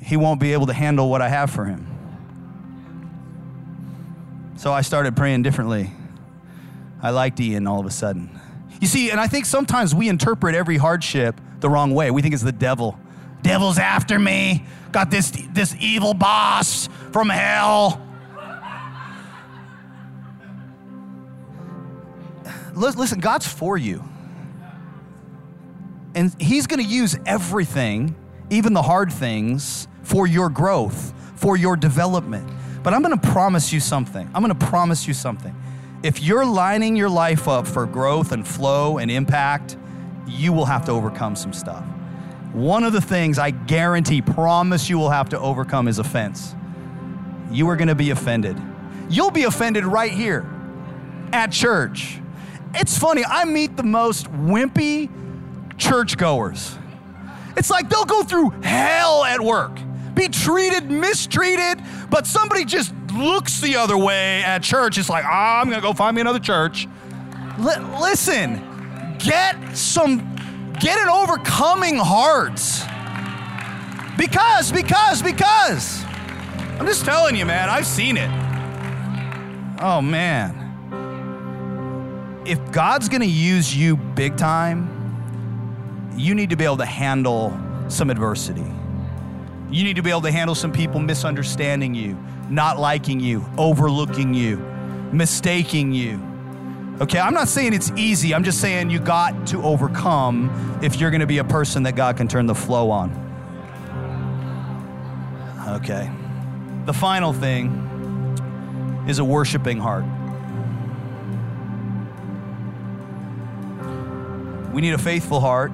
he 0.00 0.16
won't 0.16 0.40
be 0.40 0.52
able 0.52 0.66
to 0.66 0.72
handle 0.72 1.08
what 1.10 1.22
I 1.22 1.28
have 1.28 1.50
for 1.50 1.64
him. 1.64 1.86
So 4.56 4.72
I 4.72 4.80
started 4.80 5.16
praying 5.16 5.42
differently. 5.42 5.90
I 7.00 7.10
liked 7.10 7.38
Ian 7.40 7.66
all 7.66 7.80
of 7.80 7.86
a 7.86 7.90
sudden. 7.90 8.38
You 8.80 8.86
see, 8.86 9.10
and 9.10 9.20
I 9.20 9.28
think 9.28 9.46
sometimes 9.46 9.94
we 9.94 10.08
interpret 10.08 10.54
every 10.54 10.76
hardship 10.76 11.40
the 11.60 11.70
wrong 11.70 11.94
way. 11.94 12.10
We 12.10 12.22
think 12.22 12.34
it's 12.34 12.42
the 12.42 12.52
devil. 12.52 12.98
Devil's 13.42 13.78
after 13.78 14.18
me. 14.18 14.64
Got 14.92 15.10
this 15.10 15.30
this 15.52 15.74
evil 15.78 16.14
boss 16.14 16.88
from 17.12 17.28
hell. 17.28 18.04
Listen, 22.74 23.18
God's 23.18 23.46
for 23.46 23.76
you. 23.76 24.04
And 26.14 26.34
he's 26.40 26.66
going 26.66 26.82
to 26.82 26.88
use 26.88 27.16
everything, 27.26 28.16
even 28.50 28.72
the 28.72 28.82
hard 28.82 29.12
things, 29.12 29.88
for 30.02 30.26
your 30.26 30.48
growth, 30.48 31.12
for 31.36 31.56
your 31.56 31.76
development. 31.76 32.48
But 32.82 32.94
I'm 32.94 33.02
gonna 33.02 33.18
promise 33.18 33.72
you 33.72 33.80
something. 33.80 34.26
I'm 34.34 34.40
gonna 34.40 34.54
promise 34.54 35.06
you 35.06 35.12
something. 35.12 35.54
If 36.02 36.22
you're 36.22 36.46
lining 36.46 36.96
your 36.96 37.10
life 37.10 37.46
up 37.46 37.66
for 37.66 37.84
growth 37.84 38.32
and 38.32 38.46
flow 38.46 38.96
and 38.96 39.10
impact, 39.10 39.76
you 40.26 40.52
will 40.54 40.64
have 40.64 40.86
to 40.86 40.92
overcome 40.92 41.36
some 41.36 41.52
stuff. 41.52 41.84
One 42.52 42.84
of 42.84 42.94
the 42.94 43.00
things 43.02 43.38
I 43.38 43.50
guarantee, 43.50 44.22
promise 44.22 44.88
you 44.88 44.96
will 44.98 45.10
have 45.10 45.28
to 45.30 45.38
overcome 45.38 45.88
is 45.88 45.98
offense. 45.98 46.54
You 47.50 47.68
are 47.68 47.76
gonna 47.76 47.94
be 47.94 48.08
offended. 48.08 48.58
You'll 49.10 49.30
be 49.30 49.44
offended 49.44 49.84
right 49.84 50.12
here 50.12 50.48
at 51.34 51.52
church. 51.52 52.18
It's 52.74 52.96
funny, 52.96 53.24
I 53.24 53.44
meet 53.44 53.76
the 53.76 53.82
most 53.82 54.32
wimpy 54.32 55.10
churchgoers. 55.88 56.76
It's 57.56 57.70
like 57.70 57.88
they'll 57.88 58.04
go 58.04 58.22
through 58.22 58.50
hell 58.62 59.24
at 59.24 59.40
work 59.40 59.78
be 60.18 60.28
treated, 60.28 60.90
mistreated, 60.90 61.80
but 62.10 62.26
somebody 62.26 62.64
just 62.64 62.92
looks 63.14 63.60
the 63.60 63.76
other 63.76 63.96
way 63.96 64.42
at 64.42 64.62
church. 64.62 64.98
It's 64.98 65.08
like, 65.08 65.24
oh, 65.24 65.28
I'm 65.28 65.66
going 65.66 65.80
to 65.80 65.86
go 65.86 65.92
find 65.92 66.14
me 66.14 66.20
another 66.20 66.40
church. 66.40 66.88
L- 67.58 68.00
listen, 68.00 69.16
get 69.18 69.76
some, 69.76 70.18
get 70.80 70.98
an 70.98 71.08
overcoming 71.08 71.96
heart. 71.96 72.60
Because, 74.18 74.72
because, 74.72 75.22
because. 75.22 76.04
I'm 76.80 76.86
just 76.86 77.04
telling 77.04 77.36
you, 77.36 77.46
man, 77.46 77.68
I've 77.68 77.86
seen 77.86 78.16
it. 78.16 78.30
Oh, 79.80 80.02
man. 80.02 80.56
If 82.44 82.72
God's 82.72 83.08
going 83.08 83.20
to 83.20 83.26
use 83.26 83.76
you 83.76 83.96
big 83.96 84.36
time, 84.36 84.97
you 86.16 86.34
need 86.34 86.50
to 86.50 86.56
be 86.56 86.64
able 86.64 86.78
to 86.78 86.86
handle 86.86 87.58
some 87.88 88.10
adversity. 88.10 88.64
You 89.70 89.84
need 89.84 89.96
to 89.96 90.02
be 90.02 90.10
able 90.10 90.22
to 90.22 90.30
handle 90.30 90.54
some 90.54 90.72
people 90.72 91.00
misunderstanding 91.00 91.94
you, 91.94 92.18
not 92.48 92.78
liking 92.78 93.20
you, 93.20 93.44
overlooking 93.58 94.34
you, 94.34 94.56
mistaking 95.12 95.92
you. 95.92 96.22
Okay, 97.00 97.20
I'm 97.20 97.34
not 97.34 97.48
saying 97.48 97.74
it's 97.74 97.92
easy. 97.92 98.34
I'm 98.34 98.42
just 98.42 98.60
saying 98.60 98.90
you 98.90 98.98
got 98.98 99.46
to 99.48 99.62
overcome 99.62 100.80
if 100.82 100.96
you're 100.96 101.10
going 101.10 101.20
to 101.20 101.26
be 101.26 101.38
a 101.38 101.44
person 101.44 101.84
that 101.84 101.94
God 101.94 102.16
can 102.16 102.26
turn 102.26 102.46
the 102.46 102.54
flow 102.54 102.90
on. 102.90 103.26
Okay. 105.68 106.10
The 106.86 106.94
final 106.94 107.32
thing 107.32 109.04
is 109.06 109.18
a 109.18 109.24
worshiping 109.24 109.78
heart. 109.78 110.04
We 114.72 114.80
need 114.80 114.94
a 114.94 114.98
faithful 114.98 115.40
heart, 115.40 115.70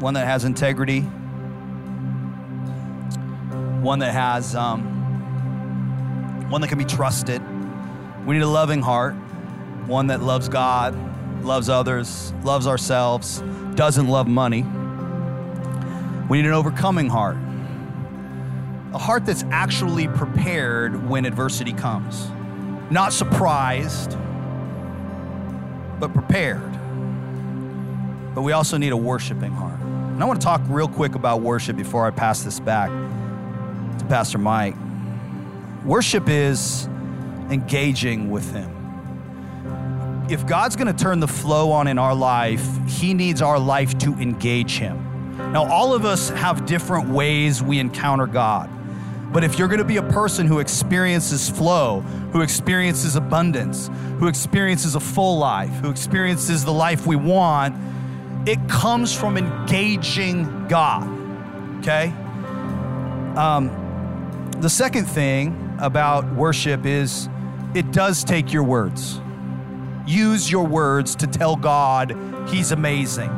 one 0.00 0.14
that 0.14 0.26
has 0.26 0.44
integrity, 0.44 1.02
one 3.82 3.98
that 4.00 4.12
has, 4.12 4.54
um, 4.56 6.50
one 6.50 6.60
that 6.62 6.68
can 6.68 6.78
be 6.78 6.84
trusted. 6.84 7.40
We 8.26 8.34
need 8.34 8.42
a 8.42 8.48
loving 8.48 8.82
heart, 8.82 9.14
one 9.86 10.08
that 10.08 10.22
loves 10.22 10.48
God, 10.48 10.94
loves 11.44 11.68
others, 11.68 12.32
loves 12.42 12.66
ourselves, 12.66 13.42
doesn't 13.74 14.08
love 14.08 14.26
money. 14.26 14.62
We 16.28 16.38
need 16.38 16.46
an 16.46 16.54
overcoming 16.54 17.08
heart, 17.08 17.36
A 18.92 18.98
heart 18.98 19.24
that's 19.24 19.44
actually 19.52 20.08
prepared 20.08 21.08
when 21.08 21.24
adversity 21.24 21.72
comes. 21.72 22.28
Not 22.90 23.12
surprised, 23.12 24.16
but 26.00 26.12
prepared. 26.12 26.72
But 28.34 28.42
we 28.42 28.50
also 28.50 28.78
need 28.78 28.90
a 28.90 28.96
worshiping 28.96 29.52
heart. 29.52 29.78
And 30.20 30.24
I 30.24 30.28
want 30.28 30.38
to 30.38 30.44
talk 30.44 30.60
real 30.68 30.86
quick 30.86 31.14
about 31.14 31.40
worship 31.40 31.78
before 31.78 32.06
I 32.06 32.10
pass 32.10 32.42
this 32.42 32.60
back 32.60 32.90
to 32.90 34.04
Pastor 34.04 34.36
Mike. 34.36 34.74
Worship 35.82 36.28
is 36.28 36.84
engaging 37.48 38.30
with 38.30 38.52
Him. 38.52 40.26
If 40.28 40.46
God's 40.46 40.76
going 40.76 40.94
to 40.94 41.02
turn 41.02 41.20
the 41.20 41.26
flow 41.26 41.72
on 41.72 41.86
in 41.86 41.96
our 41.96 42.14
life, 42.14 42.62
He 42.86 43.14
needs 43.14 43.40
our 43.40 43.58
life 43.58 43.96
to 44.00 44.12
engage 44.12 44.76
Him. 44.76 44.98
Now, 45.54 45.64
all 45.64 45.94
of 45.94 46.04
us 46.04 46.28
have 46.28 46.66
different 46.66 47.08
ways 47.08 47.62
we 47.62 47.78
encounter 47.78 48.26
God. 48.26 48.68
But 49.32 49.42
if 49.42 49.58
you're 49.58 49.68
going 49.68 49.78
to 49.78 49.84
be 49.86 49.96
a 49.96 50.02
person 50.02 50.46
who 50.46 50.58
experiences 50.58 51.48
flow, 51.48 52.02
who 52.34 52.42
experiences 52.42 53.16
abundance, 53.16 53.88
who 54.18 54.26
experiences 54.26 54.96
a 54.96 55.00
full 55.00 55.38
life, 55.38 55.72
who 55.76 55.88
experiences 55.88 56.62
the 56.66 56.74
life 56.74 57.06
we 57.06 57.16
want, 57.16 57.74
it 58.46 58.68
comes 58.68 59.14
from 59.14 59.36
engaging 59.36 60.68
God. 60.68 61.08
Okay? 61.78 62.08
Um, 63.36 63.70
the 64.58 64.70
second 64.70 65.06
thing 65.06 65.76
about 65.78 66.30
worship 66.34 66.84
is 66.84 67.28
it 67.74 67.90
does 67.92 68.24
take 68.24 68.52
your 68.52 68.64
words. 68.64 69.20
Use 70.06 70.50
your 70.50 70.66
words 70.66 71.14
to 71.16 71.26
tell 71.26 71.56
God 71.56 72.16
He's 72.48 72.72
amazing. 72.72 73.30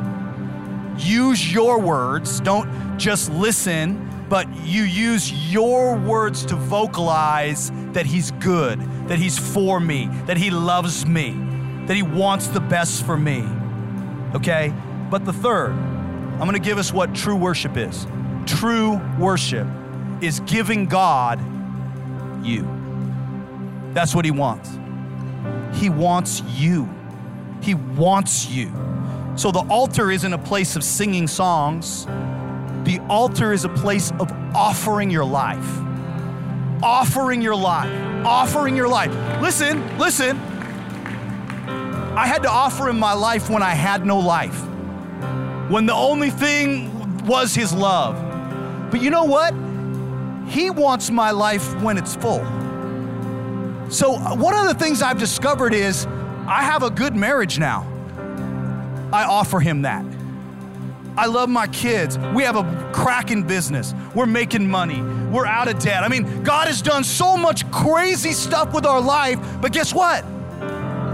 Use 0.97 1.51
your 1.51 1.79
words. 1.79 2.39
Don't 2.39 2.97
just 2.97 3.31
listen 3.31 4.09
but 4.33 4.47
you 4.65 4.81
use 4.81 5.53
your 5.53 5.95
words 5.95 6.43
to 6.43 6.55
vocalize 6.55 7.71
that 7.91 8.07
He's 8.07 8.31
good, 8.31 8.79
that 9.07 9.19
He's 9.19 9.37
for 9.37 9.79
me, 9.79 10.09
that 10.25 10.37
He 10.37 10.49
loves 10.49 11.05
me, 11.05 11.37
that 11.85 11.95
He 11.95 12.01
wants 12.01 12.47
the 12.47 12.59
best 12.59 13.05
for 13.05 13.15
me. 13.15 13.47
Okay? 14.33 14.73
But 15.09 15.25
the 15.25 15.33
third, 15.33 15.71
I'm 15.71 16.39
gonna 16.39 16.59
give 16.59 16.77
us 16.77 16.91
what 16.91 17.13
true 17.13 17.35
worship 17.35 17.77
is. 17.77 18.07
True 18.45 18.99
worship 19.19 19.67
is 20.21 20.39
giving 20.41 20.85
God 20.85 21.39
you. 22.45 22.67
That's 23.93 24.15
what 24.15 24.25
He 24.25 24.31
wants. 24.31 24.69
He 25.73 25.89
wants 25.89 26.41
you. 26.41 26.89
He 27.61 27.75
wants 27.75 28.49
you. 28.49 28.71
So 29.35 29.51
the 29.51 29.65
altar 29.69 30.11
isn't 30.11 30.33
a 30.33 30.37
place 30.37 30.75
of 30.75 30.83
singing 30.83 31.27
songs. 31.27 32.05
The 32.83 32.99
altar 33.09 33.53
is 33.53 33.65
a 33.65 33.69
place 33.69 34.11
of 34.19 34.31
offering 34.53 35.09
your 35.09 35.25
life. 35.25 35.79
Offering 36.83 37.41
your 37.41 37.55
life. 37.55 37.89
Offering 38.25 38.75
your 38.75 38.87
life. 38.87 39.11
Listen, 39.41 39.97
listen. 39.97 40.37
I 42.15 42.27
had 42.27 42.43
to 42.43 42.49
offer 42.49 42.89
him 42.89 42.99
my 42.99 43.13
life 43.13 43.49
when 43.49 43.63
I 43.63 43.73
had 43.73 44.05
no 44.05 44.19
life, 44.19 44.61
when 45.69 45.85
the 45.85 45.93
only 45.93 46.29
thing 46.29 47.25
was 47.25 47.55
his 47.55 47.73
love. 47.73 48.15
But 48.91 49.01
you 49.01 49.09
know 49.09 49.23
what? 49.23 49.53
He 50.47 50.69
wants 50.69 51.09
my 51.09 51.31
life 51.31 51.81
when 51.81 51.97
it's 51.97 52.15
full. 52.15 52.43
So, 53.89 54.15
uh, 54.15 54.35
one 54.35 54.55
of 54.55 54.67
the 54.67 54.73
things 54.73 55.01
I've 55.01 55.19
discovered 55.19 55.73
is 55.73 56.05
I 56.47 56.63
have 56.63 56.83
a 56.83 56.89
good 56.89 57.15
marriage 57.15 57.59
now. 57.59 57.87
I 59.13 59.23
offer 59.23 59.59
him 59.59 59.83
that. 59.83 60.05
I 61.15 61.27
love 61.27 61.47
my 61.47 61.67
kids. 61.67 62.17
We 62.17 62.43
have 62.43 62.55
a 62.55 62.91
cracking 62.91 63.43
business. 63.43 63.93
We're 64.15 64.25
making 64.25 64.67
money. 64.69 65.01
We're 65.31 65.45
out 65.45 65.67
of 65.67 65.77
debt. 65.79 66.03
I 66.03 66.07
mean, 66.07 66.43
God 66.43 66.67
has 66.67 66.81
done 66.81 67.03
so 67.03 67.37
much 67.37 67.69
crazy 67.71 68.31
stuff 68.31 68.73
with 68.73 68.85
our 68.85 68.99
life, 68.99 69.39
but 69.61 69.71
guess 69.71 69.93
what? 69.93 70.25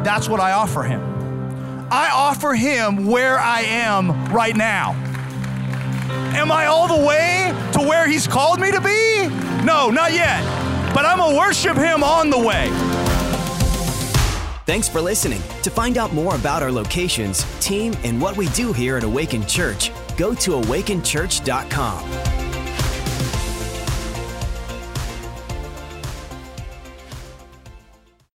That's 0.03 0.29
what 0.29 0.39
I 0.39 0.53
offer 0.53 0.83
Him. 0.83 1.08
I 1.91 2.09
offer 2.13 2.53
Him 2.53 3.05
where 3.05 3.39
I 3.39 3.61
am 3.61 4.25
right 4.33 4.55
now. 4.55 4.93
Am 6.35 6.51
I 6.51 6.67
all 6.67 6.87
the 6.87 7.05
way 7.05 7.53
to 7.73 7.79
where 7.79 8.07
He's 8.07 8.27
called 8.27 8.59
me 8.59 8.71
to 8.71 8.81
be? 8.81 9.27
No, 9.63 9.89
not 9.89 10.13
yet. 10.13 10.43
But 10.93 11.05
I'm 11.05 11.17
going 11.17 11.33
to 11.33 11.37
worship 11.37 11.75
Him 11.77 12.03
on 12.03 12.29
the 12.29 12.39
way. 12.39 12.69
Thanks 14.65 14.87
for 14.87 15.01
listening. 15.01 15.41
To 15.63 15.71
find 15.71 15.97
out 15.97 16.13
more 16.13 16.35
about 16.35 16.61
our 16.61 16.71
locations, 16.71 17.43
team, 17.59 17.95
and 18.03 18.21
what 18.21 18.37
we 18.37 18.49
do 18.49 18.71
here 18.71 18.97
at 18.97 19.03
Awaken 19.03 19.45
Church, 19.47 19.91
go 20.15 20.35
to 20.35 20.51
awakenchurch.com. 20.51 22.38